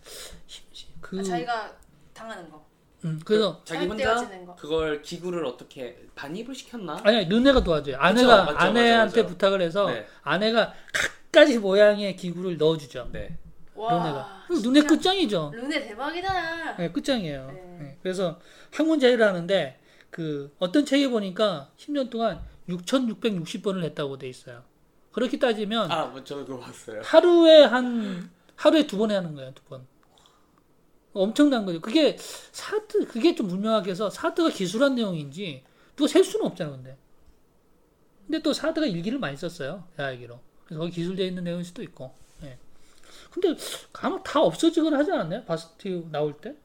그 0.99 1.19
아, 1.19 1.23
자기가 1.23 1.77
당하는 2.13 2.49
거. 2.49 2.65
음, 3.05 3.21
그래서 3.23 3.61
자기 3.63 3.85
혼자. 3.85 4.27
그걸 4.57 5.01
기구를 5.01 5.45
어떻게 5.45 6.07
반입을 6.15 6.53
시켰나? 6.53 6.99
아니 7.03 7.25
너네가 7.27 7.63
도와줘요. 7.63 7.97
아내가 7.97 8.43
맞죠, 8.43 8.57
아내한테 8.57 9.05
맞죠, 9.05 9.23
맞죠. 9.23 9.27
부탁을 9.27 9.61
해서 9.61 9.87
네. 9.87 10.05
아내가 10.23 10.73
갖가지 10.91 11.59
모양의 11.59 12.15
기구를 12.17 12.57
넣어주죠. 12.57 13.09
네. 13.13 13.37
눈에 14.49 14.79
진짜 14.81 14.87
끝장이죠. 14.87 15.51
르네 15.53 15.87
대박이다. 15.87 16.77
네, 16.77 16.91
끝장이에요. 16.91 17.47
네. 17.51 17.77
네, 17.79 17.97
그래서 18.01 18.39
학문 18.73 18.99
제의를 18.99 19.25
하는데 19.25 19.79
그 20.09 20.51
어떤 20.59 20.85
책에 20.85 21.09
보니까 21.09 21.69
10년 21.77 22.09
동안 22.09 22.41
6,660번을 22.69 23.83
했다고 23.83 24.17
돼 24.17 24.27
있어요. 24.29 24.63
그렇게 25.11 25.37
따지면 25.39 25.91
아, 25.91 26.05
뭐 26.05 26.23
저는 26.23 26.45
그거 26.45 26.59
봤어요. 26.59 27.01
하루에 27.03 27.63
한 27.65 28.29
하루에 28.55 28.87
두 28.87 28.97
번 28.97 29.11
하는 29.11 29.35
거예요, 29.35 29.53
두 29.53 29.63
번. 29.63 29.85
엄청난 31.13 31.65
거죠. 31.65 31.79
그게 31.81 32.15
사드 32.51 33.07
그게 33.07 33.33
좀 33.35 33.47
분명하게 33.47 33.91
해서 33.91 34.09
사드가 34.09 34.49
기술한 34.49 34.95
내용인지 34.95 35.63
누가 35.95 36.07
셀 36.07 36.23
수는 36.23 36.45
없잖아, 36.45 36.71
근데. 36.71 36.97
근데 38.25 38.41
또 38.41 38.53
사드가 38.53 38.85
일기를 38.85 39.17
많이 39.19 39.35
썼어요, 39.37 39.83
제가 39.95 40.09
알기로. 40.09 40.39
그래서 40.65 40.79
거기 40.79 40.91
기술되어 40.91 41.25
있는 41.25 41.43
내용일 41.43 41.63
수도 41.65 41.81
있고. 41.81 42.13
예. 43.27 43.31
근데 43.31 43.55
아마 43.93 44.21
다 44.23 44.41
없어지거나 44.41 44.97
하지 44.97 45.11
않았나요? 45.11 45.43
바스티유 45.45 46.07
나올 46.11 46.37
때? 46.37 46.55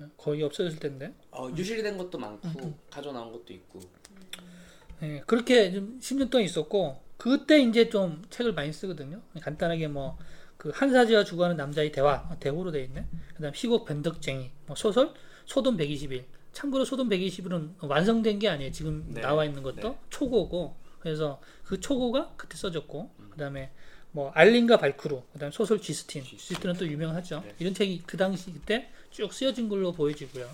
예, 0.00 0.04
거의 0.16 0.42
없어졌을 0.42 0.78
텐데. 0.78 1.14
어, 1.30 1.48
유실된 1.56 1.96
것도 1.98 2.18
많고 2.18 2.48
음, 2.48 2.74
가져 2.90 3.12
나온 3.12 3.32
것도 3.32 3.52
있고. 3.52 3.80
예, 5.02 5.22
그렇게 5.26 5.72
좀 5.72 5.98
10년 6.00 6.30
동안 6.30 6.44
있었고 6.44 7.00
그때 7.16 7.60
이제 7.60 7.88
좀 7.88 8.22
책을 8.30 8.52
많이 8.54 8.72
쓰거든요. 8.72 9.20
간단하게 9.40 9.88
뭐 9.88 10.18
그 10.56 10.72
한사지와 10.74 11.24
주거하는 11.24 11.56
남자의 11.56 11.92
대화 11.92 12.28
대호로 12.40 12.72
돼 12.72 12.84
있네. 12.84 13.06
그다음 13.34 13.52
희곡 13.54 13.84
변덕쟁이 13.84 14.50
뭐 14.66 14.74
소설 14.76 15.12
소돔 15.44 15.76
120일. 15.76 16.24
참고로 16.52 16.84
소돔 16.84 17.08
120일은 17.08 17.74
완성된 17.82 18.38
게 18.38 18.48
아니에요. 18.48 18.72
지금 18.72 19.04
네. 19.08 19.20
나와 19.20 19.44
있는 19.44 19.62
것도 19.62 19.88
네. 19.90 19.98
초고고 20.10 20.74
그래서 21.00 21.40
그 21.62 21.78
초고가 21.78 22.32
그때 22.36 22.56
써졌고 22.56 23.10
그다음에 23.30 23.70
뭐 24.16 24.30
알린과 24.30 24.78
발크루 24.78 25.22
그다음 25.34 25.52
소설 25.52 25.78
쥐스틴 25.78 26.24
쥐스틴은 26.24 26.76
또 26.76 26.86
유명하죠. 26.88 27.42
네. 27.44 27.54
이런 27.58 27.74
책이 27.74 28.04
그 28.06 28.16
당시 28.16 28.50
그때 28.50 28.88
쭉 29.10 29.30
쓰여진 29.30 29.68
걸로 29.68 29.92
보여지고요. 29.92 30.48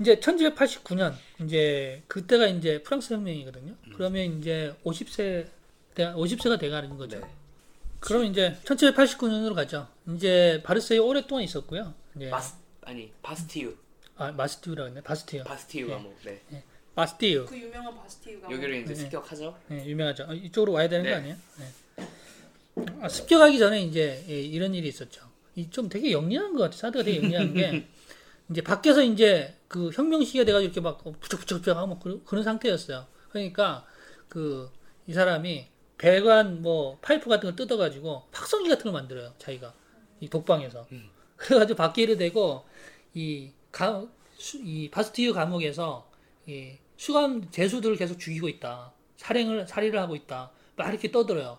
이제 0.00 0.20
1789년 0.20 1.12
이제 1.40 2.04
그때가 2.06 2.46
이제 2.46 2.80
프랑스 2.84 3.12
혁명이거든요. 3.14 3.74
그러면 3.96 4.38
이제 4.38 4.72
50세 4.84 5.48
50세가 5.96 6.60
돼가는 6.60 6.96
거죠. 6.96 7.18
네. 7.18 7.26
그럼 7.98 8.26
이제 8.26 8.56
1789년으로 8.64 9.56
가죠. 9.56 9.88
이제 10.14 10.62
바르세에 10.64 10.98
오랫동안 10.98 11.42
있었고요. 11.42 11.94
이제 12.14 12.30
바스 12.30 12.54
아니 12.82 13.10
바스티유. 13.22 13.74
아 14.16 14.30
마스티우라고 14.30 14.88
했네. 14.90 15.00
바스티유. 15.00 15.42
바스티유 15.42 15.88
가 15.88 15.98
뭐 15.98 16.16
네. 16.24 16.40
바스티유. 16.94 17.46
그 17.46 17.58
유명한 17.58 17.92
바스티유 17.96 18.40
가 18.40 18.52
여기를 18.52 18.82
이제 18.82 18.94
네. 18.94 19.00
습격하죠. 19.00 19.58
네, 19.66 19.84
유명하죠. 19.84 20.26
어, 20.28 20.32
이쪽으로 20.34 20.70
와야 20.74 20.88
되는 20.88 21.02
네. 21.04 21.10
거 21.10 21.16
아니에요? 21.16 21.36
네. 21.58 21.64
아, 23.00 23.08
습격하기 23.08 23.58
전에 23.58 23.82
이제 23.82 24.24
예, 24.28 24.40
이런 24.40 24.74
일이 24.74 24.88
있었죠. 24.88 25.22
이 25.56 25.68
좀 25.70 25.88
되게 25.88 26.10
영리한 26.12 26.52
것 26.54 26.62
같아요. 26.64 26.78
사드가 26.78 27.04
되게 27.04 27.18
영리한 27.22 27.54
게 27.54 27.86
이제 28.50 28.60
밖에서 28.62 29.02
이제 29.02 29.56
그 29.68 29.90
혁명 29.92 30.24
시기가 30.24 30.44
돼가지고 30.44 30.64
이렇게 30.64 30.80
막 30.80 30.98
부쩍부쩍부쩍 31.20 31.76
하고 31.76 31.98
그런, 31.98 32.24
그런 32.24 32.42
상태였어요. 32.44 33.06
그러니까 33.30 33.84
그 34.28 34.70
이 35.06 35.12
사람이 35.12 35.68
배관 35.98 36.62
뭐 36.62 36.98
파이프 37.02 37.28
같은 37.28 37.48
걸 37.48 37.56
뜯어가지고 37.56 38.28
확성기 38.32 38.68
같은 38.70 38.84
걸 38.84 38.92
만들어요. 38.92 39.34
자기가 39.38 39.74
이 40.20 40.28
독방에서. 40.28 40.86
그래가지고 41.36 41.76
밖에 41.76 42.02
이래 42.02 42.16
대고 42.16 42.64
이, 43.12 43.50
가, 43.70 44.06
수, 44.38 44.58
이 44.62 44.90
바스티유 44.90 45.34
감옥에서 45.34 46.10
이 46.46 46.72
수감 46.96 47.50
죄수들을 47.50 47.96
계속 47.96 48.18
죽이고 48.18 48.48
있다. 48.48 48.92
살행을 49.18 49.66
살인을 49.68 49.98
하고 50.00 50.16
있다. 50.16 50.52
막 50.76 50.88
이렇게 50.88 51.10
떠들어요. 51.10 51.58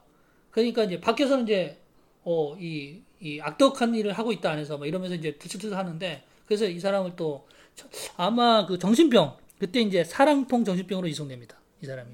그러니까 0.55 0.83
이제 0.83 0.99
밖에서는 0.99 1.43
이제 1.43 1.77
어 2.23 2.55
이 2.59 3.01
이 3.21 3.39
악덕한 3.41 3.95
일을 3.95 4.11
하고 4.11 4.33
있다 4.33 4.51
안에서 4.51 4.77
막 4.77 4.85
이러면서 4.85 5.15
이제 5.15 5.35
들썩들썩 5.37 5.77
하는데 5.79 6.23
그래서 6.45 6.65
이 6.65 6.79
사람을 6.79 7.13
또 7.15 7.47
저- 7.73 7.87
아마 8.17 8.65
그 8.65 8.77
정신병 8.77 9.37
그때 9.57 9.79
이제 9.81 10.03
사랑통 10.03 10.63
정신병으로 10.65 11.07
이송됩니다. 11.07 11.57
이 11.81 11.85
사람이 11.85 12.11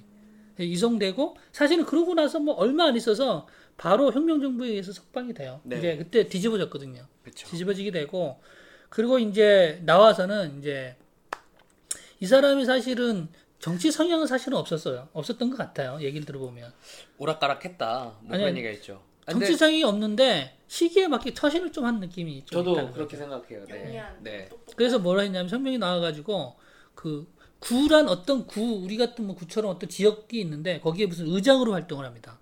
이송되고 0.59 1.35
사실은 1.51 1.85
그러고 1.85 2.13
나서 2.13 2.39
뭐 2.39 2.53
얼마 2.53 2.85
안 2.85 2.95
있어서 2.95 3.47
바로 3.77 4.11
혁명 4.13 4.39
정부에 4.39 4.69
의해서 4.69 4.93
석방이 4.93 5.33
돼요. 5.33 5.59
네. 5.63 5.79
이제 5.79 5.97
그때 5.97 6.27
뒤집어졌거든요. 6.27 7.03
그렇죠. 7.23 7.47
뒤집어지게 7.49 7.89
되고 7.91 8.39
그리고 8.89 9.17
이제 9.17 9.81
나와서는 9.85 10.59
이제 10.59 10.95
이 12.19 12.27
사람이 12.27 12.63
사실은 12.65 13.27
정치 13.62 13.91
성향은 13.91 14.28
사실은 14.28 14.57
없었어요. 14.57 15.07
없었던 15.14 15.49
것 15.51 15.57
같아요. 15.57 15.99
얘기를 16.01 16.26
들어보면 16.26 16.74
오락가락했다. 17.20 18.03
뭐 18.22 18.34
아니, 18.34 18.39
그런 18.43 18.57
얘기가 18.57 18.74
있죠. 18.76 19.01
아, 19.26 19.32
근데 19.34 19.45
정치 19.45 19.57
성향이 19.57 19.84
없는데 19.84 20.57
시기에 20.68 21.07
맞게 21.07 21.34
처신을 21.34 21.72
좀 21.72 21.86
한 21.86 21.99
느낌이 21.99 22.43
좀 22.45 22.59
저도 22.59 22.72
있다는 22.74 22.91
그렇게 22.91 23.18
거죠. 23.18 23.30
생각해요. 23.30 23.66
네. 23.68 24.03
네. 24.22 24.49
그래서 24.76 24.97
뭐라 24.99 25.22
했냐면 25.22 25.47
성명이 25.47 25.78
나와가지고 25.78 26.55
그 26.95 27.28
구란 27.59 28.07
어떤 28.09 28.47
구 28.47 28.62
우리 28.84 28.97
같은 28.97 29.26
뭐 29.28 29.36
구처럼 29.36 29.70
어떤 29.72 29.88
지역이 29.89 30.39
있는데 30.41 30.80
거기에 30.80 31.05
무슨 31.05 31.28
의장으로 31.28 31.74
활동을 31.74 32.05
합니다. 32.05 32.39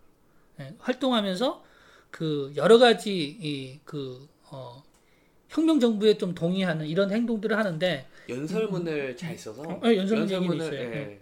예, 0.61 0.73
활동하면서 0.79 1.63
그 2.11 2.53
여러 2.55 2.77
가지 2.77 3.25
이그 3.41 4.27
어, 4.51 4.81
혁명 5.49 5.79
정부에 5.81 6.17
좀 6.17 6.33
동의하는 6.33 6.85
이런 6.87 7.11
행동들을 7.11 7.57
하는데 7.57 8.07
연설문을 8.29 9.15
잘 9.17 9.37
써서 9.37 9.61
어, 9.63 9.79
네, 9.83 9.97
연설문 9.97 10.55
있어요. 10.57 10.79
예. 10.79 10.85
네. 10.85 11.19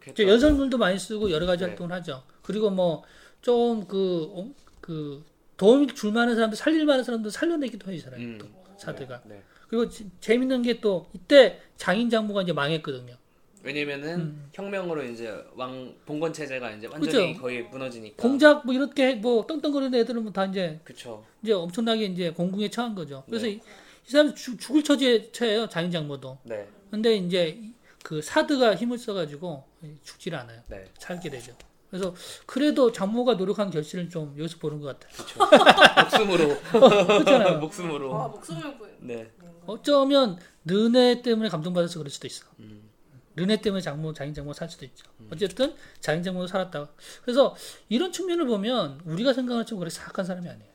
그렇게. 0.00 0.28
연설문도 0.28 0.78
많이 0.78 0.98
쓰고 0.98 1.30
여러 1.30 1.46
가지 1.46 1.62
네. 1.64 1.68
활동을 1.70 1.92
하죠. 1.92 2.22
그리고 2.42 2.70
뭐좀그그 2.70 5.24
도움이 5.56 5.86
줄 5.88 6.12
만한 6.12 6.34
사람들 6.34 6.56
살릴 6.56 6.84
만한 6.84 7.02
사람들 7.04 7.30
살려내기도 7.30 7.90
해요, 7.90 7.96
이 7.96 8.00
사람이 8.00 8.24
음. 8.24 8.38
또 8.38 8.46
사드가. 8.78 9.22
네. 9.24 9.42
그리고 9.68 9.88
지- 9.88 10.08
재밌는 10.20 10.62
게 10.62 10.80
또 10.80 11.06
이때 11.12 11.60
장인 11.76 12.08
장모가 12.10 12.42
이제 12.42 12.52
망했거든요. 12.52 13.16
왜냐면은 13.62 14.36
혁명으로 14.52 15.02
이제 15.02 15.34
왕 15.56 15.92
봉건 16.04 16.32
체제가 16.32 16.70
이제 16.72 16.86
완전히 16.86 17.30
음. 17.30 17.32
그죠. 17.32 17.42
거의 17.42 17.62
무너지니까. 17.64 18.22
공작 18.22 18.64
뭐 18.64 18.72
이렇게 18.74 19.16
뭐 19.16 19.44
떵떵거리는 19.44 19.98
애들은 19.98 20.22
뭐 20.22 20.32
다 20.32 20.44
이제 20.44 20.78
그쵸. 20.84 21.24
이제 21.42 21.52
엄청나게 21.52 22.04
이제 22.04 22.30
공궁에 22.30 22.68
처한 22.68 22.94
거죠. 22.94 23.24
그래서 23.26 23.46
네. 23.46 23.60
이, 24.06 24.08
이 24.08 24.10
사람 24.10 24.34
죽, 24.34 24.58
죽을 24.58 24.82
처지에 24.84 25.32
처해요 25.32 25.68
장인 25.68 25.90
장모도. 25.90 26.38
네. 26.44 26.68
근데 26.90 27.16
이제 27.16 27.48
이- 27.60 27.74
그 28.02 28.22
사드가 28.22 28.76
힘을 28.76 28.98
써가지고 28.98 29.64
죽질 30.04 30.34
않아요. 30.36 30.60
네. 30.68 30.84
살게 30.98 31.28
되죠. 31.28 31.56
그래서 31.90 32.14
그래도 32.46 32.92
장모가 32.92 33.34
노력한 33.34 33.70
결실을 33.70 34.08
좀 34.08 34.34
여기서 34.38 34.58
보는 34.58 34.80
것 34.80 34.98
같아요. 34.98 35.24
그쵸. 35.24 35.38
목숨으로. 36.02 36.60
그렇잖아요. 36.70 37.58
목숨으로. 37.60 38.10
와 38.10 38.28
목숨을 38.28 38.78
구 38.78 38.86
네. 39.00 39.30
어쩌면 39.66 40.38
너네 40.62 41.22
때문에 41.22 41.48
감동받아서 41.48 41.98
그럴 41.98 42.10
수도 42.10 42.26
있어. 42.26 42.44
음. 42.60 42.88
르네 43.34 43.60
때문에 43.60 43.82
장모 43.82 44.12
자인 44.14 44.32
장모 44.32 44.52
살 44.52 44.68
수도 44.70 44.84
있죠. 44.86 45.04
어쨌든 45.30 45.74
자인 46.00 46.22
장모도 46.22 46.46
살았다. 46.46 46.88
그래서 47.22 47.54
이런 47.88 48.10
측면을 48.10 48.46
보면 48.46 49.00
우리가 49.04 49.32
생각하는 49.34 49.66
좀 49.66 49.78
그렇게 49.78 49.94
사악한 49.94 50.24
사람이 50.24 50.48
아니에요. 50.48 50.70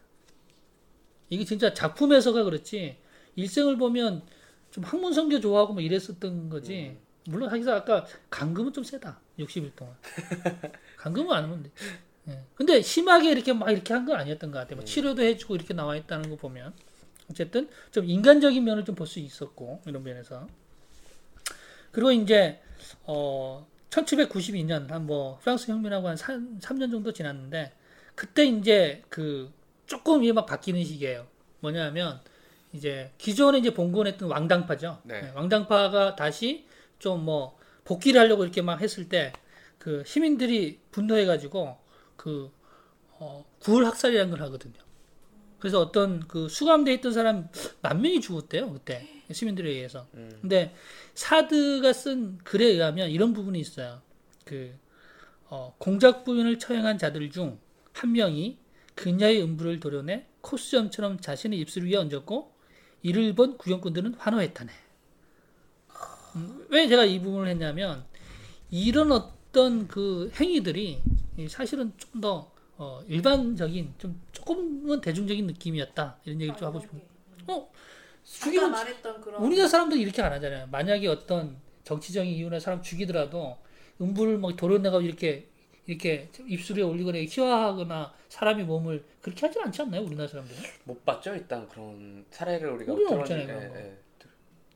이게 1.30 1.44
진짜 1.46 1.74
작품에서가 1.74 2.44
그렇지 2.44 2.98
일생을 3.36 3.78
보면 3.78 4.24
좀 4.72 4.84
학문 4.84 5.14
성교 5.14 5.40
좋아하고 5.40 5.74
뭐 5.74 5.82
이랬었던 5.82 6.50
거지. 6.50 6.98
물론 7.26 7.50
하기사 7.50 7.76
아까 7.76 8.06
강금은 8.30 8.74
좀 8.74 8.84
세다. 8.84 9.20
60일 9.40 9.76
동안. 9.76 9.96
강금은 10.98 11.36
안 11.36 11.64
돼. 11.64 11.70
예. 12.30 12.44
근데 12.56 12.82
심하게 12.82 13.32
이렇게 13.32 13.54
막 13.54 13.70
이렇게 13.72 13.94
한 13.94 14.06
건 14.06 14.20
아니었던 14.20 14.52
것 14.52 14.60
같아요. 14.60 14.78
뭐 14.78 14.86
치료도 14.86 15.22
해주고 15.22 15.56
이렇게 15.56 15.74
나와 15.74 15.96
있다는 15.96 16.30
거 16.30 16.36
보면 16.36 16.74
어쨌든 17.30 17.70
좀 17.92 18.06
인간적인 18.06 18.64
면을 18.64 18.86
좀 18.86 18.96
볼 18.96 19.08
수 19.08 19.20
있었고 19.20 19.82
이런 19.86 20.04
면에서 20.04 20.48
그리고 21.92 22.12
이제 22.12 22.60
어 23.04 23.68
1792년 23.90 24.88
한 24.90 25.06
뭐 25.06 25.38
프랑스 25.42 25.72
혁명하고 25.72 26.08
한 26.10 26.16
3, 26.18 26.60
3년 26.60 26.92
정도 26.92 27.12
지났는데 27.12 27.74
그때 28.16 28.46
이제 28.46 29.02
그 29.10 29.52
조금 29.86 30.24
이게 30.24 30.32
막 30.34 30.46
바뀌는 30.46 30.84
시기예요. 30.84 31.28
뭐냐면 31.60 32.22
이제 32.74 33.12
기존에 33.18 33.60
이제 33.60 33.74
봉건했던 33.74 34.30
왕당파죠. 34.30 35.02
네. 35.04 35.22
네, 35.22 35.32
왕당파가 35.36 36.16
다시 36.16 36.68
좀 37.00 37.24
뭐 37.26 37.58
복귀를 37.84 38.22
하려고 38.22 38.44
이렇게 38.44 38.62
막 38.62 38.82
했을 38.82 39.10
때 39.10 39.34
그 39.80 40.04
시민들이 40.06 40.80
분노해가지고 40.92 41.76
그 42.16 42.52
어, 43.14 43.44
구울 43.60 43.86
학살이라는 43.86 44.30
걸 44.30 44.42
하거든요. 44.44 44.76
그래서 45.60 45.80
어떤 45.80 46.20
그 46.28 46.48
수감돼 46.50 46.94
있던 46.96 47.12
사람 47.14 47.50
만 47.82 48.02
명이 48.02 48.22
죽었대요 48.22 48.72
그때 48.74 49.08
시민들에 49.32 49.70
의해서. 49.72 50.08
근데 50.40 50.76
사드가 51.16 51.94
쓴 51.94 52.38
글에 52.44 52.66
의하면 52.66 53.10
이런 53.10 53.34
부분이 53.34 53.60
있어요. 53.60 54.02
그 54.46 54.76
어, 55.46 55.74
공작 55.80 56.24
부인을 56.26 56.60
처형한 56.60 56.98
자들 57.00 57.30
중 57.32 57.60
한 57.94 58.12
명이 58.14 58.58
그녀의 58.96 59.42
음부를 59.44 59.80
도려내 59.80 60.26
코스염처럼 60.42 61.20
자신의 61.20 61.60
입술 61.60 61.86
위에 61.88 61.96
얹었고 61.98 62.51
이를 63.04 63.34
본 63.34 63.58
구경꾼들은 63.58 64.16
환호했다네. 64.16 64.72
음, 66.36 66.66
왜 66.70 66.88
제가 66.88 67.06
이 67.06 67.20
부분을 67.20 67.48
했냐면 67.48 68.06
이런 68.70 69.12
어떤 69.12 69.88
그 69.88 70.32
행위들이 70.40 71.02
이 71.38 71.48
사실은 71.48 71.94
좀 71.98 72.22
더 72.22 72.52
어, 72.78 73.04
일반적인 73.08 73.94
좀 74.00 74.20
조금은 74.32 75.02
대중적인 75.02 75.46
느낌이었다 75.46 76.18
이런 76.26 76.42
얘기를 76.42 76.58
좀 76.58 76.68
하고 76.68 76.80
싶은. 76.80 77.00
어 77.48 77.72
죽이면 78.24 78.74
그런 79.22 79.44
우리나라 79.44 79.68
사람들이 79.68 80.02
이렇게 80.02 80.24
안 80.24 80.34
하잖아요. 80.34 80.66
만약에 80.72 81.08
어떤 81.08 81.58
정치적인 81.84 82.32
이유나 82.32 82.60
사람 82.60 82.82
죽이더라도 82.82 83.58
음부를 84.02 84.40
막 84.40 84.56
도려내가 84.56 85.00
이렇게 85.02 85.48
이렇게 85.88 86.30
입술에 86.46 86.84
올리거나 86.84 87.18
희화하거나 87.20 88.14
사람이 88.30 88.64
몸을 88.64 89.04
그렇게 89.22 89.46
하진 89.46 89.62
않지 89.64 89.82
않나요? 89.82 90.04
우리나라 90.04 90.28
사람들은 90.28 90.62
못 90.86 91.04
봤죠 91.04 91.34
일단 91.34 91.68
그런 91.68 92.26
사례를 92.30 92.70
우리가 92.70 92.94
우리는 92.94 93.18
없잖아요, 93.18 93.44
예, 93.44 93.48
그런 93.48 93.70
거. 93.70 93.80
예. 93.80 93.98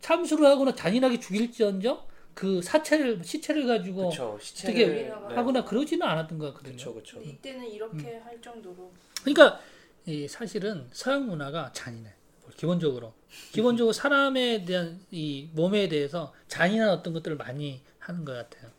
참수를 0.01 0.45
하거나 0.45 0.73
잔인하게 0.73 1.19
죽일지언정 1.19 2.05
그 2.33 2.61
사체를 2.61 3.23
시체를 3.23 3.65
가지고 3.65 4.09
그쵸 4.09 4.37
되게 4.57 4.85
시체를 4.85 5.09
네. 5.29 5.35
하거나 5.35 5.63
그러지는 5.63 6.05
않았던 6.05 6.37
것 6.37 6.47
같거든요. 6.47 6.75
그쵸 6.75 6.93
그쵸 6.93 7.21
이때는 7.21 7.65
이렇게 7.67 8.17
할 8.17 8.39
정도로 8.41 8.91
그러니까 9.21 9.59
이 10.05 10.27
사실은 10.27 10.87
서양 10.91 11.25
문화가 11.25 11.71
잔인해. 11.71 12.13
기본적으로 12.57 13.13
기본적으로 13.51 13.91
사람에 13.91 14.65
대한 14.65 15.01
이 15.11 15.49
몸에 15.53 15.87
대해서 15.87 16.33
잔인한 16.47 16.89
어떤 16.89 17.13
것들을 17.13 17.37
많이 17.37 17.81
하는 17.99 18.23
것 18.23 18.33
같아요. 18.33 18.71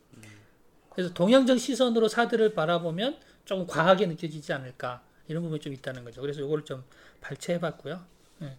그래서 0.97 1.13
동양적 1.15 1.59
시선으로 1.59 2.09
사들을 2.09 2.55
바라보면 2.55 3.19
조금 3.45 3.67
과하게 3.67 4.07
느껴지지 4.07 4.53
않을까 4.53 5.03
이런 5.29 5.43
부분이 5.43 5.61
좀 5.61 5.73
있다는 5.73 6.05
거죠. 6.05 6.23
그래서 6.23 6.41
이거를 6.41 6.65
좀 6.65 6.83
발췌해봤고요. 7.21 8.05
예. 8.43 8.57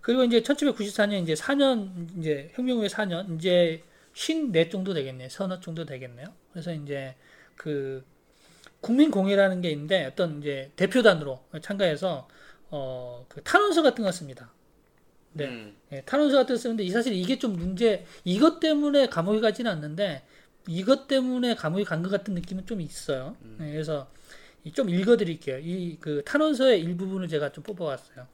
그리고 0.00 0.24
이제 0.24 0.42
1794년 0.42 1.22
이제 1.22 1.34
4년 1.34 2.18
이제 2.18 2.50
혁명 2.54 2.78
후에 2.78 2.88
4년 2.88 3.36
이제 3.36 3.82
54 4.14 4.68
정도 4.68 4.92
되겠네요. 4.92 5.28
서너 5.28 5.60
정도 5.60 5.86
되겠네요. 5.86 6.26
그래서 6.52 6.74
이제 6.74 7.14
그 7.56 8.04
국민공회라는 8.80 9.60
게 9.62 9.70
있는데 9.70 10.04
어떤 10.06 10.40
이제 10.40 10.70
대표단으로 10.76 11.40
참가해서 11.62 12.28
어 12.70 13.24
그 13.28 13.42
탄원서 13.42 13.82
같은 13.82 14.02
거 14.04 14.10
씁니다. 14.10 14.50
네. 15.34 15.46
음. 15.46 15.76
예, 15.92 16.00
탄원서 16.02 16.38
같은 16.38 16.54
거 16.54 16.58
쓰는데 16.58 16.82
이 16.82 16.90
사실 16.90 17.12
이게 17.12 17.38
좀 17.38 17.52
문제 17.52 18.04
이것 18.24 18.58
때문에 18.58 19.08
감옥에 19.08 19.40
가지는 19.40 19.70
않는데 19.70 20.24
이것 20.68 21.06
때문에 21.08 21.54
감옥에 21.54 21.84
간 21.84 22.02
것 22.02 22.10
같은 22.10 22.34
느낌은 22.34 22.66
좀 22.66 22.80
있어요. 22.80 23.36
예, 23.60 23.70
그래서 23.72 24.08
이좀 24.64 24.88
읽어드릴게요. 24.90 25.58
이 25.58 25.98
그 26.00 26.22
탄원서의 26.24 26.80
일부분을 26.82 27.28
제가 27.28 27.52
좀 27.52 27.62
뽑아왔어요. 27.64 28.26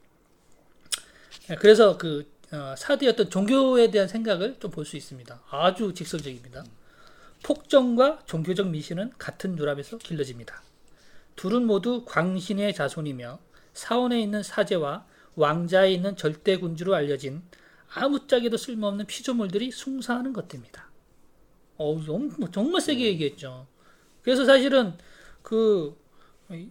예, 1.51 1.55
그래서 1.57 1.97
그 1.99 2.31
어, 2.53 2.75
사드의 2.77 3.11
어떤 3.13 3.31
종교에 3.31 3.91
대한 3.91 4.09
생각을 4.09 4.57
좀 4.61 4.71
볼 4.71 4.85
수 4.85 4.97
있습니다. 4.97 5.43
아주 5.51 5.95
직설적입니다. 5.95 6.65
폭정과 7.43 8.23
종교적 8.27 8.69
미신은 8.69 9.13
같은 9.19 9.57
결합에서 9.57 9.99
길러집니다. 9.99 10.63
둘은 11.37 11.67
모두 11.67 12.05
광신의 12.07 12.75
자손이며 12.75 13.39
사원에 13.73 14.21
있는 14.21 14.43
사제와 14.43 15.07
왕자에 15.35 15.93
있는 15.93 16.15
절대 16.17 16.59
군주로 16.59 16.95
알려진 16.95 17.43
아무짝에도 17.95 18.57
쓸모없는 18.59 19.07
피조물들이 19.07 19.71
숭상하는 19.71 20.33
것들입니다. 20.35 20.92
어, 21.83 22.51
정말 22.53 22.81
세게 22.81 23.05
얘기했죠. 23.05 23.67
그래서 24.23 24.45
사실은 24.45 24.95
그 25.43 25.97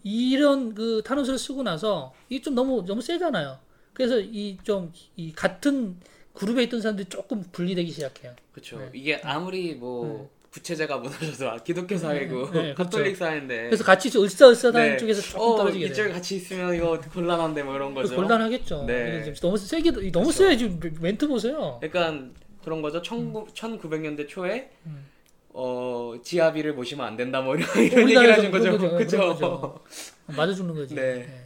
이런 0.03 0.73
그 0.75 1.01
탄원서를 1.03 1.37
쓰고 1.39 1.63
나서 1.63 2.13
이게 2.29 2.41
좀 2.41 2.55
너무 2.55 2.85
너무 2.85 3.01
세잖아요. 3.01 3.57
그래서 3.93 4.19
이 4.19 4.57
좀 4.63 4.91
이 5.17 5.31
같은 5.33 5.97
그룹에 6.33 6.63
있던 6.63 6.81
사람들이 6.81 7.09
조금 7.09 7.43
분리되기 7.51 7.91
시작해요. 7.91 8.33
그쵸 8.53 8.79
네. 8.79 8.89
이게 8.93 9.21
아무리 9.23 9.75
뭐 9.75 10.29
부채제가 10.51 10.97
무너져도 10.97 11.49
아, 11.49 11.57
기독교 11.57 11.97
사회고 11.97 12.45
네, 12.51 12.73
그렇죠. 12.73 12.75
가톨릭 12.75 13.17
사회인데 13.17 13.63
그래서 13.65 13.83
같이 13.83 14.09
좀 14.09 14.23
을싸을싸하는 14.23 14.91
네. 14.91 14.97
쪽에서 14.97 15.21
조금 15.21 15.41
어, 15.47 15.55
떨어지게 15.57 15.85
돼요. 15.87 16.05
이쪽 16.05 16.13
같이 16.13 16.35
있으면 16.37 16.73
이거 16.75 16.99
곤란한데 16.99 17.63
뭐 17.63 17.75
이런 17.75 17.93
거죠 17.93 18.15
곤란하겠죠. 18.15 18.83
네. 18.85 19.33
너무 19.41 19.57
세게 19.57 19.91
너무 19.91 20.09
그렇죠. 20.11 20.31
세 20.31 20.57
지금 20.57 20.79
멘트 21.01 21.27
보세요. 21.27 21.79
그러니까 21.81 22.29
그런 22.63 22.81
거죠 22.81 23.01
19, 23.03 23.47
1900년대 23.53 24.27
초에 24.27 24.71
음. 24.85 25.05
어 25.53 26.13
지아비를 26.23 26.73
모시면 26.73 27.05
안 27.05 27.17
된다 27.17 27.41
뭐 27.41 27.55
이런, 27.55 27.67
이런 27.69 27.83
얘기를 27.83 28.03
우리나라에서 28.03 28.37
하신 28.39 28.51
거죠 28.51 28.77
그런 28.77 28.97
그죠 28.97 29.17
거죠. 29.17 29.83
맞아 30.27 30.53
죽는 30.53 30.75
거지. 30.75 30.95
네. 30.95 31.45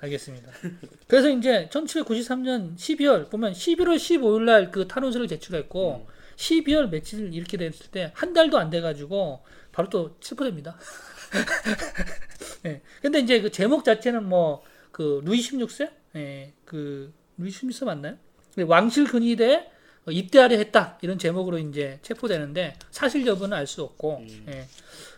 알겠습니다. 0.00 0.52
그래서 1.06 1.28
이제 1.30 1.68
1793년 1.72 2.76
12월 2.76 3.30
보면 3.30 3.52
11월 3.52 3.96
15일 3.96 4.42
날 4.42 4.70
그 4.70 4.86
탄원서를 4.86 5.26
제출했고 5.28 6.06
12월 6.36 6.90
며칠 6.90 7.32
이렇게 7.32 7.56
됐을 7.56 7.86
때 7.90 8.12
한 8.14 8.32
달도 8.34 8.58
안 8.58 8.68
돼 8.70 8.80
가지고 8.80 9.42
바로 9.72 9.88
또 9.88 10.16
체포됩니다. 10.20 10.78
예. 12.66 12.82
근데 13.02 13.20
이제 13.20 13.40
그 13.40 13.50
제목 13.50 13.84
자체는 13.84 14.24
뭐 14.24 14.62
그 14.92 15.20
루이 15.26 15.40
16세, 15.40 15.90
예, 16.16 16.54
그 16.64 17.12
루이 17.36 17.50
16세 17.50 17.84
맞나요? 17.84 18.16
왕실 18.62 19.04
근위대에 19.04 19.66
입대하려 20.08 20.56
했다 20.56 20.98
이런 21.02 21.18
제목으로 21.18 21.58
이제 21.58 21.98
체포되는데 22.02 22.74
사실 22.90 23.26
여부는 23.26 23.56
알 23.56 23.66
수 23.66 23.82
없고, 23.82 24.24
예. 24.48 24.66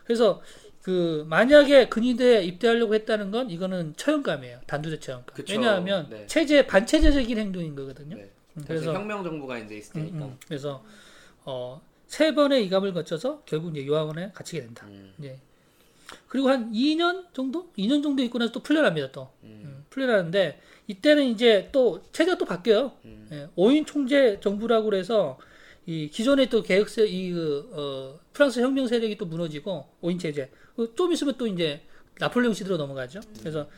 그래서 0.04 0.40
그 0.82 1.26
만약에 1.28 1.88
근위대에 1.90 2.42
입대하려고 2.44 2.94
했다는 2.94 3.30
건 3.30 3.50
이거는 3.50 3.94
처형감이에요. 3.96 4.60
단두대 4.66 4.98
처형감. 5.00 5.34
그쵸. 5.34 5.52
왜냐하면 5.52 6.06
네. 6.08 6.26
체제 6.26 6.66
반체제적인 6.66 7.36
행동인 7.38 7.74
거거든요. 7.74 8.16
네. 8.16 8.22
음, 8.22 8.64
그래서 8.66 8.84
그래서 8.86 8.94
혁명 8.94 9.22
정부가 9.22 9.58
이제 9.58 9.76
있을 9.76 9.96
음, 9.98 10.06
테니까 10.06 10.24
음. 10.24 10.38
그래서 10.46 10.82
어, 11.44 11.82
세 12.06 12.34
번의 12.34 12.64
이감을 12.64 12.94
거쳐서 12.94 13.42
결국 13.44 13.76
이제 13.76 13.86
요양원에 13.86 14.30
갇히게 14.32 14.62
된다. 14.62 14.86
음. 14.88 15.12
이제 15.18 15.38
그리고 16.28 16.48
한 16.48 16.72
2년 16.72 17.26
정도, 17.34 17.70
2년 17.76 18.02
정도 18.02 18.22
있고 18.22 18.38
나서 18.38 18.52
또 18.52 18.60
풀려납니다. 18.60 19.12
또 19.12 19.28
음, 19.42 19.84
풀려나는데 19.90 20.58
이때는 20.88 21.24
이제 21.26 21.68
또 21.70 22.02
체제가 22.12 22.36
또 22.36 22.44
바뀌어요. 22.44 22.92
음. 23.04 23.28
예, 23.30 23.48
5인 23.56 23.86
총재 23.86 24.40
정부라고 24.40 24.86
그래서 24.86 25.38
이 25.86 26.10
기존의 26.10 26.50
또 26.50 26.62
개혁세 26.62 27.06
이 27.06 27.32
그, 27.32 27.70
어, 27.72 28.20
프랑스 28.32 28.60
혁명 28.60 28.86
세력이 28.86 29.16
또 29.16 29.26
무너지고 29.26 29.86
5인 30.02 30.18
체제. 30.18 30.50
그좀 30.76 31.12
있으면 31.12 31.34
또 31.38 31.46
이제 31.46 31.82
나폴레옹 32.18 32.52
시대로 32.54 32.76
넘어가죠. 32.76 33.20
그래서 33.38 33.68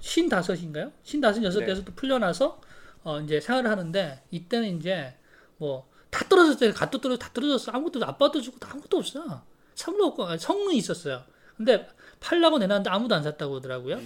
신 0.00 0.28
다섯인가요? 0.28 0.92
신 1.02 1.20
다섯 1.20 1.42
여섯 1.42 1.60
네. 1.60 1.66
대에서 1.66 1.84
또 1.84 1.92
풀려나서 1.94 2.60
어 3.04 3.20
이제 3.20 3.40
생활을 3.40 3.70
하는데 3.70 4.22
이때는 4.30 4.76
이제 4.76 5.14
뭐 5.56 5.92
다 6.12 6.28
떨어졌어요. 6.28 6.74
갓도 6.74 7.00
떨어져 7.00 7.18
다 7.18 7.30
떨어졌어. 7.32 7.72
아무것도 7.72 8.04
아빠도 8.04 8.40
죽고 8.40 8.58
다 8.58 8.68
아무것도 8.70 8.98
없어. 8.98 9.42
성도 9.74 10.04
없고 10.04 10.26
아니, 10.26 10.38
성은 10.38 10.74
있었어요. 10.74 11.24
근데 11.56 11.88
팔라고 12.20 12.58
내놨는데 12.58 12.90
아무도 12.90 13.14
안 13.14 13.22
샀다고 13.22 13.56
하더라고요. 13.56 13.98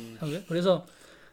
그래서 0.49 0.87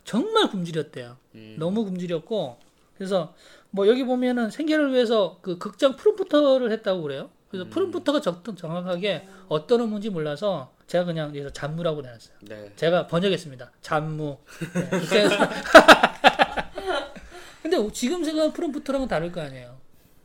정말 0.04 0.50
굶주렸대요. 0.50 1.18
음. 1.36 1.56
너무 1.58 1.86
굶주렸고 1.86 2.58
그래서 2.98 3.34
뭐 3.72 3.88
여기 3.88 4.04
보면은 4.04 4.50
생계를 4.52 4.94
위해서 4.94 5.40
그 5.42 5.58
극장 5.58 5.96
프롬프터를 5.96 6.72
했다고 6.72 7.02
그래요. 7.02 7.30
그래서 7.50 7.66
음. 7.66 7.70
프롬프터가 7.70 8.22
적, 8.22 8.44
정확하게 8.58 9.28
어떤 9.48 9.82
의문인지 9.82 10.10
몰라서 10.10 10.74
제가 10.88 11.06
그냥 11.06 11.30
여기서 11.30 11.52
잡무라고 11.52 12.02
내놨어요. 12.02 12.36
네. 12.42 12.72
제가 12.76 13.08
번역했습니다. 13.08 13.72
잡무. 13.82 14.38
네. 14.74 14.90
근데 17.62 17.92
지금 17.94 18.24
생각하면 18.24 18.54
프롬프터랑은 18.54 19.08
다를 19.08 19.32
거 19.32 19.42
아니에요. 19.42 19.78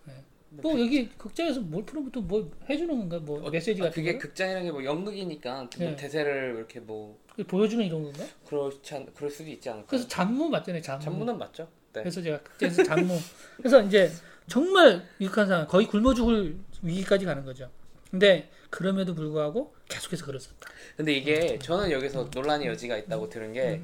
네. 0.04 0.14
뭐 0.50 0.78
여기 0.80 1.08
극장에서 1.10 1.60
뭘 1.60 1.84
프롬프터 1.84 2.20
뭐 2.22 2.50
해주는 2.68 2.88
건가? 2.98 3.18
뭐 3.18 3.48
메시지 3.50 3.80
아, 3.80 3.84
같은 3.84 3.94
그게 4.02 4.14
거 4.14 4.18
극장이라는 4.20 4.66
게 4.66 4.72
뭐 4.72 4.84
연극이니까 4.84 5.54
뭐 5.54 5.68
네. 5.78 5.96
대세를 5.96 6.56
이렇게 6.56 6.80
뭐 6.80 7.18
보여주는 7.46 7.84
이런 7.84 8.02
건가? 8.02 8.24
그렇지 8.46 8.94
않 8.94 9.06
그럴 9.14 9.30
수도 9.30 9.48
있지 9.50 9.68
않을까. 9.70 9.86
그래서 9.88 10.08
잡무 10.08 10.48
맞잖아요. 10.48 10.82
잡무. 10.82 11.04
전문은 11.04 11.38
맞죠. 11.38 11.68
네. 11.92 12.02
그래서 12.02 12.20
제가 12.22 12.40
극장에서 12.42 12.82
잡무. 12.84 13.16
그래서 13.56 13.82
이제 13.82 14.10
정말 14.46 15.06
유익한 15.20 15.46
상황, 15.46 15.66
거의 15.66 15.86
굶어 15.86 16.14
죽을 16.14 16.56
위기까지 16.82 17.24
가는 17.24 17.44
거죠. 17.44 17.70
근데 18.10 18.50
그럼에도 18.70 19.14
불구하고 19.14 19.74
계속해서 19.88 20.24
걸었었다. 20.26 20.68
근데 20.96 21.12
이게 21.12 21.58
저는 21.58 21.90
여기서 21.90 22.30
논란의 22.34 22.66
여지가 22.68 22.96
있다고 22.96 23.28
들은 23.28 23.52
게 23.52 23.82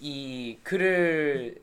이 0.00 0.58
글을 0.62 1.60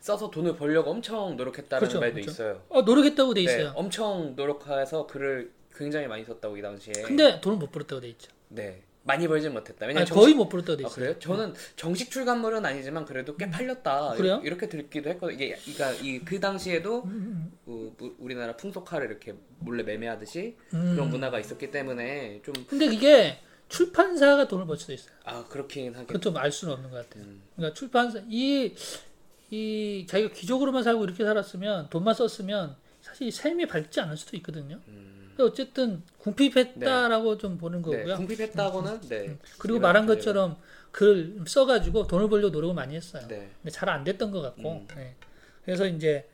써서 0.00 0.30
돈을 0.30 0.56
벌려고 0.56 0.90
엄청 0.90 1.36
노력했다는 1.36 1.80
그렇죠, 1.80 2.00
말도 2.00 2.14
그렇죠. 2.14 2.30
있어요. 2.30 2.62
어, 2.68 2.82
노력했다고 2.82 3.34
돼 3.34 3.44
네, 3.44 3.52
있어요. 3.52 3.72
엄청 3.74 4.34
노력해서 4.36 5.06
글을 5.06 5.50
굉장히 5.74 6.06
많이 6.06 6.24
썼다고 6.24 6.56
이 6.56 6.62
당시에. 6.62 6.92
근데 7.02 7.40
돈을 7.40 7.58
못 7.58 7.70
벌었다고 7.70 8.00
돼 8.00 8.08
있죠. 8.10 8.30
네 8.48 8.82
많이 9.04 9.26
벌진 9.26 9.52
못했다. 9.52 9.84
아니, 9.86 9.94
왜냐면 9.94 10.08
거의 10.14 10.32
못 10.34 10.48
벌었다고 10.48 10.76
돼 10.76 10.84
아, 10.84 10.86
있어요. 10.86 10.94
그래요? 10.94 11.18
저는 11.18 11.54
정식 11.76 12.10
출간물은 12.10 12.64
아니지만 12.64 13.04
그래도 13.04 13.36
꽤 13.36 13.50
팔렸다. 13.50 14.14
그래요? 14.16 14.40
이렇게 14.44 14.68
듣기도 14.68 15.10
했거든요. 15.10 15.34
이게 15.34 15.56
그러니까 15.74 15.90
이 16.02 16.20
그 16.24 16.38
당시에도 16.38 17.02
음, 17.04 17.52
그 17.64 17.92
우- 18.00 18.14
우리나라 18.18 18.56
풍속화를 18.56 19.08
이렇게 19.08 19.34
몰래 19.58 19.82
매매하듯이 19.82 20.56
음. 20.74 20.92
그런 20.94 21.10
문화가 21.10 21.40
있었기 21.40 21.70
때문에 21.72 22.42
좀아 22.44 22.64
근데 22.68 22.86
이게 22.86 23.38
출판사가 23.68 24.46
돈을 24.48 24.66
벌 24.66 24.76
수도 24.76 24.92
있어요. 24.92 25.12
그렇긴 25.48 25.94
하겠. 25.94 26.06
그건 26.06 26.20
좀알 26.20 26.52
수는 26.52 26.74
없는 26.74 26.90
것 26.90 27.08
같아요. 27.08 27.24
음. 27.24 27.42
그러니까 27.56 27.74
출판사 27.74 28.20
이, 28.28 28.72
이 29.50 30.06
자기가 30.08 30.32
귀족으로만 30.34 30.82
살고 30.82 31.04
이렇게 31.04 31.24
살았으면 31.24 31.88
돈만 31.90 32.14
썼으면 32.14 32.76
사실 33.00 33.32
셈이 33.32 33.66
밝지 33.66 34.00
않을 34.00 34.16
수도 34.16 34.36
있거든요. 34.36 34.78
음. 34.88 35.11
근데 35.36 35.42
어쨌든 35.44 36.02
궁핍했다라고 36.18 37.38
좀 37.38 37.58
보는 37.58 37.82
네, 37.82 37.98
거고요. 37.98 38.16
궁핍했다고는 38.16 39.00
네. 39.08 39.26
음. 39.28 39.38
그리고 39.58 39.76
이런 39.78 39.82
말한 39.82 40.06
그래요. 40.06 40.16
것처럼 40.18 40.56
글 40.90 41.40
써가지고 41.46 42.06
돈을 42.06 42.28
벌려고 42.28 42.50
노력을 42.50 42.74
많이 42.74 42.94
했어요. 42.94 43.26
네. 43.28 43.50
근데 43.62 43.70
잘 43.70 43.88
안 43.88 44.04
됐던 44.04 44.30
것 44.30 44.40
같고. 44.42 44.72
음. 44.72 44.86
네. 44.94 45.14
그래서 45.64 45.86
이제 45.86 46.28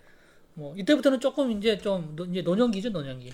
뭐 0.55 0.75
이때부터는 0.77 1.21
조금 1.21 1.51
이제 1.53 1.79
좀 1.79 2.15
노- 2.17 2.25
이제 2.25 2.43
노년기죠 2.43 2.91
노년기. 2.91 3.31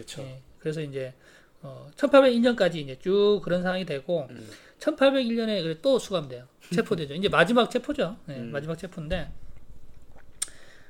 그래서 0.59 0.81
이제 0.83 1.15
어, 1.63 1.89
1802년까지 1.97 2.77
이제 2.77 2.99
쭉 3.01 3.41
그런 3.43 3.63
상황이 3.63 3.87
되고 3.87 4.27
음. 4.31 4.49
1801년에 4.81 5.81
또 5.81 5.99
수감돼요. 5.99 6.47
체포되죠. 6.75 7.15
이제 7.15 7.29
마지막 7.31 7.71
체포죠. 7.71 8.17
네, 8.27 8.37
음. 8.37 8.51
마지막 8.53 8.77
체포인데 8.77 9.31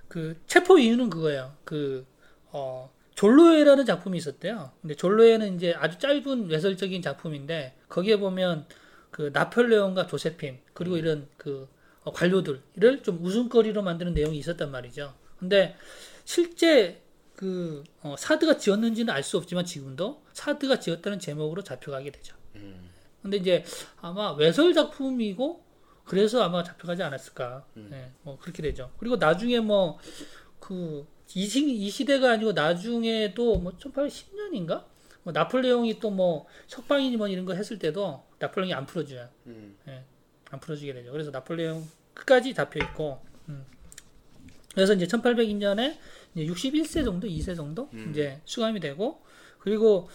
그 0.08 0.36
체포 0.46 0.78
이유는 0.78 1.10
그거예요. 1.10 1.52
그 1.64 2.04
어, 2.50 2.90
졸로에라는 3.14 3.84
작품이 3.84 4.18
있었대요. 4.18 4.72
근데 4.80 4.94
졸로에는 4.94 5.56
이제 5.56 5.74
아주 5.76 5.98
짧은 5.98 6.48
외설적인 6.48 7.02
작품인데 7.02 7.76
거기에 7.88 8.18
보면 8.18 8.66
그 9.10 9.30
나폴레옹과 9.32 10.06
조세핌 10.06 10.58
그리고 10.72 10.96
이런 10.96 11.28
그 11.36 11.68
어, 12.02 12.12
관료들을 12.12 13.02
좀 13.02 13.24
웃음거리로 13.24 13.82
만드는 13.82 14.14
내용이 14.14 14.36
있었단 14.38 14.70
말이죠. 14.70 15.14
근데 15.38 15.76
실제 16.24 17.02
그 17.36 17.84
어, 18.02 18.16
사드가 18.18 18.58
지었는지는 18.58 19.12
알 19.12 19.22
수 19.22 19.36
없지만 19.38 19.64
지금도 19.64 20.22
사드가 20.32 20.80
지었다는 20.80 21.18
제목으로 21.18 21.62
잡혀가게 21.62 22.10
되죠. 22.10 22.36
음. 22.56 22.90
근데 23.22 23.38
이제 23.38 23.64
아마 24.00 24.32
외설 24.32 24.74
작품이고 24.74 25.64
그래서 26.04 26.42
아마 26.42 26.62
잡혀가지 26.62 27.02
않았을까. 27.02 27.64
네, 27.74 28.12
뭐 28.22 28.38
그렇게 28.38 28.62
되죠. 28.62 28.90
그리고 28.98 29.16
나중에 29.16 29.60
뭐 29.60 29.98
그 30.64 31.06
이 31.34 31.90
시대가 31.90 32.32
아니고 32.32 32.52
나중에도 32.52 33.58
뭐 33.58 33.72
1810년인가? 33.72 34.84
뭐 35.24 35.32
나폴레옹이 35.32 35.98
또 36.00 36.10
뭐 36.10 36.46
석방이니 36.68 37.16
뭐 37.16 37.28
이런 37.28 37.44
거 37.44 37.54
했을 37.54 37.78
때도 37.78 38.22
나폴레옹이 38.38 38.74
안 38.74 38.86
풀어줘요. 38.86 39.28
음. 39.46 39.76
안 40.50 40.60
풀어주게 40.60 40.92
되죠. 40.92 41.10
그래서 41.10 41.30
나폴레옹 41.30 41.86
끝까지 42.12 42.54
잡혀 42.54 42.78
있고, 42.84 43.20
음. 43.48 43.64
그래서 44.74 44.94
이제 44.94 45.06
1802년에 45.06 45.96
이제 46.34 46.52
61세 46.52 47.04
정도, 47.04 47.26
2세 47.26 47.56
정도 47.56 47.88
음. 47.94 48.08
이제 48.10 48.40
수감이 48.44 48.78
되고, 48.80 49.22
그리고 49.58 50.08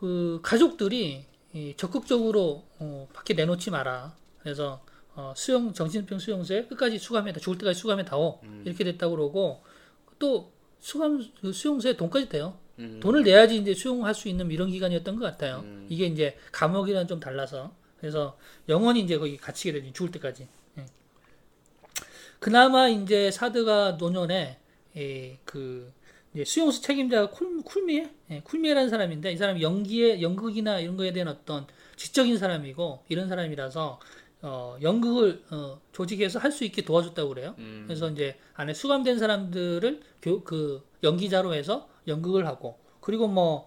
그 0.00 0.40
가족들이 0.42 1.24
이 1.52 1.74
적극적으로 1.76 2.64
어, 2.78 3.08
밖에 3.12 3.34
내놓지 3.34 3.70
마라. 3.70 4.16
그래서 4.40 4.82
어, 5.14 5.32
수용 5.36 5.72
정신병 5.72 6.18
수용소에 6.18 6.66
끝까지 6.66 6.98
수감해 6.98 7.32
다 7.32 7.40
죽을 7.40 7.58
때까지 7.58 7.78
수감해 7.78 8.04
다오 8.04 8.40
음. 8.42 8.62
이렇게 8.66 8.84
됐다고 8.84 9.16
그러고 9.16 9.62
또 10.18 10.52
수감 10.80 11.24
그 11.40 11.52
수용소에 11.52 11.96
돈까지 11.96 12.28
돼요. 12.28 12.58
음. 12.78 13.00
돈을 13.00 13.22
내야지 13.22 13.56
이제 13.56 13.74
수용할 13.74 14.14
수 14.14 14.28
있는 14.28 14.50
이런 14.50 14.70
기간이었던 14.70 15.16
것 15.16 15.24
같아요. 15.24 15.60
음. 15.64 15.86
이게 15.88 16.06
이제 16.06 16.36
감옥이랑 16.52 17.06
좀 17.06 17.20
달라서 17.20 17.74
그래서 17.98 18.38
영원히 18.68 19.00
이제 19.00 19.18
거기 19.18 19.36
갇히게 19.36 19.72
되지 19.72 19.92
죽을 19.92 20.10
때까지. 20.12 20.46
예. 20.78 20.86
그나마 22.38 22.88
이제 22.88 23.30
사드가 23.30 23.92
노년에 23.92 24.58
예, 24.96 25.38
그 25.44 25.92
이제 26.34 26.44
수용소 26.44 26.82
책임자가 26.82 27.30
쿨, 27.30 27.62
쿨미에 27.62 28.10
예, 28.30 28.40
쿨미에라는 28.42 28.90
사람인데 28.90 29.32
이 29.32 29.36
사람이 29.36 29.62
연기에 29.62 30.20
연극이나 30.20 30.80
이런 30.80 30.96
거에 30.96 31.12
대한 31.12 31.28
어떤 31.28 31.66
지적인 31.96 32.36
사람이고 32.36 33.04
이런 33.08 33.28
사람이라서 33.28 33.98
어, 34.48 34.76
연극을 34.80 35.42
어, 35.50 35.80
조직해서 35.92 36.38
할 36.38 36.52
수 36.52 36.64
있게 36.64 36.82
도와줬다고 36.82 37.28
그래요. 37.30 37.54
음. 37.58 37.84
그래서 37.86 38.08
이제 38.10 38.38
안에 38.54 38.74
수감된 38.74 39.18
사람들을 39.18 40.00
교, 40.22 40.44
그 40.44 40.82
연기자로 41.02 41.52
해서 41.52 41.88
연극을 42.06 42.46
하고 42.46 42.78
그리고 43.00 43.26
뭐 43.26 43.66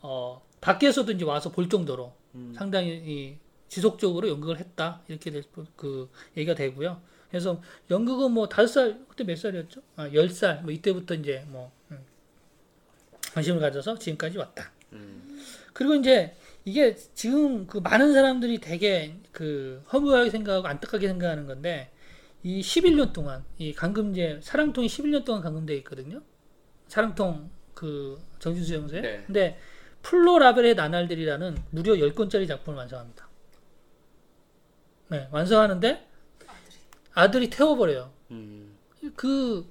어, 0.00 0.40
밖에서도 0.60 1.10
이제 1.12 1.24
와서 1.24 1.50
볼 1.50 1.68
정도로 1.68 2.12
음. 2.36 2.54
상당히 2.56 2.90
이 3.04 3.36
지속적으로 3.68 4.28
연극을 4.28 4.58
했다 4.58 5.02
이렇게 5.08 5.30
될, 5.30 5.42
그 5.76 6.08
얘기가 6.36 6.54
되고요. 6.54 7.00
그래서 7.28 7.60
연극은 7.90 8.30
뭐 8.32 8.48
다섯 8.48 8.66
살 8.68 9.00
그때 9.08 9.24
몇 9.24 9.36
살이었죠? 9.36 9.80
아, 9.96 10.08
열 10.12 10.28
살 10.30 10.62
뭐 10.62 10.70
이때부터 10.72 11.14
이제 11.14 11.44
뭐 11.48 11.72
음, 11.90 11.98
관심을 13.34 13.60
가져서 13.60 13.98
지금까지 13.98 14.38
왔다. 14.38 14.70
음. 14.92 15.40
그리고 15.72 15.94
이제 15.94 16.34
이게 16.64 16.94
지금 16.94 17.66
그 17.66 17.78
많은 17.78 18.12
사람들이 18.12 18.58
되게 18.58 19.16
그 19.32 19.82
허무하게 19.92 20.30
생각하고 20.30 20.66
안타깝게 20.66 21.08
생각하는 21.08 21.46
건데 21.46 21.90
이 22.42 22.60
11년 22.60 23.12
동안 23.12 23.44
이 23.58 23.72
감금제 23.72 24.40
사랑통이 24.42 24.86
11년 24.86 25.24
동안 25.24 25.42
감금돼 25.42 25.74
있거든요. 25.78 26.22
사랑통 26.88 27.50
그 27.74 28.20
정신수용소에. 28.38 29.00
네. 29.00 29.22
근데 29.26 29.58
플로라벨의 30.02 30.74
나날들이라는 30.74 31.58
무려 31.70 31.94
10권짜리 31.94 32.48
작품을 32.48 32.78
완성합니다. 32.78 33.28
네, 35.08 35.28
완성하는데 35.30 36.06
아들이 37.12 37.50
태워버려요. 37.50 38.12
음. 38.30 38.76
그 39.16 39.66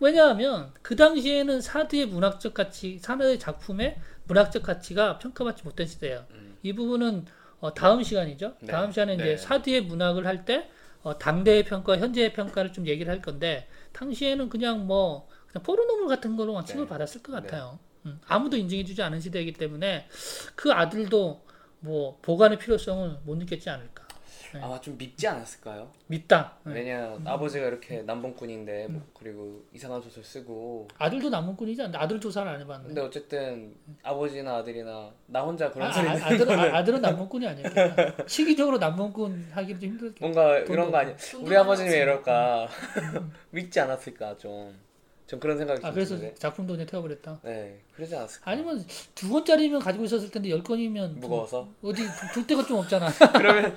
왜냐하면 0.00 0.72
그 0.82 0.96
당시에는 0.96 1.60
사드의 1.60 2.06
문학적 2.06 2.54
가치, 2.54 2.98
사드의 2.98 3.38
작품의 3.38 3.98
문학적 4.30 4.62
가치가 4.62 5.18
평가받지 5.18 5.64
못된 5.64 5.86
시대예요. 5.86 6.24
음. 6.30 6.56
이 6.62 6.72
부분은 6.72 7.26
어, 7.58 7.74
다음 7.74 8.02
시간이죠. 8.02 8.54
네. 8.60 8.72
다음 8.72 8.92
시간에 8.92 9.14
이제 9.14 9.24
네. 9.24 9.36
사드의 9.36 9.82
문학을 9.82 10.26
할때 10.26 10.70
어, 11.02 11.18
당대의 11.18 11.64
평가, 11.64 11.98
현재의 11.98 12.32
평가를 12.32 12.72
좀 12.72 12.86
얘기를 12.86 13.12
할 13.12 13.20
건데 13.20 13.68
당시에는 13.92 14.48
그냥 14.48 14.86
뭐 14.86 15.28
그냥 15.48 15.64
포르노물 15.64 16.08
같은 16.08 16.36
취급을 16.64 16.86
네. 16.86 16.88
받았을 16.88 17.22
것 17.22 17.32
같아요. 17.32 17.78
음, 18.06 18.20
아무도 18.26 18.56
인정해주지 18.56 19.02
않은 19.02 19.20
시대이기 19.20 19.54
때문에 19.54 20.06
그 20.54 20.72
아들도 20.72 21.44
뭐 21.80 22.18
보관의 22.22 22.58
필요성을 22.58 23.18
못 23.24 23.36
느꼈지 23.36 23.68
않을까. 23.68 24.06
네. 24.52 24.60
아마 24.60 24.80
좀 24.80 24.96
밉지 24.98 25.28
않았을까요? 25.28 25.90
믿다. 26.06 26.56
네. 26.64 26.74
왜냐 26.74 27.16
아버지가 27.24 27.66
이렇게 27.66 28.02
남봉꾼인데 28.02 28.88
뭐 28.88 29.02
그리고 29.18 29.64
이상한 29.72 30.00
소설 30.00 30.24
쓰고 30.24 30.88
아들도 30.98 31.30
남문꾼이지 31.30 31.82
않나? 31.82 32.00
아들 32.00 32.20
조사를 32.20 32.50
안 32.50 32.60
해봤는데. 32.60 32.88
근데 32.88 33.00
어쨌든 33.00 33.74
아버지나 34.02 34.56
아들이나 34.56 35.12
나 35.26 35.42
혼자 35.42 35.70
그런 35.70 35.88
아, 35.88 35.92
소리 35.92 36.08
아, 36.08 36.12
내는 36.14 36.26
아들은, 36.26 36.46
거는 36.46 36.74
아, 36.74 36.78
아들은 36.78 37.00
남문꾼이 37.00 37.46
아니었겠다. 37.46 38.26
시기적으로 38.26 38.78
남문꾼 38.78 39.50
하기도 39.52 39.80
좀 39.80 39.90
힘들겠다. 39.90 40.18
뭔가 40.20 40.58
이런 40.58 40.90
거 40.90 40.98
아니 40.98 41.14
우리 41.42 41.56
아버님이 41.56 41.90
이럴까 41.90 42.68
믿지 43.50 43.80
않았을까 43.80 44.36
좀. 44.38 44.89
전 45.30 45.38
그런 45.38 45.56
생각이 45.56 45.80
아, 45.86 45.92
그래서 45.92 46.16
드는데. 46.16 46.34
작품도 46.34 46.72
그냥 46.72 46.88
태워버렸다. 46.88 47.38
네, 47.44 47.78
그러지 47.94 48.16
않았을까. 48.16 48.50
아니면 48.50 48.84
두 49.14 49.30
권짜리면 49.30 49.78
가지고 49.78 50.04
있었을 50.04 50.28
텐데 50.28 50.50
열 50.50 50.60
권이면 50.60 51.20
무거워서. 51.20 51.68
어디 51.84 52.02
둘 52.34 52.44
데가 52.48 52.66
좀 52.66 52.78
없잖아. 52.78 53.06
그러면 53.38 53.76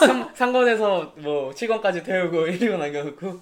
상, 0.00 0.34
상권에서 0.34 1.14
뭐 1.18 1.50
7권까지 1.50 2.04
태우고 2.04 2.46
1권 2.46 2.78
남겨놓고 2.78 3.40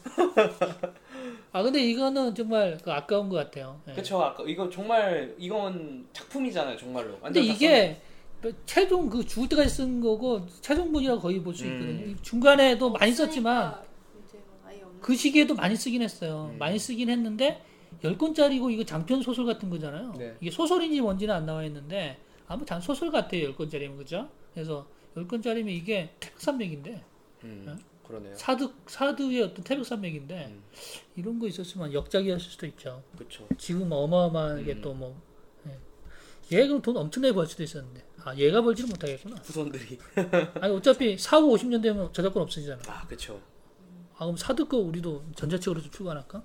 아 1.52 1.62
근데 1.62 1.80
이거는 1.82 2.34
정말 2.34 2.76
그 2.84 2.92
아까운 2.92 3.30
것 3.30 3.36
같아요. 3.36 3.80
예. 3.88 3.94
그쵸 3.94 4.22
아까 4.22 4.44
이거 4.46 4.68
정말 4.68 5.34
이건 5.38 6.06
작품이잖아요 6.12 6.76
정말로. 6.76 7.18
근데 7.20 7.40
이게 7.40 8.02
최종 8.66 9.08
그 9.08 9.24
죽을 9.24 9.48
때까지 9.48 9.70
쓴 9.70 10.02
거고 10.02 10.46
최종본이라고 10.60 11.22
거의 11.22 11.42
볼수 11.42 11.64
음. 11.64 11.72
있거든요. 11.72 12.16
중간에도 12.20 12.90
많이 12.90 13.12
썼지만 13.12 13.82
그 15.04 15.14
시기에도 15.14 15.54
많이 15.54 15.76
쓰긴 15.76 16.00
했어요. 16.00 16.50
음. 16.54 16.58
많이 16.58 16.78
쓰긴 16.78 17.10
했는데 17.10 17.62
10권짜리고 18.02 18.72
이거 18.72 18.84
장편 18.84 19.20
소설 19.20 19.44
같은 19.44 19.68
거잖아요. 19.68 20.14
네. 20.16 20.34
이게 20.40 20.50
소설인지 20.50 21.02
뭔지는 21.02 21.34
안 21.34 21.44
나와 21.44 21.62
있는데 21.64 22.18
아무 22.46 22.64
장 22.64 22.80
소설 22.80 23.10
같아요. 23.10 23.54
10권짜리면 23.54 23.98
그죠? 23.98 24.30
그래서 24.54 24.86
10권짜리면 25.14 25.68
이게 25.68 26.14
태백산맥인데 26.20 27.04
음, 27.44 27.78
그러네요. 28.06 28.34
사드 28.34 28.72
사드의 28.86 29.42
어떤 29.42 29.62
태백산맥인데 29.62 30.46
음. 30.46 30.62
이런 31.16 31.38
거 31.38 31.48
있었으면 31.48 31.92
역작이었을 31.92 32.40
수도 32.40 32.64
있죠. 32.68 33.02
그쵸. 33.18 33.46
지금 33.58 33.92
어마어마하게 33.92 34.72
음. 34.72 34.80
또 34.80 34.94
뭐. 34.94 35.20
예. 35.66 36.56
얘 36.56 36.66
그럼 36.66 36.80
돈 36.80 36.96
엄청나게 36.96 37.34
벌 37.34 37.46
수도 37.46 37.62
있었는데. 37.62 38.02
아, 38.24 38.34
얘가 38.36 38.62
벌지는 38.62 38.88
못하겠구나. 38.88 39.36
후손들이. 39.36 39.98
아니, 40.62 40.74
어차피 40.74 41.18
4, 41.18 41.40
5, 41.40 41.56
50년 41.56 41.82
되면 41.82 42.10
저작권 42.10 42.42
없어지잖아. 42.42 42.80
아 42.86 43.06
그쵸. 43.06 43.38
아, 44.24 44.26
그럼 44.26 44.36
사드 44.38 44.64
거 44.66 44.78
우리도 44.78 45.22
전자책으로 45.36 45.82
좀 45.82 45.90
출간할까? 45.90 46.42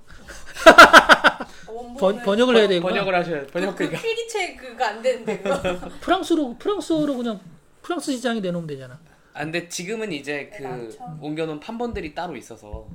번, 1.98 2.22
번역을 2.24 2.58
해야 2.58 2.68
되고. 2.68 2.88
번역을 2.88 3.16
하셔야 3.16 3.46
그, 3.46 3.48
번역 3.48 3.76
그 3.76 3.86
그니까 3.86 4.02
필기체 4.02 4.56
그거 4.56 4.84
안 4.84 5.02
되는데 5.02 5.40
그거. 5.40 5.62
프랑스로, 6.02 6.58
프랑스어로 6.58 7.16
그냥 7.16 7.40
프랑스 7.82 8.12
시장에 8.12 8.42
내놓으면 8.42 8.68
되잖아. 8.68 9.00
아 9.34 9.44
근데 9.46 9.70
지금은 9.70 10.12
이제 10.12 10.52
그 10.56 10.64
많죠. 10.64 11.18
옮겨놓은 11.22 11.62
판본들이 11.62 12.14
따로 12.14 12.36
있어서 12.36 12.88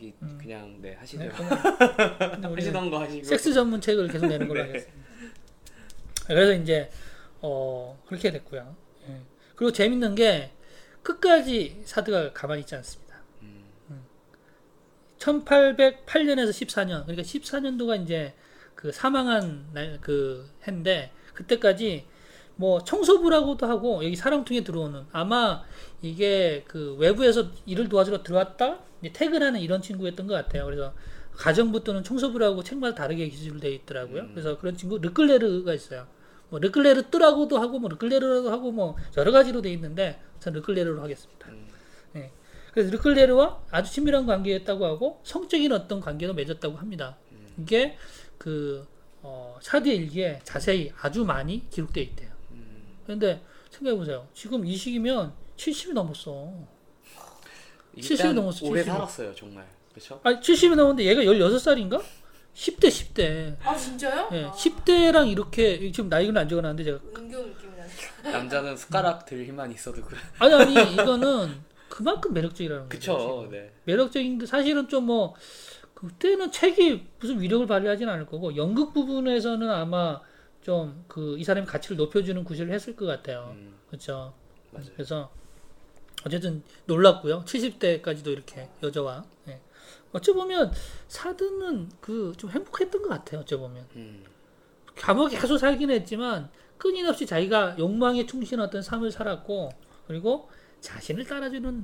이 0.00 0.12
음. 0.22 0.38
그냥 0.40 0.76
네 0.80 0.94
하시죠. 0.94 1.22
네, 1.22 1.28
그냥, 1.28 1.50
그냥 1.76 2.52
우리는 2.52 2.56
하시던 2.56 2.90
거 2.90 2.98
하시고. 3.00 3.24
섹스 3.24 3.52
전문 3.52 3.80
책을 3.80 4.08
계속 4.08 4.26
내는 4.26 4.48
걸로 4.48 4.60
네. 4.62 4.66
하겠습니다. 4.68 5.02
그래서 6.26 6.52
이제, 6.54 6.90
어, 7.40 8.00
그렇게 8.06 8.30
됐고요. 8.32 8.74
예. 9.08 9.20
그리고 9.54 9.72
재밌는 9.72 10.14
게 10.16 10.50
끝까지 11.02 11.82
사드가 11.84 12.32
가만히 12.32 12.60
있지 12.62 12.74
않습니다. 12.76 13.01
음, 15.28 15.44
1808년에서 15.44 16.50
14년, 16.50 17.02
그러니까 17.04 17.22
14년도가 17.22 18.02
이제 18.02 18.34
그 18.74 18.90
사망한 18.90 19.66
날, 19.72 19.98
그 20.00 20.48
해인데, 20.66 21.12
그때까지 21.34 22.04
뭐 22.56 22.82
청소부라고도 22.82 23.66
하고, 23.66 24.04
여기 24.04 24.16
사랑통에 24.16 24.64
들어오는, 24.64 25.04
아마 25.12 25.62
이게 26.00 26.64
그 26.66 26.96
외부에서 26.98 27.46
일을 27.66 27.88
도와주러 27.88 28.22
들어왔다? 28.22 28.80
퇴근하는 29.12 29.60
이런 29.60 29.82
친구였던 29.82 30.26
것 30.26 30.34
같아요. 30.34 30.64
그래서 30.64 30.94
가정부터는 31.34 32.04
청소부라고 32.04 32.62
책마다 32.62 32.94
다르게 32.94 33.28
기술되어 33.28 33.70
있더라고요. 33.70 34.22
음. 34.22 34.30
그래서 34.32 34.58
그런 34.58 34.76
친구, 34.76 34.98
르클레르가 34.98 35.72
있어요. 35.74 36.06
뭐 36.50 36.58
르클레르 36.58 37.10
뜨라고도 37.10 37.58
하고, 37.58 37.78
뭐 37.78 37.88
르클레르라고 37.88 38.50
하고, 38.50 38.72
뭐 38.72 38.96
여러 39.16 39.32
가지로 39.32 39.62
돼 39.62 39.72
있는데, 39.72 40.20
저는 40.40 40.60
르클레르로 40.60 41.02
하겠습니다. 41.02 41.48
음. 41.48 41.61
그래서 42.72 42.90
르클레르와 42.90 43.60
아주 43.70 43.92
친밀한 43.92 44.26
관계였다고 44.26 44.84
하고 44.86 45.20
성적인 45.24 45.72
어떤 45.72 46.00
관계도 46.00 46.34
맺었다고 46.34 46.76
합니다. 46.76 47.16
이게 47.58 47.96
그 48.38 48.86
어, 49.20 49.58
사드 49.60 49.88
일기에 49.88 50.40
자세히 50.42 50.90
아주 51.00 51.24
많이 51.24 51.68
기록되어 51.70 52.02
있대요. 52.02 52.30
음. 52.52 52.82
그런데 53.04 53.42
생각해 53.70 53.96
보세요. 53.96 54.26
지금 54.34 54.64
이 54.66 54.74
시기면 54.74 55.32
70이 55.56 55.92
넘었어. 55.92 56.52
일단 57.94 58.16
70이 58.16 58.32
넘었어, 58.32 58.66
오래 58.66 58.82
70이. 58.82 58.86
살았어요 58.86 59.34
정말. 59.34 59.66
그렇죠? 59.92 60.20
아니 60.24 60.40
70이 60.40 60.74
넘었는데 60.74 61.04
얘가 61.04 61.20
16살인가? 61.22 62.02
10대 62.54 62.88
10대. 62.88 63.56
아 63.62 63.76
진짜요? 63.76 64.28
예, 64.32 64.44
아, 64.44 64.52
10대랑 64.52 65.30
이렇게 65.30 65.90
지금 65.92 66.08
나이는 66.08 66.36
안 66.36 66.48
적어놨는데 66.48 66.84
제가 66.84 66.98
은교 67.16 67.38
느낌이 67.38 67.76
나니까. 67.76 68.30
남자는 68.30 68.76
숟가락 68.76 69.26
들 69.26 69.44
힘만 69.46 69.70
있어도 69.72 70.02
그래. 70.02 70.18
아니 70.38 70.54
아니 70.54 70.92
이거는 70.94 71.60
그만큼 71.92 72.32
매력적이라는 72.32 72.88
거죠. 72.88 73.48
네. 73.50 73.70
매력적인데 73.84 74.46
사실은 74.46 74.88
좀 74.88 75.02
뭐 75.06 75.34
그때는 75.94 76.50
책이 76.50 77.06
무슨 77.20 77.40
위력을 77.40 77.64
발휘하진 77.66 78.08
않을 78.08 78.26
거고 78.26 78.56
연극 78.56 78.92
부분에서는 78.92 79.70
아마 79.70 80.20
좀 80.62 81.04
그 81.06 81.36
이 81.38 81.44
사람의 81.44 81.66
가치를 81.66 81.96
높여주는 81.96 82.42
구실을 82.44 82.72
했을 82.72 82.96
것 82.96 83.06
같아요. 83.06 83.50
음, 83.54 83.74
그렇죠. 83.88 84.32
맞아요. 84.72 84.88
그래서 84.94 85.30
어쨌든 86.24 86.62
놀랐고요. 86.86 87.44
70대까지도 87.44 88.28
이렇게 88.28 88.68
여자와 88.82 89.24
예. 89.48 89.60
어찌 90.12 90.32
보면 90.32 90.72
사드는 91.08 91.90
그 92.00 92.32
좀 92.36 92.50
행복했던 92.50 93.02
것 93.02 93.08
같아요. 93.08 93.40
어찌 93.42 93.56
보면 93.56 93.84
음, 93.96 94.24
감옥에 94.96 95.36
계속 95.36 95.58
살긴 95.58 95.90
했지만 95.90 96.48
끊임없이 96.78 97.26
자기가 97.26 97.76
욕망에 97.78 98.24
어떤 98.60 98.82
삶을 98.82 99.10
살았고 99.10 99.70
그리고 100.06 100.48
자신을 100.86 101.24
따라주는 101.24 101.82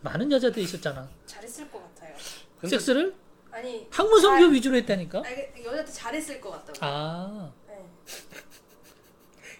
많은 0.00 0.30
여자들이 0.32 0.64
있었잖아. 0.64 1.08
잘했을 1.26 1.70
것 1.70 1.80
같아요. 1.94 2.14
근데 2.60 2.76
섹스를 2.76 3.14
아니 3.52 3.86
학문성교 3.90 4.40
잘- 4.46 4.52
위주로 4.52 4.76
했다니까. 4.76 5.22
아니, 5.24 5.52
그 5.54 5.64
여자한테 5.64 5.92
잘했을 5.92 6.40
것 6.40 6.50
같다고. 6.50 6.78
아, 6.80 7.52
네. 7.68 7.84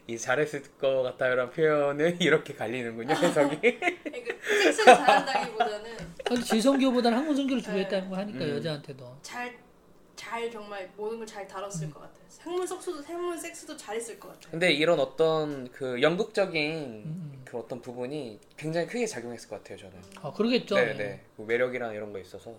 이 0.09 0.19
잘했을 0.19 0.63
것 0.79 1.03
같아요란 1.03 1.51
표현은 1.51 2.19
이렇게 2.21 2.55
갈리는군요 2.55 3.15
해석이. 3.15 3.61
그 3.81 4.63
섹스를 4.65 4.85
잘한다기보다는 4.97 5.97
아니, 6.29 6.45
질성교보다는 6.45 7.19
학문성교를 7.19 7.63
주로 7.63 7.75
네. 7.77 7.85
했다고 7.85 8.17
하니까 8.17 8.45
음. 8.45 8.51
여자한테도. 8.57 9.19
잘, 9.23 9.57
잘 10.33 10.51
정말 10.51 10.91
모든 10.97 11.19
걸 11.19 11.27
잘 11.27 11.47
다뤘을 11.47 11.91
것 11.91 12.01
같아요. 12.01 12.25
생물 12.29 12.67
섹스도 12.67 13.03
생물 13.03 13.37
섹스도 13.37 13.77
잘했을 13.77 14.19
것 14.19 14.29
같아요. 14.29 14.51
근데 14.53 14.73
이런 14.73 14.99
어떤 14.99 15.71
그 15.71 16.01
연극적인 16.01 16.73
음. 17.05 17.43
그 17.45 17.59
어떤 17.59 17.83
부분이 17.83 18.41
굉장히 18.57 18.87
크게 18.87 19.07
작용했을 19.07 19.49
것 19.51 19.57
같아요 19.57 19.77
저는. 19.77 19.95
아, 20.23 20.33
그러겠죠. 20.33 20.75
네, 20.77 20.95
네. 20.95 21.25
그 21.37 21.43
매력이랑 21.43 21.95
이런 21.95 22.13
거 22.15 22.19
있어서. 22.19 22.55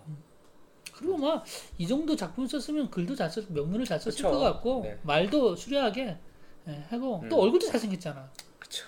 그리고 0.96 1.16
막 1.18 1.44
이 1.78 1.86
정도 1.88 2.14
작품 2.14 2.46
썼으면 2.46 2.90
글도 2.90 3.16
잘 3.16 3.28
썼, 3.28 3.50
명문을 3.52 3.84
잘 3.84 3.98
썼을 3.98 4.14
그쵸. 4.14 4.30
것 4.30 4.38
같고 4.38 4.82
네. 4.84 4.96
말도 5.02 5.56
수려하게 5.56 6.16
예, 6.68 6.84
하고 6.90 7.18
음. 7.24 7.28
또 7.28 7.40
얼굴도 7.40 7.66
잘생겼잖아. 7.66 8.30
그쵸. 8.60 8.86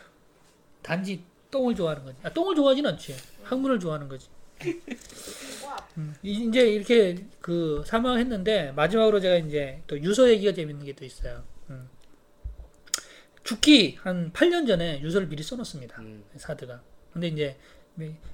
단지 0.82 1.24
똥을 1.50 1.74
좋아하는 1.74 2.04
거지. 2.04 2.18
아, 2.22 2.32
똥을 2.32 2.54
좋아하진 2.54 2.86
않지. 2.86 3.16
학문을 3.42 3.80
좋아하는 3.80 4.08
거지. 4.08 4.28
와, 5.64 5.76
음, 5.98 6.14
이- 6.22 6.48
이제 6.48 6.68
이렇게 6.68 7.24
그 7.40 7.82
사망했는데 7.86 8.72
마지막으로 8.72 9.20
제가 9.20 9.36
이제 9.36 9.82
또 9.86 9.98
유서 10.00 10.28
얘기가 10.30 10.52
재밌는 10.52 10.84
게 10.86 10.92
또 10.94 11.04
있어요. 11.04 11.42
음. 11.70 11.88
죽기 13.44 13.96
한 14.00 14.32
8년 14.32 14.66
전에 14.66 15.00
유서를 15.02 15.28
미리 15.28 15.42
써놓습니다. 15.42 16.00
음, 16.02 16.24
사드가. 16.36 16.82
근데 17.12 17.28
이제 17.28 17.56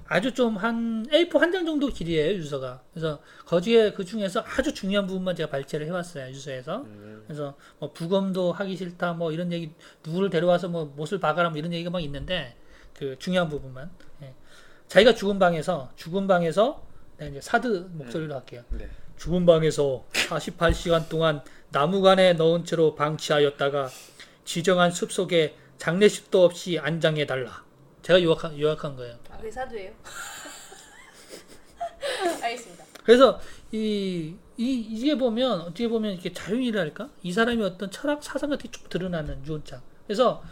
아주 0.07 0.33
좀 0.33 0.57
한 0.57 1.05
A4 1.09 1.39
한 1.39 1.51
장 1.51 1.65
정도 1.65 1.87
길이에요 1.87 2.33
유서가. 2.35 2.81
그래서 2.93 3.21
거기에 3.45 3.91
그 3.93 4.03
중에서 4.03 4.41
아주 4.45 4.73
중요한 4.73 5.05
부분만 5.07 5.35
제가 5.35 5.49
발췌를 5.49 5.85
해왔어요 5.87 6.29
유서에서. 6.31 6.81
음, 6.81 7.23
그래서 7.27 7.55
뭐 7.79 7.93
부검도 7.93 8.51
하기 8.53 8.75
싫다 8.75 9.13
뭐 9.13 9.31
이런 9.31 9.51
얘기 9.53 9.71
누구를 10.05 10.29
데려와서 10.29 10.67
뭐 10.67 10.85
못을 10.97 11.19
박아라 11.19 11.49
뭐 11.49 11.57
이런 11.59 11.71
얘기가 11.73 11.89
막 11.91 12.01
있는데 12.01 12.55
그 12.97 13.15
중요한 13.19 13.47
부분만. 13.49 13.91
예. 14.83 14.87
자기가 14.87 15.15
죽은 15.15 15.39
방에서 15.39 15.91
죽은 15.95 16.27
방에서 16.27 16.83
내가 17.17 17.31
이제 17.31 17.41
사드 17.41 17.89
목소리로 17.93 18.35
할게요. 18.35 18.63
네. 18.69 18.89
죽은 19.17 19.45
방에서 19.45 20.05
48시간 20.13 21.07
동안 21.09 21.41
나무관에 21.71 22.33
넣은 22.33 22.65
채로 22.65 22.95
방치하였다가 22.95 23.89
지정한 24.45 24.91
숲속에 24.91 25.55
장례식도 25.77 26.43
없이 26.43 26.79
안장해 26.79 27.25
달라. 27.25 27.63
제가 28.01 28.21
요약한, 28.21 28.59
요약한 28.59 28.95
거예요. 28.95 29.15
아, 29.29 29.37
그게 29.37 29.51
사도예요? 29.51 29.91
알겠습니다. 32.41 32.83
그래서 33.03 33.39
이, 33.71 34.35
이 34.57 34.87
이게 34.91 35.17
보면 35.17 35.61
어떻게 35.61 35.87
보면 35.87 36.13
이렇게 36.13 36.31
자유인이랄까 36.33 37.09
이 37.23 37.31
사람이 37.31 37.63
어떤 37.63 37.89
철학 37.91 38.23
사상 38.23 38.49
같은 38.49 38.69
게 38.69 38.77
쭉 38.77 38.89
드러나는 38.89 39.45
유언장. 39.45 39.81
그래서 40.05 40.43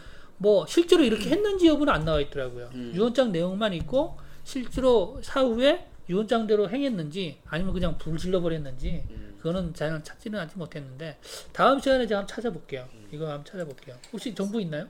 뭐 0.42 0.66
실제로 0.66 1.04
이렇게 1.04 1.30
했는지 1.30 1.68
여부는 1.68 1.92
안 1.92 2.04
나와 2.04 2.20
있더라고요. 2.20 2.68
음. 2.74 2.92
유언장 2.94 3.30
내용만 3.30 3.72
있고 3.74 4.18
실제로 4.42 5.20
사후에 5.22 5.86
유언장대로 6.08 6.68
행했는지 6.68 7.38
아니면 7.46 7.72
그냥 7.72 7.96
불 7.96 8.18
질러버렸는지 8.18 9.04
음. 9.08 9.36
그거는 9.38 9.72
저는 9.72 10.02
찾지는 10.02 10.38
않지 10.40 10.58
못했는데 10.58 11.18
다음 11.52 11.78
시간에 11.78 12.08
제가 12.08 12.20
한번 12.20 12.34
찾아볼게요. 12.34 12.88
이거 13.12 13.28
한번 13.28 13.44
찾아볼게요. 13.44 13.96
혹시 14.12 14.34
정보 14.34 14.58
있나요? 14.58 14.88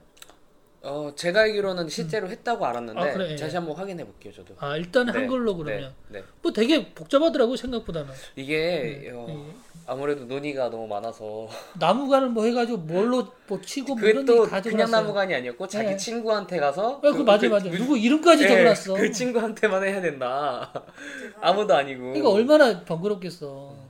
어 0.84 1.12
제가 1.14 1.42
알기로는 1.42 1.88
실제로 1.88 2.28
했다고 2.28 2.66
알았는데 2.66 3.00
아, 3.00 3.12
그래, 3.12 3.30
예. 3.30 3.36
다시 3.36 3.54
한번 3.54 3.76
확인해 3.76 4.04
볼게요 4.04 4.32
저도. 4.32 4.54
아 4.58 4.76
일단 4.76 5.06
네, 5.06 5.12
한글로 5.12 5.56
그러면 5.56 5.94
네, 6.08 6.18
네. 6.18 6.24
뭐 6.42 6.52
되게 6.52 6.92
복잡하더라고요 6.92 7.56
생각보다는. 7.56 8.12
이게 8.34 9.00
네. 9.04 9.10
어, 9.12 9.24
네. 9.28 9.54
아무래도 9.86 10.24
논의가 10.24 10.70
너무 10.70 10.88
많아서 10.88 11.46
나무관을 11.78 12.30
뭐 12.30 12.44
해가지고 12.44 12.78
뭘로 12.78 13.28
뭐 13.46 13.60
치고 13.60 13.88
뭐 13.88 13.96
그게 13.96 14.10
이런 14.10 14.26
또 14.26 14.44
그냥. 14.44 14.90
나무관이 14.90 15.32
아니었고 15.34 15.68
자기 15.68 15.90
네. 15.90 15.96
친구한테 15.96 16.58
가서 16.58 16.96
아, 16.96 17.10
그 17.12 17.22
맞아 17.22 17.48
맞아. 17.48 17.70
누구 17.70 17.96
이름까지 17.96 18.42
네, 18.44 18.48
적어놨어. 18.48 18.94
그 18.94 19.12
친구한테만 19.12 19.84
해야 19.84 20.00
된다. 20.00 20.72
아무도 21.40 21.74
아니고. 21.76 22.14
이거 22.16 22.30
얼마나 22.30 22.84
번거롭겠어. 22.84 23.81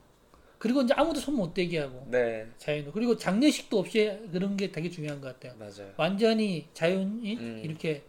그리고 0.62 0.80
이제 0.82 0.94
아무도 0.96 1.18
손 1.18 1.34
못 1.34 1.52
대게 1.54 1.80
하고 1.80 2.06
네 2.08 2.46
자연으로 2.58 2.92
그리고 2.92 3.16
장례식도 3.16 3.80
없이 3.80 4.16
그런 4.30 4.56
게 4.56 4.70
되게 4.70 4.88
중요한 4.88 5.20
것 5.20 5.26
같아요. 5.40 5.58
맞아요. 5.58 5.92
완전히 5.96 6.68
자연이 6.72 7.34
음. 7.36 7.62
이렇게. 7.64 8.04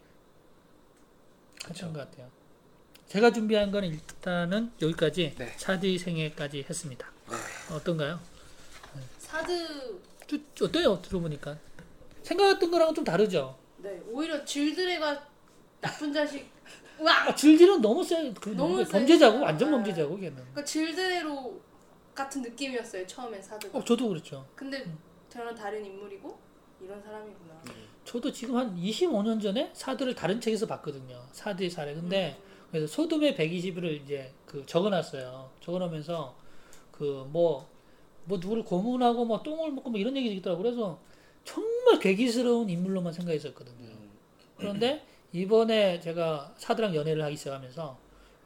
하는 1.63 1.93
것 1.93 1.99
같아요. 2.01 2.29
제가 3.07 3.31
준비한 3.31 3.71
건 3.71 3.85
일단은 3.85 4.71
여기까지 4.81 5.33
네. 5.35 5.53
사드의 5.57 5.97
생애까지 5.97 6.65
했습니다. 6.69 7.11
어떤가요? 7.71 8.19
사드 9.17 9.99
쭉 10.27 10.43
어때요? 10.61 11.01
들어보니까 11.01 11.57
생각했던 12.21 12.69
거랑은 12.69 12.93
좀 12.93 13.03
다르죠. 13.03 13.57
네 13.77 13.99
오히려 14.11 14.45
질드레가 14.45 15.25
나쁜 15.81 16.13
자식 16.13 16.45
와 16.99 17.29
아, 17.29 17.33
질질은 17.33 17.81
너무 17.81 18.03
세. 18.03 18.31
그 18.39 18.49
너무 18.49 18.73
너무 18.73 18.85
세. 18.85 18.91
범죄자고 18.91 19.39
완전 19.39 19.69
네. 19.71 19.77
범죄자고 19.77 20.15
걔는. 20.17 20.35
그러니까 20.35 20.63
질드레로 20.63 21.72
같은 22.13 22.41
느낌이었어요 22.41 23.05
처음엔 23.07 23.41
사드가 23.41 23.77
어, 23.77 23.83
저도 23.83 24.09
그렇죠. 24.09 24.45
근데 24.55 24.85
저랑 25.29 25.55
다른 25.55 25.85
인물이고 25.85 26.37
이런 26.81 27.01
사람이구나 27.01 27.61
저도 28.05 28.31
지금 28.31 28.55
한 28.55 28.75
25년 28.75 29.41
전에 29.41 29.71
사드를 29.73 30.13
다른 30.13 30.39
책에서 30.39 30.67
봤거든요. 30.67 31.23
사드의 31.31 31.69
사례. 31.69 31.93
근데 31.93 32.37
그래서 32.69 32.87
소돔의 32.87 33.35
120을 33.35 34.01
이제 34.01 34.31
그 34.45 34.65
적어놨어요. 34.65 35.49
적어놓으면서 35.61 36.35
그뭐뭐 36.91 37.67
누구를 38.27 38.63
고문하고 38.63 39.25
뭐 39.25 39.41
똥을 39.41 39.71
먹고 39.71 39.89
뭐 39.89 39.99
이런 39.99 40.17
얘기 40.17 40.33
있더라고. 40.35 40.61
그래서 40.61 40.99
정말 41.43 41.99
괴기스러운 41.99 42.69
인물로만 42.69 43.13
생각했었거든요. 43.13 43.87
음. 43.87 44.11
그런데 44.57 45.05
이번에 45.31 45.99
제가 45.99 46.53
사드랑 46.57 46.95
연애를 46.95 47.23
하기 47.23 47.35
시작하면서 47.35 47.97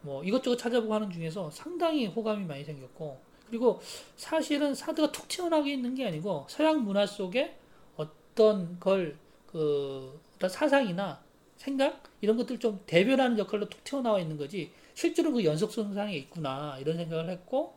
뭐 0.01 0.23
이것저것 0.23 0.57
찾아보고 0.57 0.93
하는 0.93 1.11
중에서 1.11 1.49
상당히 1.51 2.05
호감이 2.07 2.45
많이 2.45 2.63
생겼고 2.63 3.19
그리고 3.47 3.81
사실은 4.15 4.75
사드가 4.75 5.11
툭 5.11 5.27
튀어나오게 5.27 5.73
있는 5.73 5.95
게 5.95 6.07
아니고 6.07 6.45
서양 6.49 6.83
문화 6.83 7.05
속에 7.05 7.57
어떤 7.95 8.79
걸 8.79 9.27
그 9.47 10.19
어떤 10.35 10.49
사상이나 10.49 11.19
생각 11.55 12.03
이런 12.21 12.37
것들 12.37 12.59
좀 12.59 12.79
대변하는 12.85 13.39
역할로 13.39 13.67
툭 13.67 13.83
튀어나와 13.83 14.19
있는 14.19 14.37
거지 14.37 14.71
실제로 14.93 15.31
그 15.31 15.43
연속선상에 15.43 16.15
있구나 16.15 16.77
이런 16.79 16.97
생각을 16.97 17.29
했고 17.29 17.75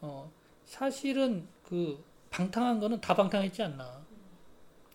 어 0.00 0.30
사실은 0.64 1.48
그 1.64 2.02
방탕한 2.30 2.78
거는 2.78 3.00
다 3.00 3.14
방탕했지 3.14 3.62
않나 3.62 4.04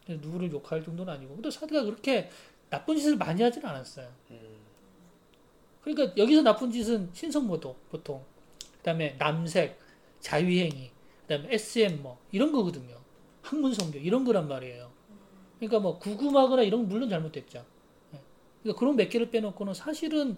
누구를 0.07 0.51
욕할 0.51 0.83
정도는 0.83 1.13
아니고 1.13 1.35
근데 1.35 1.51
사드가 1.51 1.83
그렇게 1.83 2.29
나쁜 2.69 2.95
짓을 2.95 3.17
많이 3.17 3.41
하진 3.41 3.65
않았어요. 3.65 4.09
음. 4.31 4.61
그러니까 5.83 6.15
여기서 6.15 6.41
나쁜 6.43 6.71
짓은 6.71 7.09
신성모독 7.13 7.89
보통 7.89 8.23
그다음에 8.77 9.15
남색, 9.17 9.77
자유행위, 10.21 10.91
그다음에 11.23 11.47
SM 11.53 12.01
뭐 12.01 12.19
이런 12.31 12.51
거거든요. 12.51 12.95
학문 13.41 13.73
성교 13.73 13.99
이런 13.99 14.23
거란 14.23 14.47
말이에요. 14.47 14.91
그러니까 15.59 15.79
뭐 15.79 15.99
구금하거나 15.99 16.63
이런 16.63 16.81
건 16.81 16.89
물론 16.89 17.09
잘못됐죠. 17.09 17.65
예. 18.13 18.19
그러니까 18.61 18.79
그런 18.79 18.95
몇 18.95 19.09
개를 19.09 19.29
빼놓고는 19.29 19.73
사실은 19.73 20.37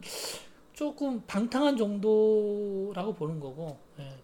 조금 0.73 1.21
방탕한 1.27 1.77
정도라고 1.77 3.13
보는 3.13 3.39
거고 3.39 3.77
예. 3.99 4.17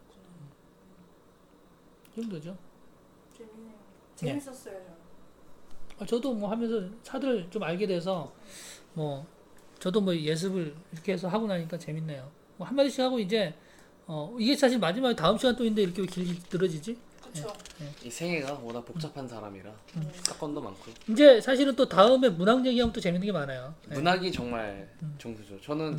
이 2.11 2.21
정도죠. 2.21 2.57
재밌네요 3.37 3.73
네. 4.21 4.39
재밌었어요 4.39 4.99
아, 5.99 6.05
저도 6.05 6.33
뭐 6.33 6.49
하면서 6.49 6.89
차들 7.03 7.49
좀 7.49 7.63
알게 7.63 7.85
돼서 7.87 8.33
뭐 8.93 9.25
저도 9.79 10.01
뭐 10.01 10.15
예습을 10.15 10.75
이렇게 10.91 11.13
해서 11.13 11.27
하고 11.27 11.47
나니까 11.47 11.77
재밌네요. 11.77 12.29
뭐 12.57 12.67
한마디씩 12.67 12.99
하고 12.99 13.19
이제 13.19 13.53
어 14.11 14.35
이게 14.39 14.55
사실 14.55 14.79
마지막에 14.79 15.15
다음 15.15 15.37
시간 15.37 15.55
또 15.55 15.63
있는데 15.63 15.83
이렇게 15.83 16.01
왜 16.01 16.07
길게 16.07 16.33
늘어지지? 16.51 16.97
그쵸 17.21 17.53
이 18.03 18.09
생애가 18.09 18.53
워낙 18.63 18.83
복잡한 18.83 19.27
사람이라 19.27 19.69
음. 19.97 20.11
사건도 20.23 20.59
많고 20.61 20.91
이제 21.09 21.39
사실은 21.39 21.75
또 21.75 21.87
다음에 21.87 22.27
문학 22.27 22.65
얘기하면 22.65 22.91
또 22.91 22.99
재밌는 22.99 23.27
게 23.27 23.31
많아요. 23.31 23.75
네. 23.87 23.93
문학이 23.95 24.31
정말 24.31 24.89
정수죠. 25.19 25.61
저는 25.61 25.95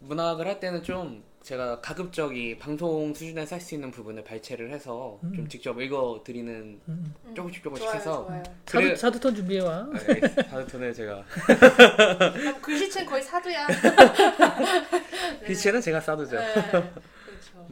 문학을 0.00 0.46
할 0.46 0.58
때는 0.58 0.82
좀 0.82 1.22
제가 1.42 1.82
가급적이 1.82 2.58
방송 2.58 3.12
수준에서 3.12 3.56
할 3.56 3.60
수 3.60 3.74
있는 3.74 3.90
부분을 3.90 4.24
발췌를 4.24 4.72
해서 4.72 5.18
음. 5.24 5.32
좀 5.36 5.46
직접 5.48 5.78
읽어 5.78 6.22
드리는 6.24 6.80
음. 6.88 7.14
조금씩 7.36 7.62
조금씩 7.62 7.84
좋아요 7.84 7.96
해서 7.98 8.24
좋아요 8.26 8.42
사두, 8.64 8.78
그래- 8.78 8.96
사두턴 8.96 9.34
준비해 9.34 9.60
와. 9.60 9.74
아, 9.80 9.90
알겠습니다. 10.08 10.42
다음번에 10.46 10.92
제가 10.94 11.24
아, 11.26 12.60
글씨체는 12.62 13.06
거의 13.10 13.22
사두야 13.22 13.66
네. 13.66 15.46
글씨는 15.46 15.82
제가 15.82 16.00
싸두죠. 16.00 16.36
네. 16.38 16.92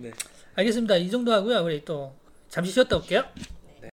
네. 0.00 0.12
알겠습니다. 0.54 0.96
이 0.96 1.10
정도 1.10 1.32
하고요. 1.32 1.58
우리 1.64 1.84
또 1.84 2.14
잠시 2.48 2.72
쉬었다 2.72 2.96
올게요. 2.96 3.24